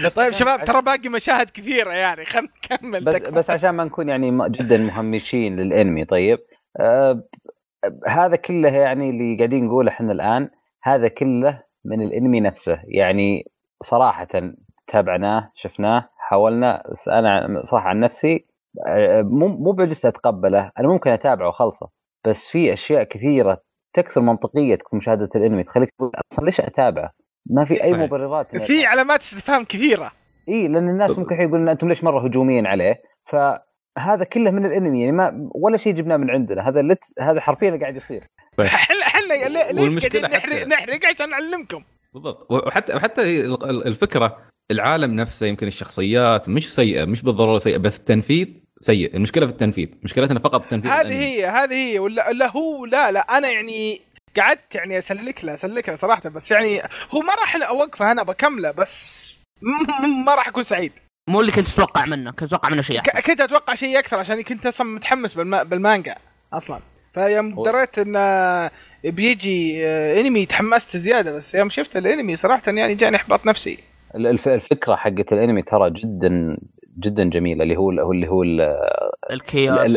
[0.00, 2.24] لا طيب شباب ترى باقي مشاهد كثيرة يعني.
[2.24, 3.22] خلينا نكمل بس.
[3.22, 6.38] بس عشان ما نكون يعني جدا مهمشين للإنمي طيب.
[6.80, 7.22] آه
[8.08, 10.50] هذا كله يعني اللي قاعدين نقوله إحنا الآن
[10.82, 12.78] هذا كله من الإنمي نفسه.
[12.84, 13.50] يعني
[13.80, 14.28] صراحة
[14.86, 16.82] تابعناه شفناه حاولنا.
[17.08, 18.46] أنا صراحة عن نفسي
[19.20, 20.70] مو مو بعجزت أتقبله.
[20.78, 21.88] أنا ممكن أتابعه وخلصه.
[22.24, 23.58] بس في أشياء كثيرة
[23.92, 25.62] تكسر منطقيتك مشاهدة الإنمي.
[25.62, 27.10] تخليك تقول أصلا ليش أتابعه؟
[27.46, 27.94] ما في أي.
[27.94, 30.10] مبررات في علامات استفهام كثيرة.
[30.48, 33.02] إي لأن الناس ممكن يقولون أنتم ليش مرة هجوميين عليه؟
[33.96, 36.68] فهذا كله من الانمي يعني ما ولا شيء جبناه من عندنا.
[36.68, 37.04] هذا لت...
[37.20, 38.24] هذا حرفيا اللي قاعد يصير.
[38.60, 41.84] إحنا إحنا ليه- ليش قاعدين نحرق نحرق عشان نعلمكم.
[42.14, 42.46] بالضبط.
[42.52, 44.38] وحتى حتى ال- الفكرة
[44.70, 48.48] العالم نفسه يمكن الشخصيات مش سيئة مش بالضرورة سيئة بس التنفيذ
[48.80, 49.16] سيء.
[49.16, 49.88] المشكلة في التنفيذ.
[50.02, 50.90] مشكلتنا فقط التنفيذ.
[50.90, 51.14] هذه الأنمي.
[51.24, 51.98] هي هذه هي.
[51.98, 54.00] ولا لا هو لا لا أنا يعني
[54.36, 58.70] قعدت يعني أسلك له أسلك له صراحة بس يعني هو ما راح أوقفه أنا بكمله
[58.70, 59.24] بس
[60.26, 60.92] ما راح أكون سعيد.
[61.28, 64.18] مو اللي كنت تتوقع منه كنت تتوقع منه شيء احسن ك- كنت أتوقع شيء أكثر
[64.18, 66.14] عشان كنت أصلا متحمس بالما بالمانجا
[66.52, 66.80] أصلا.
[67.14, 68.70] فيوم دريت انه
[69.04, 73.78] بيجي آه، انمي تحمست زيادة بس يوم شفت الانمي صراحة يعني جاني إحباط نفسي.
[74.14, 76.56] الف- الفكرة حقت الانمي ترى جدا
[76.98, 78.76] جدا جميلة اللي هو اللي هو ال-
[79.30, 79.96] الكياس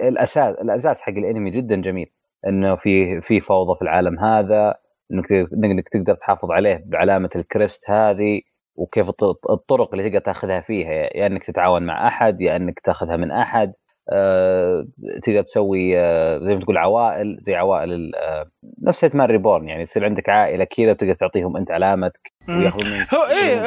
[0.00, 2.06] الأساس الأساس حق الانمي جدا جميل.
[2.46, 4.74] إنه في في فوضى في العالم هذا
[5.12, 5.32] انك
[5.64, 8.40] إنك تقدر تحافظ عليه بعلامة الكريست هذه.
[8.78, 12.80] وكيف الط- الطرق اللي تقدر تاخذها فيها يا يعني إنك تتعاون مع أحد يا إنك
[12.80, 13.72] تاخذها من أحد
[14.12, 14.86] آه،
[15.22, 18.50] تقدر تسوي آه، زي ما تقول عوائل زي عوائل ال- آه،
[18.82, 22.32] نفس هيتمان ريبورن يعني يصير عندك عائلة كذا وتقدر تعطيهم أنت علامتك.
[22.48, 23.60] ويأخذون منك إيه،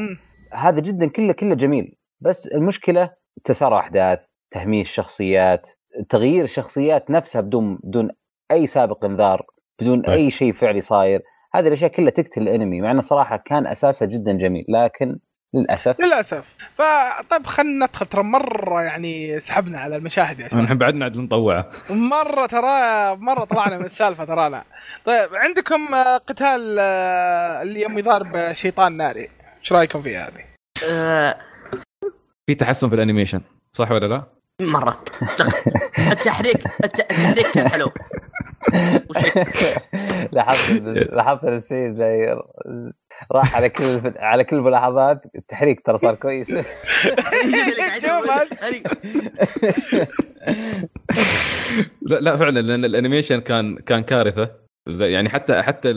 [0.00, 0.18] مم.
[0.52, 3.10] هذا جدا كله كله جميل بس المشكلة
[3.44, 4.18] تسارع أحداث
[4.50, 5.68] تهميش شخصيات
[6.08, 8.10] تغيير الشخصيات نفسها بدون بدون
[8.50, 9.46] أي سابق إنذار
[9.80, 10.06] بدون.
[10.06, 11.22] أي شيء فعلي صاير
[11.54, 15.18] هذه الأشياء كلها تقتل الأنمي مع إنه صراحة كان أساسه جدا جميل لكن
[15.54, 16.54] للأسف للأسف.
[16.78, 20.62] فطيب خلينا ندخل ترى مرة يعني سحبنا على المشاهد يا شباب.
[20.62, 21.70] نحن بعدنا عاد نطوعه.
[21.90, 22.70] مرة ترى
[23.16, 24.64] مرة طلعنا من السالفة ترانا
[25.04, 29.28] طيب عندكم آه، قتال آه، اللي يوم يضارب شيطان ناري.
[29.60, 30.44] إيش رأيكم فيها هذه؟
[32.46, 33.40] في تحسن في الأنيميشن
[33.72, 34.22] صح ولا لا؟
[34.60, 35.04] مرة.
[36.12, 37.90] التحريك الت- التحريك كان حلو.
[40.32, 40.82] لاحظت
[41.16, 42.36] لاحظت السيد زي
[43.32, 46.50] راح على كل على كل ملاحظات التحريك ترى صار كويس.
[52.02, 54.68] لا لا فعلا لأن ال animation كان كان كارثة.
[54.88, 55.90] يعني حتى حتى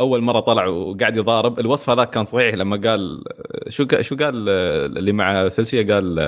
[0.00, 3.24] أول مرة طلع وقاعد يضارب الوصف هذاك كان صحيح لما قال
[3.68, 4.48] شو شو قال
[4.98, 6.18] اللي مع سلشيا قال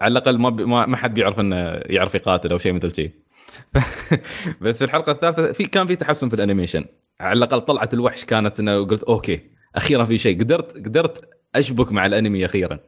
[0.00, 1.56] على الأقل ما ما حد بيعرف إنه
[1.86, 3.10] يعرف يقاتل أو شيء مثل شيء
[4.60, 6.84] بس في الحلقة الثالثة في كان في تحسن في ال animation
[7.20, 9.40] على الأقل طلعت الوحش كانت إنه قلت أوكي
[9.76, 12.78] أخيرا في شيء قدرت قدرت أشبك مع الأنمي أخيرا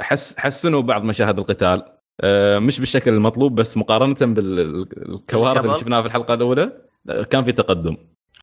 [0.00, 1.82] حس حسنوا بعض مشاهد القتال
[2.20, 5.74] آه، مش بالشكل المطلوب بس مقارنة بالكوارث اللي.
[5.74, 6.72] شفناها في الحلقة الأولى
[7.30, 7.96] كان في تقدم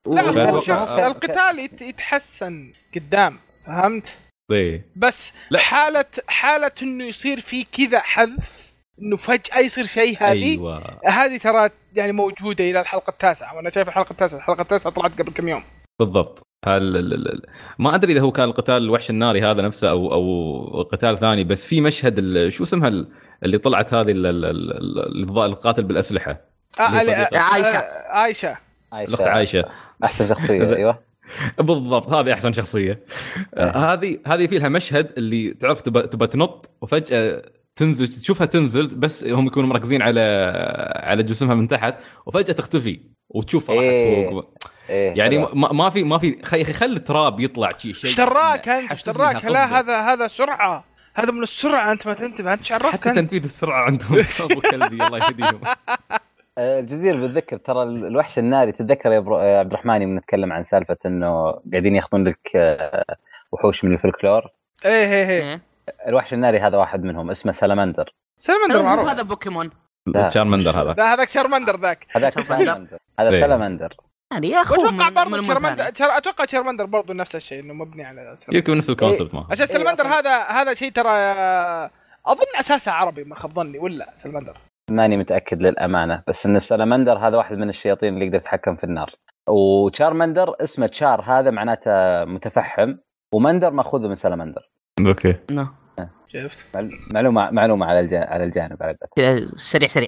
[0.08, 4.16] لا هو شوف القتال يت- يتحسن قدام فهمت؟
[4.52, 4.86] إيه.
[4.96, 5.60] بس لا.
[5.60, 8.65] حالة حالة إنه يصير في كذا حذف
[9.02, 10.32] إنه فجأة يصير شيء هذه.
[10.52, 11.00] أيوه.
[11.06, 14.38] هذه ترى يعني موجودة إلى الحلقة التاسعة وأنا شايف الحلقة التاسعة.
[14.38, 15.64] الحلقة التاسعة طلعت قبل كم يوم.
[16.00, 16.42] بالضبط.
[16.66, 17.42] هل
[17.80, 21.66] ما أدري إذا هو كان القتال الوحش الناري هذا نفسه أو أو قتال ثاني بس
[21.66, 23.08] في مشهد ال- شو اسمها ال-
[23.44, 26.42] اللي طلعت هذه ال- ال- ال- ال- القاتل بالأسلحة؟
[26.80, 27.16] آه اللي آه،.
[27.16, 27.38] آه،.
[27.38, 28.58] آه، عايشة.
[28.94, 29.66] الأخت عايشة.
[30.04, 31.00] أحسن شخصية أيوه.
[31.58, 32.10] بالضبط.
[32.10, 33.04] هذه أحسن شخصية.
[33.54, 37.42] آه، هذه هذه في لها مشهد اللي تعرف تبى تبى تنط وفجأة
[37.76, 40.22] تنزل تشوفها تنزل بس هم يكونوا مركزين على
[40.96, 41.96] على جسمها من تحت
[42.26, 43.00] وفجأة تختفي
[43.30, 44.30] وتشوفها راحت إيه.
[44.30, 44.54] فوق
[44.90, 45.38] إيه يعني.
[45.38, 49.80] ما, ما في ما في خي خلي التراب يطلع شيء شيء اشتراك أنت اشتراك لا.
[49.80, 50.84] هذا هذا سرعة
[51.16, 54.20] هذا من السرعة أنت ما تنتبه أنت شعرفت حتى تنفيذ السرعة عندهم
[54.52, 55.62] أبو كلبي الله يهديهم
[56.58, 60.64] آه، الجدير بالذكر ترى الوحش الناري تتذكر يا برو- يا عبد الرحمن يوم نتكلم عن
[60.64, 63.18] سالفة إنه قاعدين ياخذون لك آه،
[63.52, 64.42] وحوش من الفلكلور
[64.86, 65.62] إيه إيه إيه إيه.
[66.08, 69.10] الوحش الناري هذا واحد منهم اسمه سلمندر سلمندر مو معروف.
[69.10, 69.70] هذا بوكيمون.
[70.08, 70.30] لا.
[70.30, 70.96] شارمندر هذا.
[70.98, 72.08] لا هذاك شارمندر ذاك.
[72.12, 72.40] هذاك.
[72.40, 73.42] سلمندر هذا إيه.
[73.42, 73.94] سلمندر
[74.32, 78.06] يعني يا اخو وأتوقع من, برضه من شارمندر أتوقع شارمندر برضه نفس الشيء إنه مبني
[78.06, 80.20] على سلمندر يمكن نفس ال concept ما عشان إيه، سلمندر أصلاً.
[80.20, 81.10] هذا هذا شيء ترى
[82.26, 84.58] أظن أساسه عربي ما خاب ظني ولا سلمندر
[84.92, 89.12] ماني متأكد للأمانة بس إن السلمندر هذا واحد من الشياطين اللي يقدر يتحكم في النار.
[89.48, 92.96] وشارمندر اسمه تشار هذا معناته متفحم
[93.34, 94.70] ومندر مأخوذ من سلمندر
[95.00, 95.76] أوكي نعم.
[96.28, 98.98] شفت معل- معلومه معلومه على الجانب على الجانب على
[99.56, 100.08] سريع سريع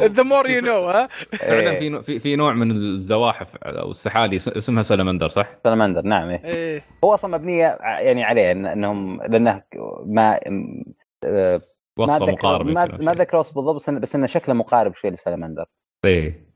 [0.00, 1.78] the more you know ها فعلا إيه.
[1.78, 6.28] في نوع- في في نوع من الزواحف أو السحالي اس- اسمها سلمندر صح؟ سلمندر نعم
[6.28, 6.44] إيه.
[6.44, 9.62] إيه هو أصلا مبنيه يعني عليه إن- انهم لأنه
[10.06, 10.82] ما م-
[11.24, 11.60] آه،
[11.98, 13.14] ما وصفه ذكر مقاربه ما.
[13.14, 15.64] ذكر وصف بالضبط بس انه شكله مقارب شوي لسلمندر
[16.04, 16.46] إيه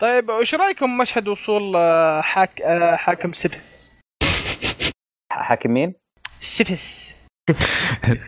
[0.00, 3.32] طيب وش رايكم مشهد وصول آه، حاك آه، حاكم
[5.32, 5.94] ح- حاكم مين؟
[6.40, 7.14] سيفس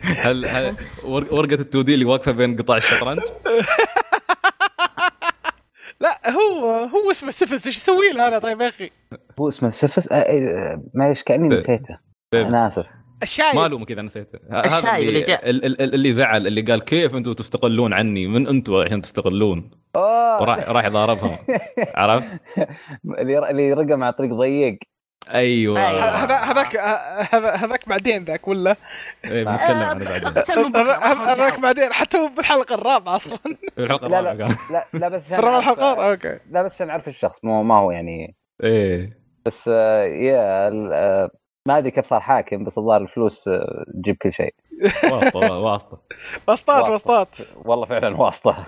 [0.03, 3.19] هل هل ور- ورقة التو دي اللي واقفة بين قطاع الشطرنج؟
[6.01, 8.89] لا هو هو اسمه سيفس إيش يسوي له هذا طيب يا أخي؟
[9.39, 11.53] هو اسمه سفس آه، آه، معليش كأني إيه.
[11.53, 11.97] نسيته.
[12.33, 12.85] أنا آسف.
[13.23, 14.39] الشايب ما ألومك إذا نسيته.
[14.65, 15.49] الشايب اللي, اللي جاء.
[15.49, 20.41] ال- ال- اللي زعل اللي قال كيف أنتم تستقلون عني؟ من أنتم عشان تستقلون؟ أوه.
[20.41, 21.37] وراح راح يضاربهم.
[21.95, 22.27] عرفت؟
[23.19, 24.77] اللي اللي رقم على طريق ضيق.
[25.29, 25.79] أيوه.
[25.79, 26.75] هذا هذاك
[27.35, 28.75] هذا هذاك بعدين ذاك ولا؟
[29.25, 30.27] إيه، بنتكلم عنه بعدين.
[30.87, 31.59] راح هذاك.
[31.59, 33.37] بعدين حتى هو بالحلقة الرابعة أصلا.
[33.79, 36.39] الحلقة لا الرابعة لا لا لا بس الحلقات أوكي.
[36.51, 38.35] لا بس عشان أعرف الشخص مو ما هو يعني.
[38.63, 39.21] إيه.
[39.45, 41.29] بس آه، يا ال- آه،
[41.67, 44.53] ما أدري كيف صار حاكم بس الظاهر الفلوس آه، تجيب كل شيء.
[45.11, 46.01] واسطة واسطة.
[46.49, 46.93] وسطات واسطة.
[46.93, 47.27] وسطات
[47.65, 48.65] والله فعلا واسطة.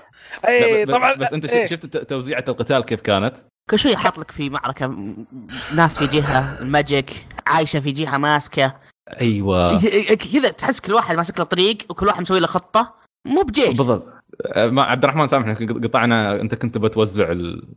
[0.48, 1.66] اي إيه، طبعا بس أنت ش- إيه.
[1.66, 3.38] شفت توزيعة القتال كيف كانت؟
[3.70, 5.28] كل شوي يحط لك في معركة م-
[5.76, 8.74] ناس في جهة الماجيك عايشة في جهة ماسكة.
[9.22, 9.80] أيوه.
[10.16, 12.94] كذا تحس كل واحد ماسك له طريق وكل واحد مسوي له خطة.
[13.28, 13.78] مو بجيش.
[13.78, 14.14] بالضبط.
[14.46, 17.68] أه، ما عبد الرحمن سامحنا كنت قطعنا أنت كنت بتوزع ال...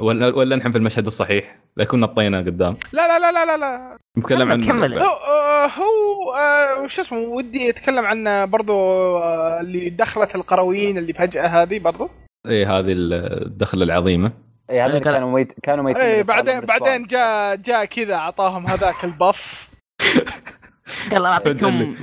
[0.00, 2.76] ولا ولا نحن في المشهد الصحيح؟ لا كنا نطينا قدام.
[2.92, 3.96] لا لا لا لا لا لا.
[4.18, 4.98] نتكلم عن كمل،.
[4.98, 5.06] هو
[5.76, 6.34] هو
[6.84, 8.72] وش اسمه ودي أتكلم عن برضو
[9.18, 12.10] آه، اللي دخلت القرويين اللي فجأة هذه برضو.
[12.46, 14.32] اي هذه الدخلة العظيمة.
[14.70, 16.60] اي هذول كان- كانوا ميت كانوا ميتين اي صار بعدين.
[16.60, 19.68] بعدين جاء جاء كذا أعطاهم هذاك البف.
[21.12, 21.96] يلا اعطيكم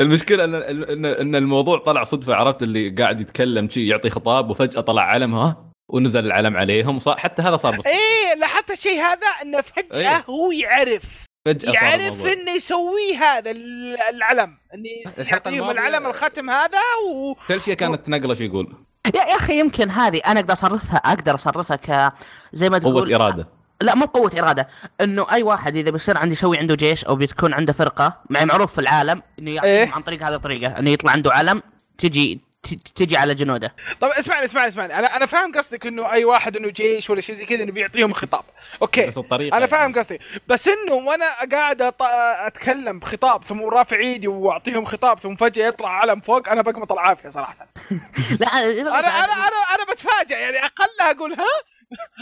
[0.00, 4.80] المشكلة ان ان إن الموضوع طلع صدفة عرفت؟ اللي قاعد يتكلم شيء يعطي خطاب وفجأة
[4.80, 7.74] طلع علم ها؟ ونزل العلم عليهم وصار حتى هذا صار.
[7.74, 10.24] إيه لاحظت الشيء هذا؟ إنه فجأة إيه.
[10.30, 11.24] هو يعرف.
[11.46, 12.26] فجأة صار يعرف.
[12.26, 14.58] إنه يسوي هذا ال- العلم.
[14.74, 16.78] اني يعطيهم العلم الختم هذا
[17.10, 18.74] و كل شيء كانت تنقلش يقول؟
[19.06, 22.12] يا يا أخي يمكن هذه أنا أقدر أصرفها أقدر أصرفها ك
[22.52, 23.48] زي ما تقول قوه إرادة
[23.80, 24.68] لا مو قوة إرادة
[25.00, 28.72] إنه أي واحد إذا بيصير عنده يسوي عنده جيش أو بتكون عنده فرقة مع معروف
[28.72, 29.92] في العالم إنه يعطيهم إيه.
[29.92, 31.62] عن طريق هذه الطريقة إنه يطلع عنده علم
[31.98, 32.40] تجي
[32.76, 33.74] تجي على جنوده.
[34.00, 34.98] طب اسمعني اسمعني اسمعني.
[34.98, 38.12] أنا أنا فاهم قصدك إنه أي واحد إنه جيش ولا شيء زي كذا إنه بيعطيهم
[38.12, 38.44] خطاب.
[38.82, 39.06] أوكي.
[39.06, 39.94] بس الطريقة أنا فاهم يعني.
[39.94, 40.18] قصدي.
[40.48, 42.02] بس إنه وأنا قاعد أط...
[42.02, 47.28] أتكلم بخطاب ثم رافع إيدي وأعطيهم خطاب ثم فجأة يطلع علم فوق أنا بقمط العافية
[47.28, 47.68] صراحة.
[48.40, 51.46] لا أنا أنا أنا أنا أنا بتفاجئ يعني أقلها أقول ها؟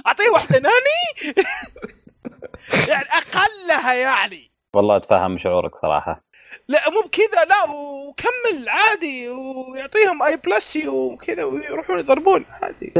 [0.07, 1.37] أعطيه واحدة ناني؟
[2.89, 4.51] يعني أقلها يعني.
[4.75, 6.26] والله أتفهم شعورك صراحة.
[6.69, 12.93] لا مو بكذا لا وكمل عادي ويعطيهم اي بلس وكذا ويروحون يضربون عادي.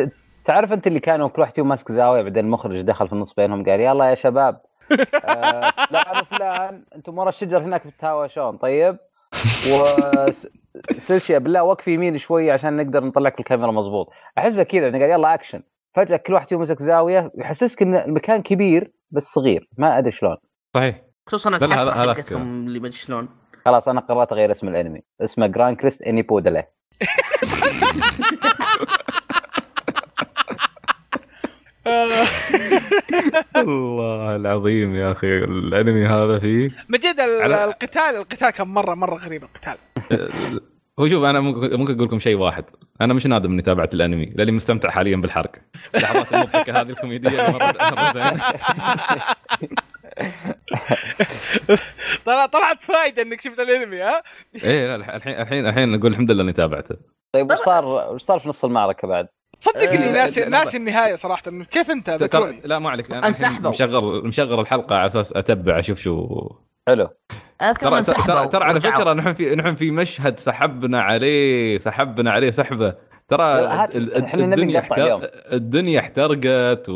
[0.45, 3.65] تعرف أنت اللي كانوا كل واحد فيهم ماسك زاوية بعدين المخرج دخل في النص بينهم
[3.65, 4.61] قال يلا يا شباب.
[5.25, 8.97] آه، فلان وفلان أنتم ورا الشجر هناك بتتهاوشون طيب؟
[9.71, 15.11] وسلشيا بالله وقف يمين شوي عشان نقدر نطلع لك الكاميرا مضبوط احسه كذا يعني قال
[15.11, 15.63] يلا اكشن
[15.95, 20.37] فجأة كل واحد فيهم مسك زاوية يحسسك إن المكان كبير بس صغير ما أدري شلون.
[20.75, 21.03] صحيح.
[21.27, 23.29] خصوصا الحشره حقتهم اللي ما أدري شلون.
[23.67, 25.03] خلاص أنا قررت اغير اسم الأنمي.
[25.21, 26.67] اسمه جران كريست اني بودله
[33.57, 36.71] الله العظيم يا أخي الأنمي هذا فيه.
[36.89, 39.77] مجد على- القتال القتال كان مرة مرة غريب القتال.
[40.99, 42.65] هو شوف أنا ممكن ممكن أقول لكم شيء واحد.
[43.01, 45.53] أنا مش نادم إني تابعت الأنمي لأني مستمتع حاليا بالحرق.
[45.95, 48.39] اللحظات المضحكة هذه الكوميدية اللي مرت مرتين.
[48.39, 49.37] طلع
[52.27, 54.23] طلعت فايدة إنك شفت الأنمي ها؟
[54.65, 56.97] إيه لا الحين الحين الحين نقول الحمد لله إني تابعته.
[57.33, 59.29] طيب وش صار وش صار في نص المعركة بعد؟
[59.61, 61.43] صدق اني آه، ناسي ناسي النهاية صراحة.
[61.71, 63.11] كيف أنت؟ ذكرني لا ما عليك.
[63.13, 63.71] أنا انسحبوا.
[63.71, 66.49] مشغل مشغل الحلقة على أساس أتبع أشوف شو
[66.89, 67.09] حلو.
[67.81, 68.81] ترى ترى, ترى على.
[68.81, 72.95] فكرة نحن في نحن في مشهد سحبنا عليه سحبنا عليه سحبة.
[73.29, 73.59] ترى
[73.95, 75.05] الدنيا نقطع احتر...
[75.05, 75.23] اليوم.
[75.53, 76.91] الدنيا احترقت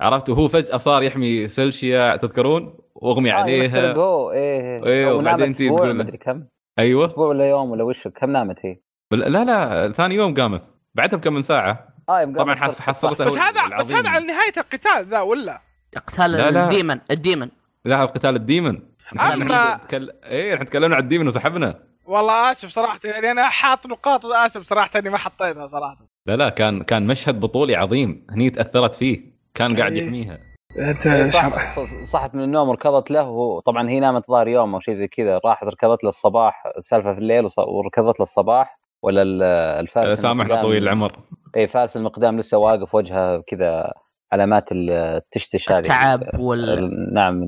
[0.00, 3.64] وعرفت وهو فجأة صار يحمي سلشيا تذكرون؟ واغمي آه، عليها.
[3.64, 6.44] يخترقوه إيه إيه، وبعدين أسبوع تقول- مدري كم.
[6.78, 7.06] أيوه.
[7.06, 8.76] أسبوع ولا يوم ولا وش كم نامت هي؟
[9.10, 10.70] بل- لا لا ثاني يوم قامت.
[10.94, 12.58] بعدها بكم من ساعة؟ يوم طبعا قامت.
[12.58, 12.86] حس صح.
[12.86, 13.92] حصلته بس هذا بس.
[13.92, 15.60] هذا على نهاية القتال ذا ولا؟
[16.06, 16.64] قتال لا، لا.
[16.64, 17.48] الديمن الديمن.
[17.84, 18.78] لا قتال الديمن.
[19.14, 20.10] نحن تكل...
[20.24, 21.82] إيه نحن تكلمنا عن ال demon وسحبنا.
[22.04, 25.96] والله آسف صراحة يعني أنا حاط نقاط وآسف صراحة إني ما حطيتها صراحة.
[26.26, 28.26] لا لا كان كان مشهد بطولي عظيم.
[28.30, 29.39] هني تأثرت فيه.
[29.54, 30.02] كان قاعد إيه.
[30.04, 30.38] يحميها
[30.78, 34.80] أنت إيه، صح صح- صحت من النوم وركضت له وطبعا هي نامت ظهر يوم أو
[34.80, 39.22] شيء زي كذا راحت ركضت له الصباح السالفه في الليل وص- وركضت له الصباح ولا
[39.22, 39.42] ال-
[39.80, 41.12] الفارس سامحنا طويل العمر
[41.56, 43.92] اي فارس المقدام لسه واقف وجهه كذا
[44.32, 47.46] علامات التشتش هذه التعب وال ال- نعم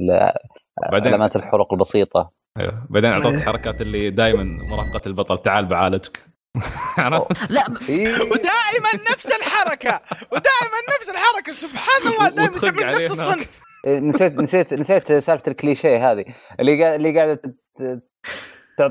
[0.92, 2.30] بعدين علامات الحروق البسيطة
[2.60, 6.18] أيوه بعدين أعطوك حركات اللي دائما مرافقه البطل تعال بعالجك؟
[7.50, 8.12] لا إيه.
[8.14, 10.00] ودائما نفس الحركة.
[10.32, 11.52] ودائما نفس الحركة.
[11.52, 13.10] سبحان الله دائما تعمل نفس.
[13.10, 13.62] الصنف.
[13.86, 16.24] إيه، نسيت نسيت نسيت سالفة الكليشيه هذه.
[16.60, 17.46] اللي قاعد اللي قاعدة ت-
[17.78, 18.02] ت-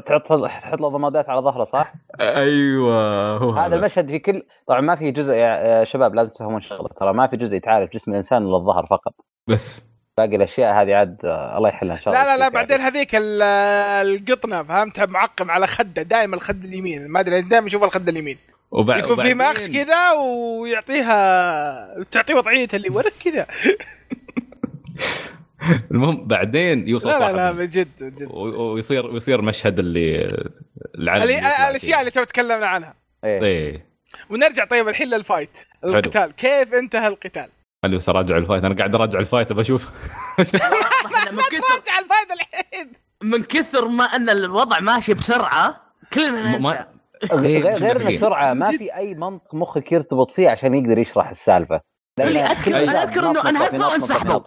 [0.07, 3.75] تحط تحط له ضمادات على ظهره صح؟ أيوه هو هذا.
[3.75, 7.27] المشهد في كل طبعا ما في جزء يا يا شباب لازم تفهمون شغلة ترى ما
[7.27, 9.13] في جزء يتعالج جسم الإنسان إلا الظهر فقط.
[9.47, 9.90] بس.
[10.17, 12.79] باقي الأشياء هذه عاد آه، الله يحلها إن شاء الله لا لا لا بعدين.
[12.81, 13.41] هذيك ال-
[14.07, 17.07] القطنة فهمتها معقم على خدة دائما الخد اليمين.
[17.07, 18.37] ما أدري دائما أشوف الخد اليمين.
[18.71, 18.97] وبع...
[18.97, 23.47] يكون في ماكس كذا ويعطيها تعطيه وضعية اللي ورك كذا.
[25.91, 28.27] المهم بعدين يوصل لا لا لا من جد من جد.
[28.31, 30.25] ويصير ويصير مشهد اللي
[30.97, 31.99] العلم اللي- يطلع الأشياء.
[31.99, 32.93] اللي تو تكلمنا عنها.
[33.23, 33.41] إيه.
[33.43, 33.85] إيه.
[34.29, 35.49] ونرجع طيب الحين لل fight
[35.85, 36.31] القتال.
[36.35, 37.47] كيف انتهى القتال؟
[37.83, 38.63] خلي بس أراجع ال fight.
[38.63, 39.89] أنا قاعد أراجع ال fight أبى أشوف.
[40.39, 42.91] من كثر راجع ال fight الحين.
[43.23, 45.81] من كثر ما أن الوضع ماشي بسرعة
[46.13, 46.85] كلنا ننسى.
[47.33, 48.07] غير غير.
[48.07, 51.81] السرعه ما في أي منطق مخك يرتبط فيه عشان يقدر يشرح السالفة.
[52.19, 52.75] أنا شيء.
[52.75, 54.41] أذكر إنه نقطة أنهزموا وانسحبوا.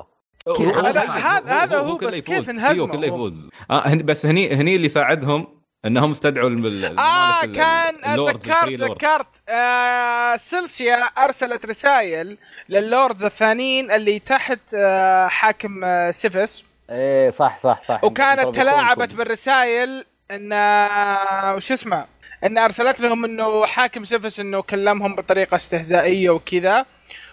[0.48, 2.15] هذا- هو- هذا- هو بس.
[2.15, 3.06] كيف انهزموا؟ أيوه كله.
[3.06, 3.48] يفوز.
[3.70, 5.47] آه بس هني هني اللي ساعدهم
[5.86, 8.48] انهم استدعوا الم- ال- آه كان ال lords،
[8.82, 16.65] ذكرت آه سلشيا أرسلت رسائل لل lords الثانيين اللي تحت آه حاكم آه سيفس.
[16.90, 18.05] إيه صح صح صح.
[18.05, 22.06] وكانت تلاعبت بالرسائل إن آه، وش اسمه؟
[22.44, 26.86] إن أرسلت لهم إنه حاكم سيفس إنه كلمهم بطريقة استهزائية وكذا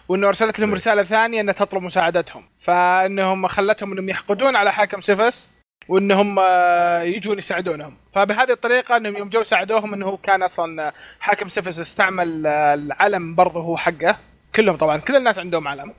[0.10, 2.50] وإنه أرسلت لهم رسالة ثانية انها تطلب مساعدتهم.
[2.60, 5.50] فإنهم خلتهم إنهم يحقدون على حاكم سيفس.
[5.88, 7.98] وإنهم آه، يجون يساعدونهم.
[8.14, 13.36] فبهذه الطريقة إنهم يوم جو ساعدوهم إنه هو كان أصلا حاكم سيفس استعمل آه، العلم
[13.36, 14.18] برضه هو حقه.
[14.56, 15.94] كلهم طبعا كل الناس عندهم علم.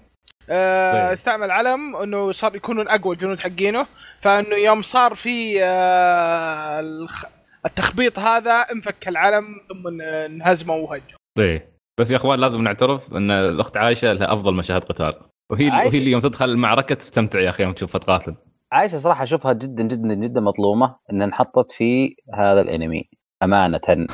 [0.50, 1.12] آه، طيب.
[1.12, 3.86] استعمل علم إنه صار يكونون أقوى الجنود حقينه.
[4.20, 7.06] فإنه يوم صار في آه،
[7.66, 13.30] التخبيط هذا انفك العلم ثم ان- انهزموا وهجوا إيه بس يا أخوان لازم نعترف إن
[13.30, 15.14] الأخت عايشة لها أفضل مشاهد قتال.
[15.50, 15.68] وهي.
[15.68, 18.34] وهي اللي يوم تدخل المعركة تستمتع يا أخي يوم تشوفها تقاتل
[18.73, 23.05] عايشة صراحة أشوفها جدا جدا جدا مظلومة إن انحطت في هذا الأنمي
[23.43, 23.81] أمانة.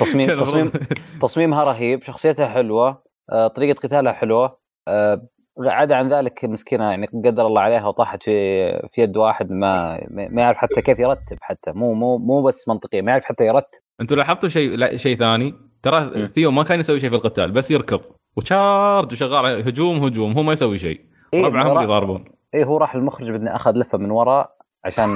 [0.00, 0.70] تصميم تصميم
[1.22, 4.58] تصميمها رهيب شخصيتها حلوة آه، طريقة قتالها حلوة
[4.88, 5.28] آه،
[5.58, 10.42] عدا عن ذلك المسكينه يعني قدر الله عليها وطاحت في في يد واحد ما ما
[10.42, 11.72] يعرف حتى كيف يرتب حتى.
[11.72, 13.78] مو مو مو بس منطقيا ما يعرف حتى يرتب.
[14.00, 17.70] أنتوا لاحظتوا شيء لا شيء ثاني؟ ترى ثيو ما كان يسوي شيء في القتال بس
[17.70, 18.00] يركض.
[18.36, 21.00] وشارج وشغال هجوم هجوم هو ما يسوي شيء.
[21.34, 22.33] إيه، ربعهم يضاربون.
[22.54, 25.08] إيه هو راح المخرج بدنا أخذ لفة من وراء عشان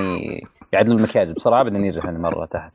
[0.73, 2.73] يعدل المكياج بسرعة بعدين يرجع ثاني مرة تحت.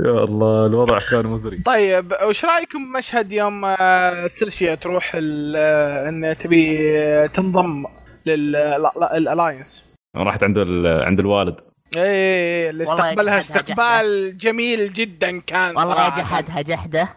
[0.00, 1.58] يا الله الوضع كان مزري.
[1.58, 7.84] طيب وش رأيكم مشهد يوم آه، سلشيا تروح آه، إن تبي آه، تنضم
[8.26, 9.84] لل alliance
[10.16, 11.60] راحت عند ال- عند الوالد.
[11.96, 16.08] إيه اللي والله استقبلها جحدها استقبال جميل جدا كان والله.
[16.08, 17.08] جحدها جحدة.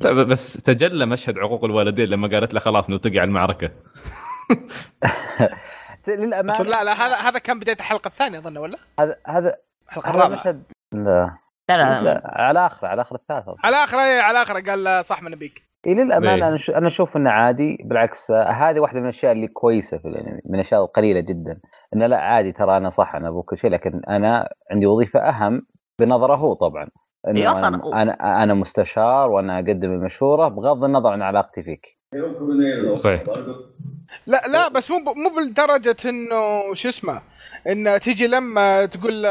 [0.00, 3.70] لا بس تجلى مشهد عقوق الوالدين لما قالت له خلاص نلتقي على المعركة.
[6.08, 9.56] للامانه لا لا هذا هذا كان بداية الحلقة الثانية أظن ولا؟ هذا هذا
[9.88, 10.34] الحلقة هذا الرابعة.
[10.34, 10.62] مشهد
[10.92, 11.30] لا
[11.68, 13.54] لا لا, لا على اخره على آخر الثالثة.
[13.64, 16.48] على اخره إيه، على اخره قال صح من نبيك إيه للأمانة إيه.
[16.48, 20.40] أنا ش- أنا أشوف إنه عادي بالعكس هذه واحدة من الأشياء اللي كويسة في الأنمي
[20.44, 21.60] من الأشياء القليلة جدا.
[21.94, 25.62] انه لا عادي ترى أنا صح أنا أبو كل شيء لكن أنا عندي وظيفة أهم
[26.00, 26.88] بنظره هو طبعا.
[27.28, 31.98] إنه إيه، أصلاً أنا أنا, أنا مستشار وأنا أقدم المشورة بغض النظر عن علاقتي فيك.
[32.94, 33.22] صحيح.
[34.26, 37.20] لا لا بس مو ب- مو بالدرجة إنه شو اسمه
[37.68, 39.28] إن تيجي لما تقول له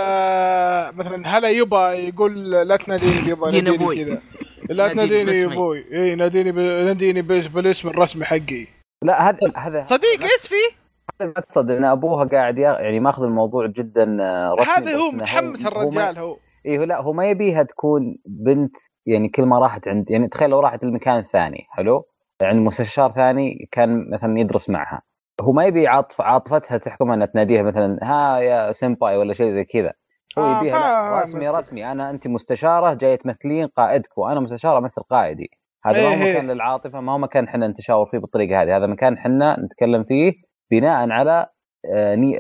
[0.92, 4.06] مثلا هلا يبا يقول لا تناديني يبا ناديني.
[4.06, 4.22] كذا.
[4.70, 5.54] لا ناديني تناديني يا.
[5.54, 6.60] أبوي إي ناديني ب...
[6.60, 8.68] ناديني بالاسم الرسمي حقي.
[9.04, 9.84] لا هذا هذا.
[9.84, 10.76] صديق إيش فيه؟
[11.22, 15.66] هذا المقصد إن أبوها قاعد يا- يعني ماخذ الموضوع جدا آه، رسمي هذا هو متحمس
[15.66, 16.38] الرجال هو.
[16.66, 20.60] إيه لا هو ما يبيها تكون بنت يعني كل ما راحت عند يعني تخيل لو
[20.60, 22.06] راحت المكان الثاني حلو؟
[22.44, 25.02] يعني مستشار ثاني كان مثلا يدرس معها
[25.42, 29.64] هو ما يبي عاطف عاطفتها تحكمها أنها تناديها مثلا ها يا سيمباي ولا شيء زي
[29.64, 29.94] كذا
[30.40, 31.22] هو آه، يبيها فاهم.
[31.22, 35.50] رسمي رسمي أنا انت مستشارة جاية تمثلين قائدك وأنا مستشارة امثل قائدي
[35.86, 36.34] هذا ما هو إيه إيه.
[36.34, 40.34] مكان للعاطفة ما هو مكان إحنا نتشاور فيه بالطريقة هذه هذا مكان إحنا نتكلم فيه
[40.72, 41.53] بناء على آه،.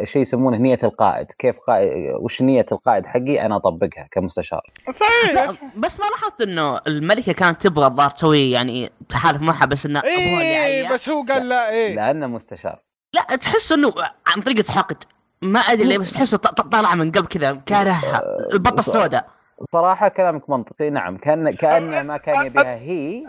[0.04, 1.28] شيء يسمونه نية القائد.
[1.32, 4.62] كيف قائد وش نية القائد حقي؟ أنا أطبقها كمستشار.
[4.92, 5.52] صحيح.
[5.78, 10.94] بس ما لاحظت إنه الملكة كانت تبغى الظاهر تسوي يعني تحالف معها بس إنه عيا
[10.94, 11.96] بس هو قال لا إيه.
[11.96, 12.80] لأنه مستشار.
[13.14, 13.94] لا تحس إنه
[14.28, 15.04] عن طريقه حقد
[15.42, 18.22] ما أدري ليه بس تحسه طالع من قبل كذا كارهها.
[18.54, 19.26] البطة السوداء.
[19.74, 21.18] صراحة كلامك منطقي نعم.
[21.18, 23.24] كان كانه ما كان يبيها هي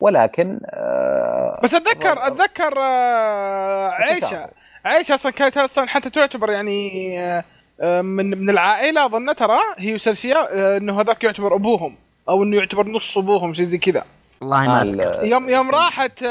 [0.00, 4.50] ولكن آه، بس اتذكر أتذكر آه، عيشه
[4.84, 6.90] عيشه أصلا كانت أصلا حتى تعتبر يعني
[7.20, 7.44] آه،
[7.80, 11.94] آه، من من العائلة أظن ترى هي وسلسيا آه، إنه هذاك يعتبر أبوهم
[12.28, 14.04] أو إنه يعتبر نص أبوهم شيء زي كذا.
[14.40, 15.24] والله ما أذكر.
[15.24, 16.22] يوم يوم راحت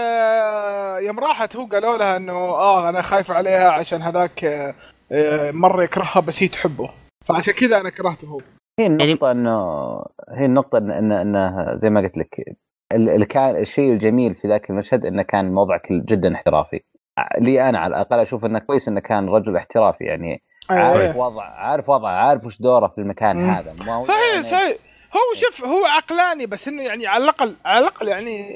[1.08, 4.44] يوم راحت هو قالوا لها إنه آه أنا خايف عليها عشان هذاك
[5.54, 6.90] مره يكرهها بس هي تحبه.
[7.26, 8.40] فعشان كذا أنا كرهته هو.
[8.80, 9.56] هي يعني- النقطة إنه
[10.38, 12.40] هي النقطة إن إن انه زي ما قلت لك
[12.94, 16.80] ال- اللي كان الشيء الجميل في ذاك المشهد إنه كان موضع كل- جدا احترافي.
[17.42, 21.18] لي أنا على الأقل أشوف إنه كويس إنه كان رجل احترافي يعني عارف آه.
[21.18, 23.50] وضع عارف وضعه عارف وش دوره في المكان مم.
[23.50, 24.78] هذا ما صحيح يعني صحيح
[25.14, 28.50] هو شوف هو عقلاني بس إنه يعني على الاقل على الأقل يعني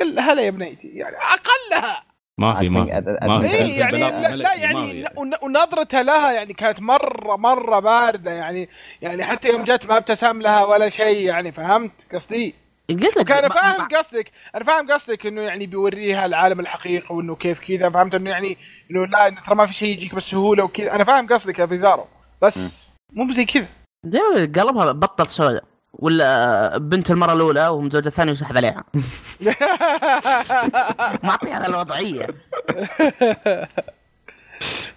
[0.00, 2.02] قل هلا يا بنيتي يعني أقلها
[2.38, 5.04] ما في ما في ما اي يعني لا, لا يعني.
[5.16, 8.68] ون- ونظرته لها يعني كانت مره مرة باردة يعني
[9.02, 12.54] يعني حتى يوم جت ما ابتسم لها ولا شيء يعني فهمت قصدي؟
[12.94, 14.30] قلت لك كان ما- فاهم قصدك.
[14.54, 17.90] أنا فاهم قصدك إنه يعني بيوريها العالم الحقيقي وإنه كيف كذا.
[17.90, 18.58] فهمت إنه يعني
[18.90, 20.92] إنه لا إنه ترى ما في شيء يجيك بسهولة وكذا.
[20.94, 22.06] أنا فاهم قصدك يا فيزارو.
[22.42, 23.66] بس مو زي كذا.
[24.06, 25.64] زي ما قلبها بطل سوداء.
[25.92, 28.84] ولا بنت المرة الأولى ومزوجة الثانية وسحب عليها.
[31.24, 32.26] معطيها الوضعية.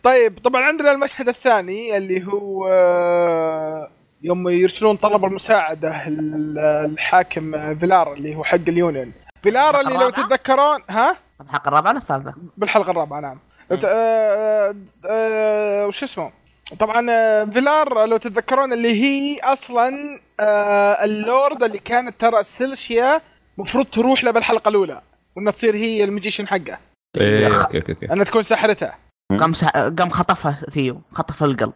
[0.03, 3.89] طيب طبعا عندنا المشهد الثاني اللي هو آه،
[4.23, 9.11] يوم يرسلون طلب المساعدة ال- الحاكم فيلار اللي هو حق ال Union
[9.43, 13.39] فيلار اللي لو؟ تتذكرون ها؟ الحلقة الرابعه ولا الثالثه؟ بالحلقة الرابعة نعم.
[13.69, 14.75] ت- آه،
[15.09, 16.31] آه، وش اسمه؟
[16.79, 23.21] طبعا آه، فيلار لو تتذكرون اللي هي أصلا آه، اللورد اللي كانت ترى سيلشيا
[23.57, 25.01] مفروض تروح له بالحلقة الأولى
[25.35, 26.77] وإنها تصير هي ال magician حقه.
[27.17, 28.13] إيه، أوكي أوكي أوكي.
[28.13, 28.91] إنها تكون ساحرته.
[29.39, 29.53] قام.
[29.99, 31.73] قام خطفها ثيو خطف القلب.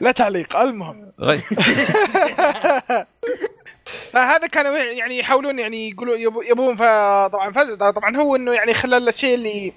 [0.00, 1.12] لا تعليق المهم.
[1.20, 1.36] غي-
[4.12, 7.52] فهذا كانوا يعني يحاولون يعني يقولوا يبو- يبون طبعا
[7.90, 9.72] طبعا هو إنه يعني خلى الشيء اللي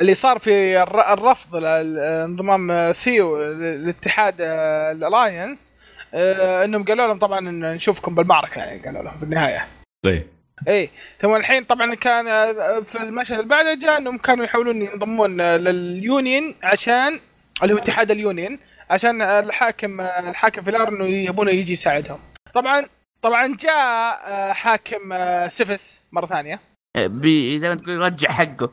[0.00, 3.38] اللي صار في الر- الرفض لانضمام ثيو
[3.84, 5.72] لاتحاد ال Alliance
[6.14, 7.40] إنهم قالوا لهم طبعا
[7.74, 9.66] نشوفكم بالمعركة يعني قالوا لهم في النهاية.
[10.04, 10.26] طيب
[10.68, 10.88] إي.
[11.22, 15.56] ثم الحين طبعا كان آه، في المشهد اللي بعده جاء إنهم كانوا يحاولون ينضمون آه،
[15.56, 17.20] لل Union عشان
[17.62, 18.58] اللي هو اتحاد ال Union
[18.90, 22.18] عشان الحاكم الحاكم فيلار إنه يبونه يجي يساعدهم.
[22.54, 22.86] طبعا
[23.22, 26.60] طبعا جاء آه، حاكم آه، سيفس مرة ثانية.
[26.98, 27.58] بي...
[27.58, 28.70] زي ما تقول يرجع حقه.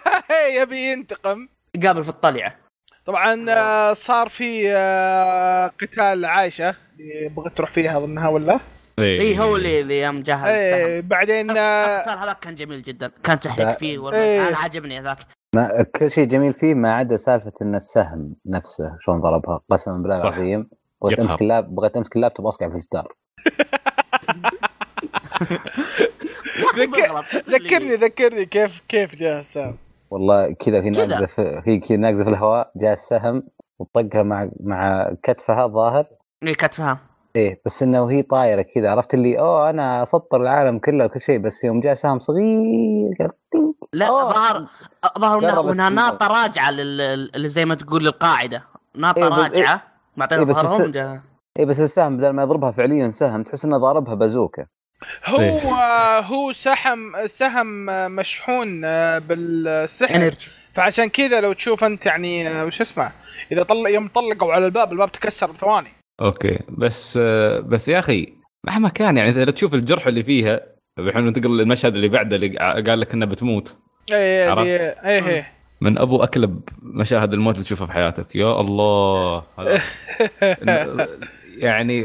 [0.60, 1.48] يبي ينتقم.
[1.82, 2.56] قابل في الطلعة.
[3.06, 4.68] طبعا آه، صار في
[5.80, 6.74] قتال عايشة.
[7.00, 8.60] اللي بغيت تروح فيها أظنها ولا؟
[8.98, 9.20] إيه.
[9.20, 11.08] إي هو اللي اللي يوم جاهز السهم.
[11.08, 13.10] بعدين القتال هذاك كان جميل جدا.
[13.24, 13.72] كان تحرك لا.
[13.72, 14.22] فيه والله.
[14.22, 14.48] إيه.
[14.48, 15.18] أنا عجبني ذاك
[15.54, 20.16] ما كل شيء جميل فيه ما عدا سالفة إن السهم نفسه شلون ضربها قسما بالله.
[20.16, 20.70] العظيم
[21.02, 21.20] بغيت.
[21.20, 23.08] أمسك اللاب بغيت أمسك اللابتوب أصقع في الجدار
[27.48, 29.76] ذكرني ذكرني كيف كيف جاء سام
[30.10, 30.90] والله كذا في.
[30.90, 33.42] ناقزه في هي كذا ناقزه في الهواء جاء السهم
[33.78, 36.06] وطقها مع مع كتفها الظاهر
[36.42, 36.98] إيه، كتفها
[37.36, 41.38] إيه بس إنه وهي طايرة كذا عرفت اللي أوه أنا أسطر العالم كله وكل شيء.
[41.38, 43.30] بس يوم جاء سهم صغير قال
[43.92, 44.06] لا.
[44.08, 44.66] ظهر
[45.18, 45.88] ظهر إنها وانها.
[45.88, 47.48] ناطة راجعة لل...
[47.48, 48.62] زي ما تقول للقاعدة.
[48.96, 49.82] ناطة إيه، بس- راجعة
[50.16, 51.20] معطينا إيه، بس ظهرهم الس-
[51.58, 54.66] إيه بس السهم بدل ما يضربها فعليا سهم تحس إنه ضاربها بازوكا.
[55.26, 56.20] هو إيه.
[56.20, 57.86] هو سهم سهم
[58.16, 58.80] مشحون
[59.18, 60.14] بالسحر.
[60.16, 63.12] energy فعشان كذا لو تشوف أنت يعني وش اسمه
[63.52, 65.92] إذا طلع يوم طلقوا على الباب الباب تكسر بثواني.
[66.20, 67.18] أوكي بس
[67.66, 68.34] بس يا أخي
[68.64, 70.60] مهما كان يعني إذا تشوف الجرح اللي فيها
[70.98, 73.76] الحين تقرا المشهد اللي بعده اللي قال لك انها بتموت
[74.12, 75.52] إيه؟ إيه إيه, إيه.
[75.80, 79.82] من أبو أكلب مشاهد الموت اللي تشوفها في حياتك يا الله هذا
[81.56, 82.04] يعني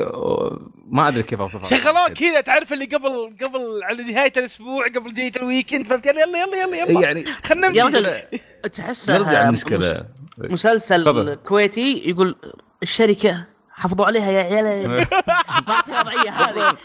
[0.85, 5.31] ما أدري كيف أوصفها شغلوه كذا تعرف اللي قبل قبل على نهاية الأسبوع قبل جاية
[5.35, 7.01] ال weekend فهمت يلا يلا يلا يلا, يلا.
[7.01, 8.39] يعني خلنا يا نمشي
[8.73, 10.05] تحسها نرجع المشكلة
[10.37, 11.35] مسلسل.
[11.35, 12.35] كويتي يقول
[12.83, 13.45] الشركة
[13.79, 16.77] حافظوا عليها يا عيال ما في وضعيه هذه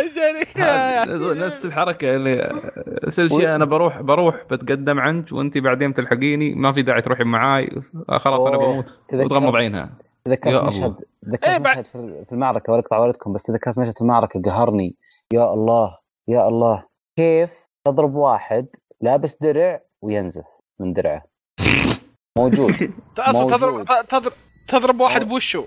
[0.00, 2.60] الشركة نفس الحركة اللي
[3.08, 7.82] سلشي أنا بروح بروح بتقدم عنك وأنت بعدين تلحقيني ما في داعي تروحين معاي.
[8.08, 8.56] آه خلاص أنا.
[8.58, 8.98] بموت.
[9.12, 9.80] وتغمض عينها.
[9.80, 10.66] يا تذكرت الله.
[10.66, 10.94] مشهد
[11.26, 14.96] إيه تذكرت بعد- مشهد في المعركة ولا اقطع والدكم بس تذكرت مشهد في المعركة قهرني.
[15.32, 15.98] يا الله
[16.28, 16.84] يا الله.
[17.18, 17.50] كيف
[17.86, 18.66] تضرب واحد
[19.00, 20.44] لابس درع وينزف
[20.80, 21.22] من درعه؟
[22.38, 22.72] موجود.
[23.16, 24.32] تضرب تضرب
[24.68, 25.64] تضرب واحد بوشه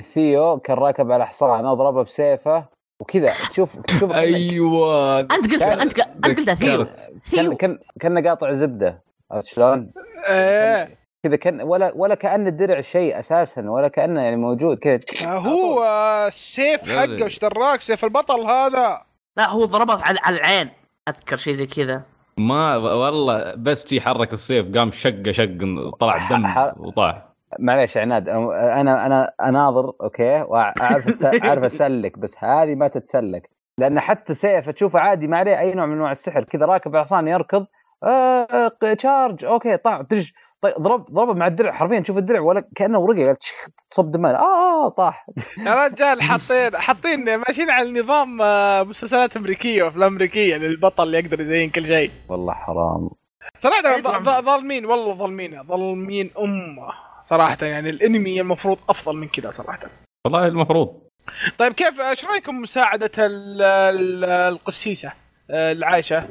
[0.00, 2.64] ثيو كان راكب على حصان اضربه بسيفه
[3.00, 3.32] وكذا.
[3.50, 5.20] تشوف تشوف أيوه.
[5.20, 6.84] أنت قلت كان- أنت ق- أنت قلتها ثيو.
[6.84, 6.94] كان
[7.24, 7.56] ثيو.
[7.56, 9.02] كان كأنه قاطع زبدة.
[9.30, 9.92] عرفت شلون؟
[10.28, 10.88] إيه.
[11.26, 14.78] كذا كان ولا ولا كان الدرع شيء أساسا ولا كأنه يعني موجود.
[14.78, 17.24] كذا هو آه، السيف لا، حقه.
[17.24, 19.02] وش دراك؟ سيف البطل هذا.
[19.36, 20.70] لا هو ضربه على على العين.
[21.08, 22.02] أذكر شيء زي كذا.
[22.38, 25.58] ما والله بس شي حرك السيف قام شقه شق
[26.00, 26.44] طلع دم
[26.86, 27.22] وطاح.
[27.58, 33.50] معليش يا عناد أنا أنا أناظر أوكي وأعرف أعرف أسلك بس هذه ما تتسلك.
[33.78, 37.28] لأن حتى سيف تشوفه عادي ما عليه أي نوع من أنواع السحر كذا راكب حصان
[37.28, 37.66] يركض
[38.04, 38.68] آه
[38.98, 40.32] charge أوكي طاع ترج
[40.62, 43.36] طيب ضرب ضربه مع الدرع حرفيا تشوف الدرع ولا كأنه ورقة
[43.90, 45.26] تصب دماء آه آه، طاح.
[45.66, 51.70] يا رجال حاطين حاطين ماشيين على نظام آه، مسلسلات أمريكية وأفلام أمريكية للبطل يقدر يزين
[51.70, 52.10] كل شيء.
[52.28, 53.10] والله حرام.
[53.56, 57.05] صراحة ظالمين والله ظالمين ظالمين أمة.
[57.26, 59.80] صراحة يعني الانمي المفروض افضل من كذا صراحة.
[60.26, 61.00] والله المفروض.
[61.58, 65.12] طيب كيف إيش رأيكم مساعدة ال- ال- القسيسة؟
[65.50, 66.28] آه، العايشة؟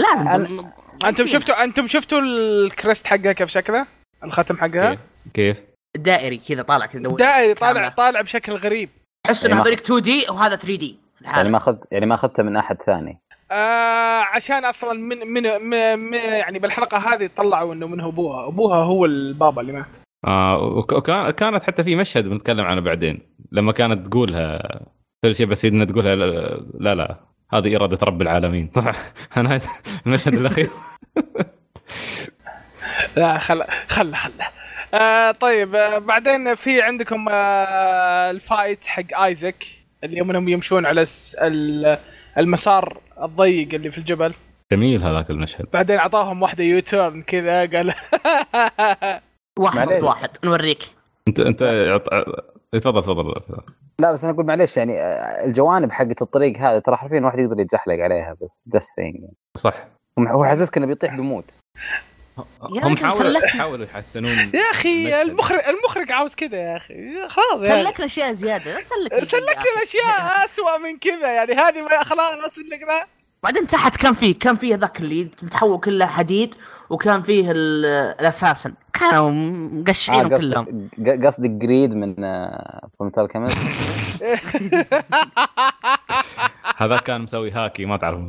[0.00, 0.26] لازم.
[0.28, 3.86] أنا- أنتم شفتوا أنتم شفتوا الكريست حقها كيف شكله؟
[4.24, 5.00] الختم حقها؟ كيف؟
[5.34, 5.56] كيف؟
[5.96, 7.88] دائري كذا طالع كذا دائري طالع كاملة.
[7.88, 8.90] طالع بشكل غريب.
[9.26, 12.42] تحس يعني انه هذولك 2 دي وهذا 3 دي يعني ما اخذ يعني ما اخذته
[12.42, 13.18] من أحد ثاني.
[13.50, 18.48] آه عشان أصلا من من, من, من يعني بالحلقة هذه طلعوا إنه من أبوها.
[18.48, 19.86] أبوها هو البابا اللي مات.
[20.26, 23.18] آه وك- وكان كانت حتى في مشهد بنتكلم عنه بعدين
[23.52, 24.80] لما كانت تقولها
[25.24, 26.24] كل شيء بس انها تقولها لا
[26.80, 27.16] لا, لا
[27.52, 28.66] هذه إرادة رب العالمين.
[28.68, 28.92] طبعا
[29.36, 29.60] أنا
[30.06, 30.68] المشهد الأخير.
[33.16, 34.30] لا خل خل خل.
[34.94, 39.66] آه طيب آه بعدين في عندكم آه ال fight حق آيزك
[40.04, 41.04] اللي يوم انهم يمشون على
[42.38, 44.34] المسار الضيق اللي في الجبل.
[44.72, 45.66] جميل هذاك المشهد.
[45.74, 47.94] بعدين أعطاهم واحدة U-turn كذا قال
[49.58, 49.88] واحد.
[49.88, 50.28] ضد واحد.
[50.44, 50.82] نوريك.
[51.28, 52.08] انت انت عط-
[52.72, 53.34] تفضل تفضل.
[53.98, 57.60] لا بس أنا أقول معليش يعني آه، الجوانب حقت الطريق هذا ترى حرفيا الواحد يقدر
[57.60, 59.74] يتزحلق عليها بس ده السين صح.
[60.18, 61.54] هو حاسسك إنه بيطيح بيموت
[62.62, 63.46] هم حاولوا.
[63.46, 65.22] حاولوا يحسنون يا أخي.
[65.22, 66.94] المخرج المخرج عاوز كذا يا أخي.
[67.28, 67.68] خلاص.
[67.68, 68.82] يعني سلكنا أشياء زيادة لا
[69.24, 73.06] سلكنا الأشياء اسوء من كذا يعني هذه ما- خلاص ما سلكنا
[73.42, 76.54] بعدين تحت كان فيه كان فيه ذاك اللي متحول كله حديد
[76.90, 77.86] وكان فيه ال-
[78.20, 78.72] ال assassin.
[79.00, 79.30] كانوا
[79.80, 80.88] مقشعينهم آه، كلهم.
[81.24, 83.58] قصدك جريد من آه، فيلم Alchemist
[86.76, 88.20] هذا كان مسوي haki ما تعرف.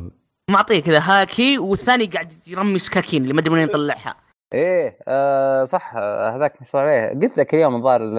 [0.50, 4.14] معطيه كذا haki والثاني قاعد يرمي سكاكين اللي ما ادري منين يطلعها.
[4.54, 8.18] إيه آه صح آه هذاك مش عليه قلت لك اليوم الظاهر ل-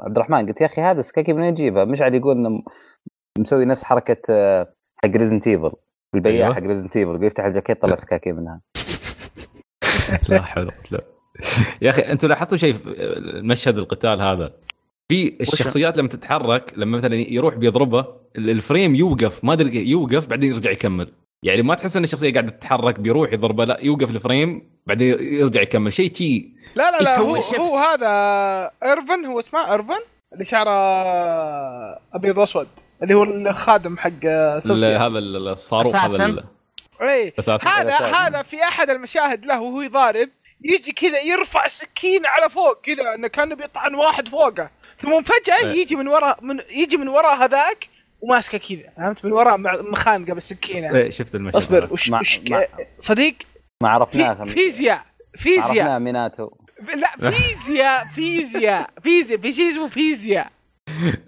[0.00, 2.62] عبد الرحمن قلت يا أخي هذا سكاكي من وين يجيبها مشعل يقول إنه
[3.38, 4.72] مسوي نفس حركة آه،
[5.04, 5.72] حق Resident Evil
[6.14, 6.54] البياع أيوة.
[6.54, 8.60] حق Resident Evil يقول يفتح الجاكيت طلع سكاكين منها.
[10.28, 11.00] لا حول لا
[11.82, 14.52] يا أخي أنتم لاحظتوا شيء في المشهد القتال هذا؟
[15.08, 18.06] في الشخصيات لما تتحرك لما مثلا يروح بيضربه
[18.38, 21.08] ال- ال frame يوقف ما أدري يوقف بعدين يرجع يكمل.
[21.42, 25.62] يعني ما تحس إن الشخصية قاعدة تتحرك بيروح يضربه لا يوقف ال frame بعدين يرجع
[25.62, 25.92] يكمل.
[25.92, 27.36] شيء شي لا لا لا هو.
[27.36, 28.06] هو هذا
[28.84, 30.00] إيرفن هو اسمه إيرفن؟
[30.32, 30.70] اللي شعره
[32.14, 32.66] أبيض وأسود
[33.02, 36.44] اللي هو الخادم حق ال- سوسي هذا ال- الصاروخ هذا
[37.02, 37.32] اي.
[37.66, 37.94] هذا.
[37.96, 40.28] هذا في أحد المشاهد له وهو يضارب
[40.64, 44.70] يجي كذا يرفع سكين على فوق كذا إنه كانه بيطعن واحد فوقه.
[45.02, 45.80] ثم فجأة إيه.
[45.82, 47.88] يجي من وراء من يجي من وراء هذاك
[48.20, 51.88] وماسكه كذا فهمت؟ من وراء مع- مخانقه بالسكينه إيه، شفت المشهد أصبر.
[51.92, 52.66] وش مع- وش مع-
[52.98, 53.34] صديق؟
[53.82, 55.04] ما عرفناه في فيزياء
[55.36, 55.68] فيزياء.
[55.68, 56.50] عرفناه ميناتو.
[56.96, 60.50] لا فيزياء فيزياء فيزياء في شيء اسمه فيزياء.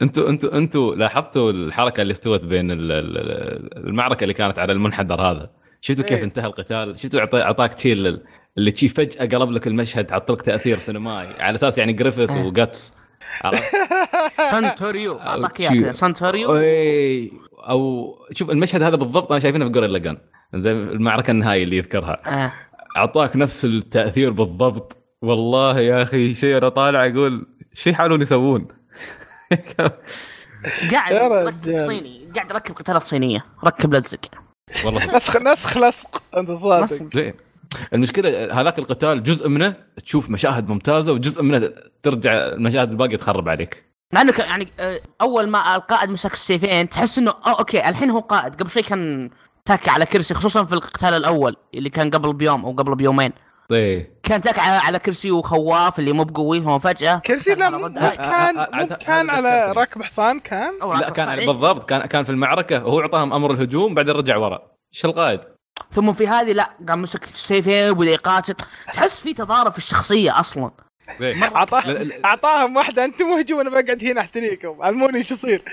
[0.02, 5.20] أنتوا أنتوا أنتوا لاحظتوا الحركة اللي استوت بين ال- ال- المعركة اللي كانت على المنحدر
[5.20, 5.50] هذا؟
[5.80, 6.24] شفتوا كيف إيه.
[6.24, 8.24] انتهى القتال؟ شفتوا أعطاك ال-
[8.58, 11.42] اللي تشي فجأة قلب لك المشهد حط لك تأثير سينمائي.
[11.42, 12.44] على أساس يعني جريفيث إيه.
[12.44, 12.94] وجاتس
[13.44, 13.76] عرفت؟
[14.50, 15.18] santoryu.
[15.20, 16.56] أعطاك اياه santoryu.
[16.58, 17.32] أي.
[17.68, 20.18] أو شوف المشهد هذا بالضبط أنا شايفينه في جوريلا جان
[20.54, 22.52] زي المعركة النهائية اللي يذكرها.
[22.96, 24.98] اعطاك نفس التأثير بالضبط.
[25.22, 28.68] والله يا أخي شيء أنا طالع أقول شو يحاولون يسوون؟
[30.92, 31.54] قاعد.
[31.64, 32.28] صيني.
[32.34, 33.44] قاعد يركب قتالات صينية.
[33.64, 34.20] ركب لزق.
[34.70, 35.16] نسخ والله.
[35.16, 36.22] نسخ لصق.
[36.36, 37.34] أنت صادق.
[37.94, 39.74] المشكلة هذاك القتال جزء منه
[40.04, 41.70] تشوف مشاهد ممتازة وجزء منه
[42.02, 43.92] ترجع المشاهد الباقية تخرب عليك.
[44.14, 48.10] مع إنه كان- يعني آه، أول ما القائد مسك السيفين تحس إنه أو أوكي الحين
[48.10, 48.54] هو قائد.
[48.62, 49.30] قبل شوي كان
[49.64, 53.32] تاكي على كرسي خصوصا في القتال الأول اللي كان قبل بيوم أو قبل بيومين.
[53.72, 57.84] إيه كان تاكي على, على كرسي وخواف اللي مو بقوي هو فجأة كرسي لا مو
[57.86, 59.72] رد- مو آه، كان آه، مو آه، كان على.
[59.76, 60.72] ركب حصان كان.
[61.00, 61.36] لا كان.
[61.36, 64.58] بالضبط كان كان في المعركة هو أعطاهم أمر الهجوم بعدين رجع ورا.
[64.94, 65.40] إيش القائد؟
[65.92, 68.54] ثم في هذه لا قام مسك سيفين وبدا يقاتل
[68.92, 70.70] تحس في تضارب في الشخصية أصلا.
[71.20, 71.56] إيه.
[71.56, 74.82] اعطاه لا- لا- اعطاهم واحدة أنتم مهجوم أنا بقعد هنا أحتريكم.
[74.82, 75.62] علموني إيش يصير.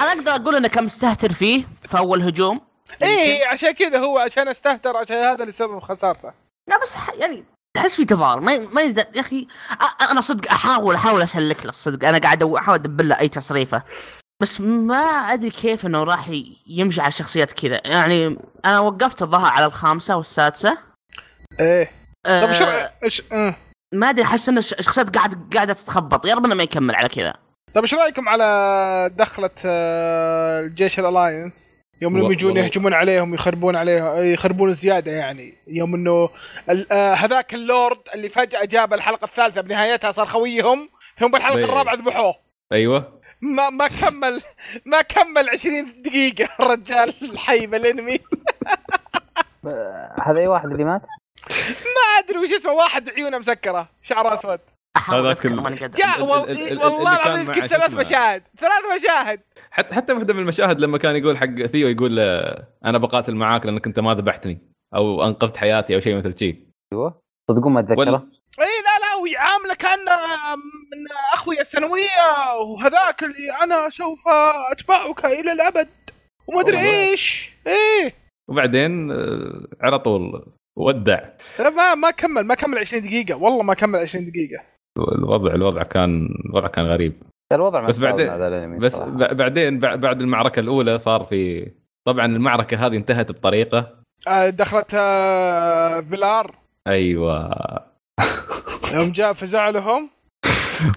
[0.00, 2.60] أنا أقدر أقول انه كان مستهتر فيه في أول هجوم.
[3.02, 6.32] إيه عشان كذا هو عشان أستهتر عشان هذا اللي سبب خسارته.
[6.68, 7.44] لا بس ح- يعني
[7.76, 8.42] تحس في تضارب.
[8.42, 12.42] ما ما ينزل يا أخي أ- أنا صدق أحاول أحاول أسلك له الصدق أنا قاعد
[12.42, 13.82] أحاول ادبر له أي تصريفة.
[14.42, 16.30] بس ما أدري كيف إنه راح
[16.66, 17.80] يمشي على شخصيات كذا.
[17.84, 20.78] يعني أنا وقفت الظهر على الخامسة والسادسة.
[21.60, 21.90] إيه.
[22.26, 22.62] أه طيب إيش
[23.04, 23.56] إيش أه.
[23.94, 26.26] ما أدري أحس إن الش- الشخصيات قاعد قاعدة تتخبط.
[26.26, 27.34] يا رب إنه ما يكمل على كذا.
[27.74, 33.76] طيب إيش رأيكم على دخلة آه، الجيش ال Alliance يوم إنهم يجون يهجمون عليهم يخربون
[33.76, 35.54] عليهم يخربون زيادة يعني.
[35.66, 36.28] يوم إنه
[36.70, 40.88] ال- آه، هذاك اللورد اللي فجأة جاب الحلقة الثالثة بنهايتها صار خويهم
[41.18, 41.64] ثم بالحلقة إيه.
[41.64, 42.34] الرابعة ذبحوه.
[42.72, 43.17] أيوه.
[43.40, 44.40] ما ما كمل
[44.86, 48.18] ما كمل 20 دقيقة الرجال الحي بالانمي
[50.22, 51.02] هذا أي واحد اللي مات؟
[51.70, 54.60] ما أدري وش اسمه واحد عيونه مسكرة شعره أسود.
[54.96, 59.02] أحاول هذاك جاء ال- ال- وال- ال- ال- والله العظيم يمكن شو ثلاث؟ مشاهد ثلاث
[59.02, 59.40] مشاهد.
[59.70, 62.18] حتى حتى واحدة من المشاهد لما كان يقول حق ثيو يقول
[62.84, 64.60] أنا بقاتل معاك لأنك أنت ما ذبحتني.
[64.94, 67.22] أو أنقذت حياتي أو شيء مثل شيء أيوه.
[67.50, 68.26] صدقون ما أتذكره.
[68.60, 68.97] إي لا
[69.32, 70.16] لا ويعامله كانه
[70.56, 74.18] من اخويا الثانوية وهذاك اللي أنا سوف
[74.72, 75.88] أتبعك إلى الأبد.
[76.46, 76.78] وما أدري.
[76.80, 77.50] إيش.
[77.66, 78.14] إيه.
[78.50, 80.44] وبعدين آه، على طول
[80.76, 81.20] ودع.
[81.58, 83.34] لا ما ما كمل ما كمل 20 دقيقة.
[83.34, 84.62] والله ما كمل 20 دقيقة.
[84.98, 87.22] الوضع الوضع كان الوضع كان غريب.
[87.52, 89.32] الوضع بس مأساوي بعدين- بس صراحة.
[89.34, 91.70] بعدين بع- بعد المعركة الأولى صار في
[92.06, 93.94] طبعا المعركة هذه انتهت بطريقة.
[94.28, 96.54] آه، دخلت آه، فيلار.
[96.86, 97.50] أيوه.
[98.94, 100.10] يوم جاء فزع لهم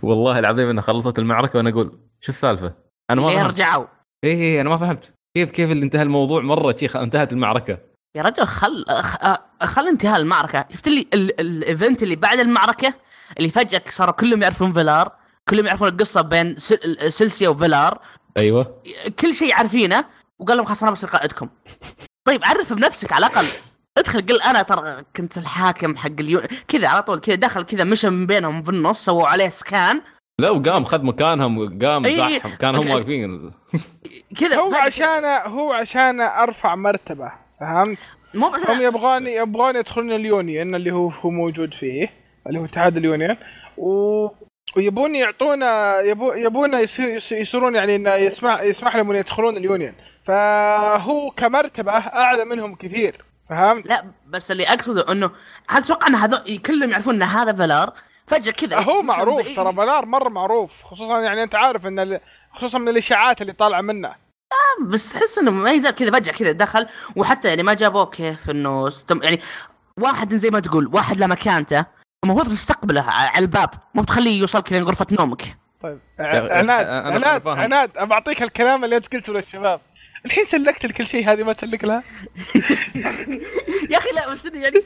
[0.04, 2.74] والله العظيم إنه خلصت المعركة وأنا أقول شو السالفة؟
[3.10, 3.54] أنا ما ليه فهمت.
[3.54, 3.86] رجعوا.
[4.24, 5.14] اي اي أنا ما فهمت.
[5.38, 7.78] كيف كيف اللي انتهى الموضوع مرة شي خ- انتهت المعركة؟
[8.16, 10.66] يا رجل خل خ- خل انتهاء المعركة.
[10.74, 12.94] شفت لي ال- ال event اللي بعد المعركة؟
[13.38, 15.12] اللي فجأة صاروا كلهم يعرفون فيلار
[15.50, 18.00] كلهم يعرفون القصة بين سل- سلسيا وفيلار.
[18.38, 18.82] أيوه.
[19.20, 20.06] كل شيء عارفينه
[20.40, 21.50] وقال لهم خلاص أنا بصير قائدكم.
[22.26, 23.46] طيب عرف بنفسك على الأقل.
[23.98, 28.10] ادخل قل أنا ترى كنت الحاكم حق اليون كذا على طول كذا دخل كذا مشى
[28.10, 30.02] من بينهم في النص سووا عليه سكان
[30.40, 32.16] لا وقام خذ مكانهم وقام إي.
[32.16, 32.92] زحهم كان هم.
[32.92, 33.52] واقفين
[34.40, 37.98] كذا هو عشان هو عشان أرفع مرتبة فهمت؟
[38.34, 42.10] مو هم عشان يبغون يبغون يدخلون اليونيون اللي هو هو موجود فيه
[42.48, 43.36] اللي هو اتحاد اليونيون
[43.78, 44.28] و...
[44.78, 46.34] ويبون يعطونا يبو...
[46.34, 49.94] يبون يص- يصيرون يعني إنه يسمح يسمح لهم ان يدخلون اليونيون
[50.28, 53.16] فهو كمرتبة أعلى منهم كثير
[53.52, 55.32] فهمت؟ لا بس اللي أقصده إنه
[55.70, 57.94] هل تتوقع إن هذول كلهم يعرفون إن هذا فيلار
[58.28, 59.56] فجأة كذا هو معروف.
[59.56, 62.20] ترى بلار مرة معروف خصوصا يعني أنت عارف إن ال...
[62.54, 64.16] خصوصا من الإشاعات اللي طالعة منه
[64.82, 68.88] بس تحس إنه ما يزال كذا فجأة كذا دخل وحتى يعني ما جابوه كيف إنه
[68.88, 69.24] استم...
[69.24, 69.40] يعني
[70.00, 71.86] واحد زي ما تقول واحد له مكانته
[72.26, 77.48] المفروض تستقبله على الباب مو بتخليه يوصل كذا غرفه نومك طيب عناد عناد.
[77.48, 79.82] عناد بعطيك الكلام اللي أنت قلته للشباب
[80.26, 82.04] الحين سلكت لكل شيء هذه ما تسلك لها؟
[83.92, 84.82] يا أخي لا بس يعني.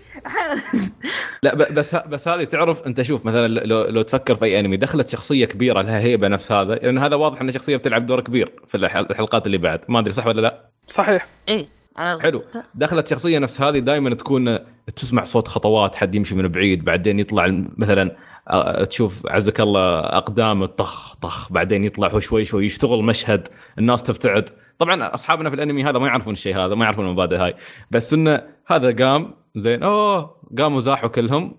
[1.43, 5.09] لا بس بس هذه تعرف أنت شوف مثلا لو, لو تفكر في أي أنمي دخلت
[5.09, 8.77] شخصية كبيرة لها هيبة نفس هذا لأن هذا واضح إن شخصية بتلعب دور كبير في
[8.77, 9.79] الح- الحلقات اللي بعد.
[9.89, 11.27] ما أدري صح ولا لا؟ صحيح.
[11.49, 11.65] إيه
[11.99, 12.43] أنا حلو.
[12.75, 14.59] دخلت شخصية نفس هذه دائما تكون
[14.95, 18.15] تسمع صوت خطوات حد يمشي من بعيد بعدين يطلع مثلا
[18.49, 23.47] آه، تشوف عزك الله أقدامه طخ طخ بعدين يطلع هو شوي شوي يشتغل مشهد
[23.79, 24.49] الناس تبتعد.
[24.79, 27.55] طبعا أصحابنا في الأنمي هذا ما يعرفون الشيء هذا ما يعرفون المبادئ هاي.
[27.91, 31.55] بس إنه هذا قام زين أوه قاموا زاحوا كلهم.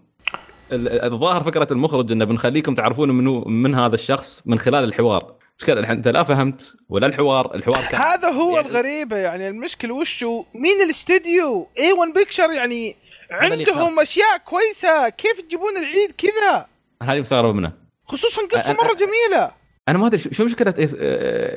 [0.73, 5.35] ال- الظاهر فكرة المخرج إنه بنخليكم تعرفون منو من هذا الشخص من خلال الحوار.
[5.59, 9.95] مشكلة الحين أنت لا فهمت ولا الحوار الحوار كان هذا هو يعني- الغريبة يعني المشكلة
[9.95, 12.97] وشو مين الاستديو؟ اي 1 بيكشر يعني
[13.31, 16.67] عندهم أشياء كويسة كيف تجيبون العيد كذا؟
[17.03, 17.73] هذه مستغرب منه
[18.07, 19.51] خصوصا قصة أنا- مرة جميلة.
[19.89, 20.75] أنا ما أدري شو مشكلة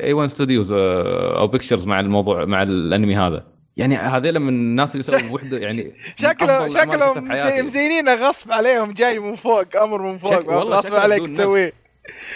[0.03, 3.45] A 1 Studios أو Pictures مع الموضوع مع الأنمي هذا؟
[3.77, 5.93] يعني هذول من الناس اللي سووا وحدة يعني
[6.23, 7.33] شكله شكلهم.
[7.35, 11.33] زي مزينينه غصب عليهم جاي من فوق أمر من فوق شكل- والله غصب عليك بدون
[11.33, 11.73] تسويه.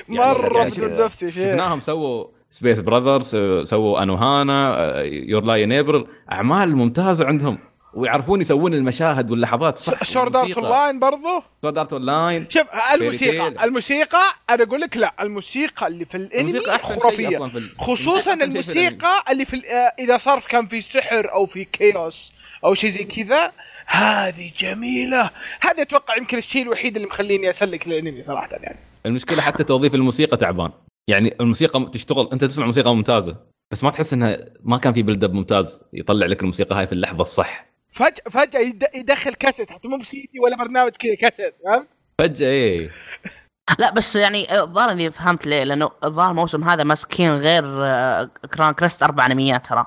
[0.09, 1.43] يعني- مرة يعني بدون شوف- نفس يا شيخ.
[1.43, 7.57] شفناهم سووا Space Brothers سووا Anohana Your Lie in April أعمال ممتازة عندهم.
[7.93, 12.63] ويعرفون يسوون المشاهد واللحظات صح Sword Art On line برضه Sword Art Online شوف
[12.93, 13.65] الموسيقى.
[13.65, 17.37] الموسيقى أنا أقول لك لا الموسيقى اللي في الأنمي خرافية.
[17.37, 18.43] أصلا في ال- خصوصا في.
[18.43, 22.33] الموسيقى اللي في آه، إذا صار كان في سحر أو في chaos
[22.65, 23.51] أو شيء زي كذا
[23.85, 25.29] هذه جميلة.
[25.61, 28.79] هذا أتوقع يمكن الشيء الوحيد اللي مخليني أسلك الانمي صراحة يعني.
[29.05, 30.71] المشكلة حتى توظيف الموسيقى تعبان.
[31.07, 33.37] يعني الموسيقى تشتغل أنت تسمع موسيقى ممتازة
[33.71, 36.93] بس ما تحس إنها ما كان في build up ممتاز يطلع لك الموسيقى هاي في
[36.93, 37.72] اللحظة الصح.
[37.93, 41.87] فجاه فجأة يد- يدخل كاسيت حتى مو بسيدي ولا برنامج كذا كاسيت فهمت؟
[42.19, 42.89] فجأة إيه.
[43.79, 48.73] لا بس يعني الظاهر إني فهمت ليه لأنه الظاهر الموسم هذا ماسكين غير آه، كران
[48.73, 49.85] كريست أربع انميات ترى.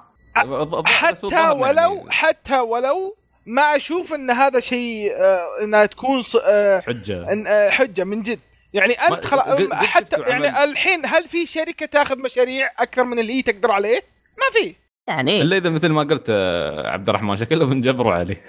[0.87, 3.17] حتى ولو حتى ولو
[3.47, 7.27] ما أشوف إن هذا شيء آه، إنها تكون ص- آه، حجة.
[7.27, 8.41] إن- آه، حجة من جد.
[8.73, 9.43] يعني انت خلا...
[9.43, 13.71] قد- قد حتى يعني الحين هل في شركة تاخذ مشاريع أكثر من اللي هي تقدر
[13.71, 14.01] عليه؟
[14.39, 14.75] ما في.
[15.09, 15.43] يعني.
[15.43, 18.43] إلا إذا مثل ما قلت آه، عبد الرحمن شكلهم جبروا عليه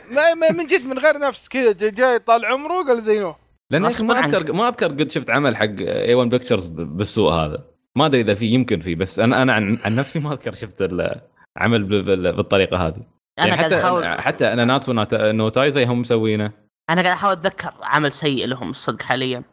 [0.58, 3.36] من جد من غير نفس كذا جاي طال عمره قال زينوه
[3.72, 3.88] لأن ما.
[3.90, 7.64] أذكر ما أذكر قد شفت عمل حق A 1 Pictures بالسوء هذا.
[7.96, 10.82] ما أدري إذا في يمكن في بس أنا أنا عن, عن نفسي ما أذكر شفت
[10.82, 12.96] العمل بال- بال- بالطريقة هذه.
[13.40, 16.52] أنا يعني قاعد حتى احاول حتى أنا Nanatsu نات- no Taizai هم مسوينه.
[16.90, 19.44] أنا قاعد أحاول أتذكر عمل سيء لهم الصدق حاليا.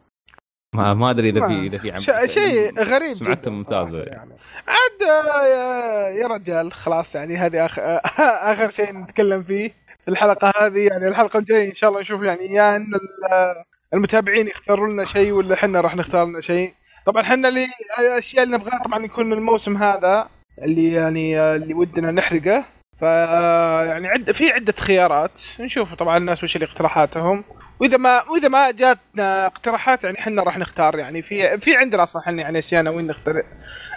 [0.75, 3.97] ما, ما أدري إذا في إذا في عمل ش- شيء غريب سمعته ممتازة.
[4.03, 4.31] يعني.
[4.67, 7.81] عاد آه، يا- يا رجال خلاص يعني هذه آخر,
[8.53, 9.71] آخر شيء نتكلم فيه.
[10.05, 14.47] في الحلقة هذه يعني الحلقة الجاية إن شاء الله نشوف يعني يا إن ال- المتابعين
[14.47, 16.73] يختاروا لنا شيء ولا إحنا راح نختار لنا شيء.
[17.05, 17.67] طبعا إحنا اللي
[17.99, 20.27] الأشياء اللي نبغاها طبعا يكون الموسم هذا
[20.61, 22.65] اللي يعني اللي ودنا نحرقه.
[22.99, 25.41] ف يعني عد في عدة خيارات.
[25.59, 27.43] نشوف طبعا الناس وش اللي اقتراحاتهم.
[27.79, 32.21] وإذا ما وإذا ما جاتنا اقتراحات يعني إحنا راح نختار يعني في في عندنا أصلا
[32.21, 33.43] إحنا يعني اشياء ناويين نخترع؟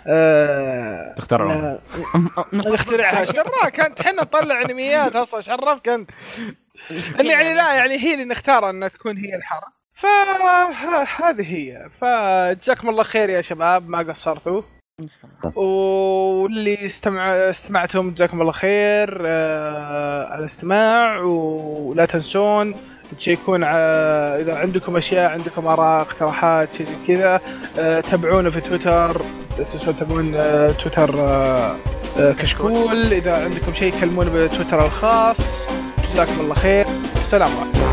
[0.07, 1.79] آه تخترعون.
[2.73, 6.11] نخترعها شراك انت إحنا نطلع أنميات أصلا شرفك انت
[7.21, 9.73] اللي يعني لا يعني هي اللي نختار إنها تكون هي الحرب.
[9.93, 11.89] فهذه هي.
[12.01, 14.63] فجزاكم الله خير يا شباب ما قصرتوا.
[15.43, 15.57] طيب.
[15.57, 21.21] واللي استمع استمعتم جزاكم الله خير آه، على الاستماع.
[21.21, 22.75] ولا تنسون
[23.19, 23.81] تشيكون على
[24.41, 27.41] إذا عندكم أشياء عندكم آراء اقتراحات شيء كذا
[27.79, 29.23] آه، تابعونا في تويتر.
[29.73, 31.11] تنسون تابعون آه، تويتر
[32.33, 33.13] كشكول.
[33.13, 35.67] إذا عندكم شيء كلمونا بتويتر الخاص.
[36.05, 36.85] جزاكم الله خير.
[37.15, 37.89] سلام عليكم.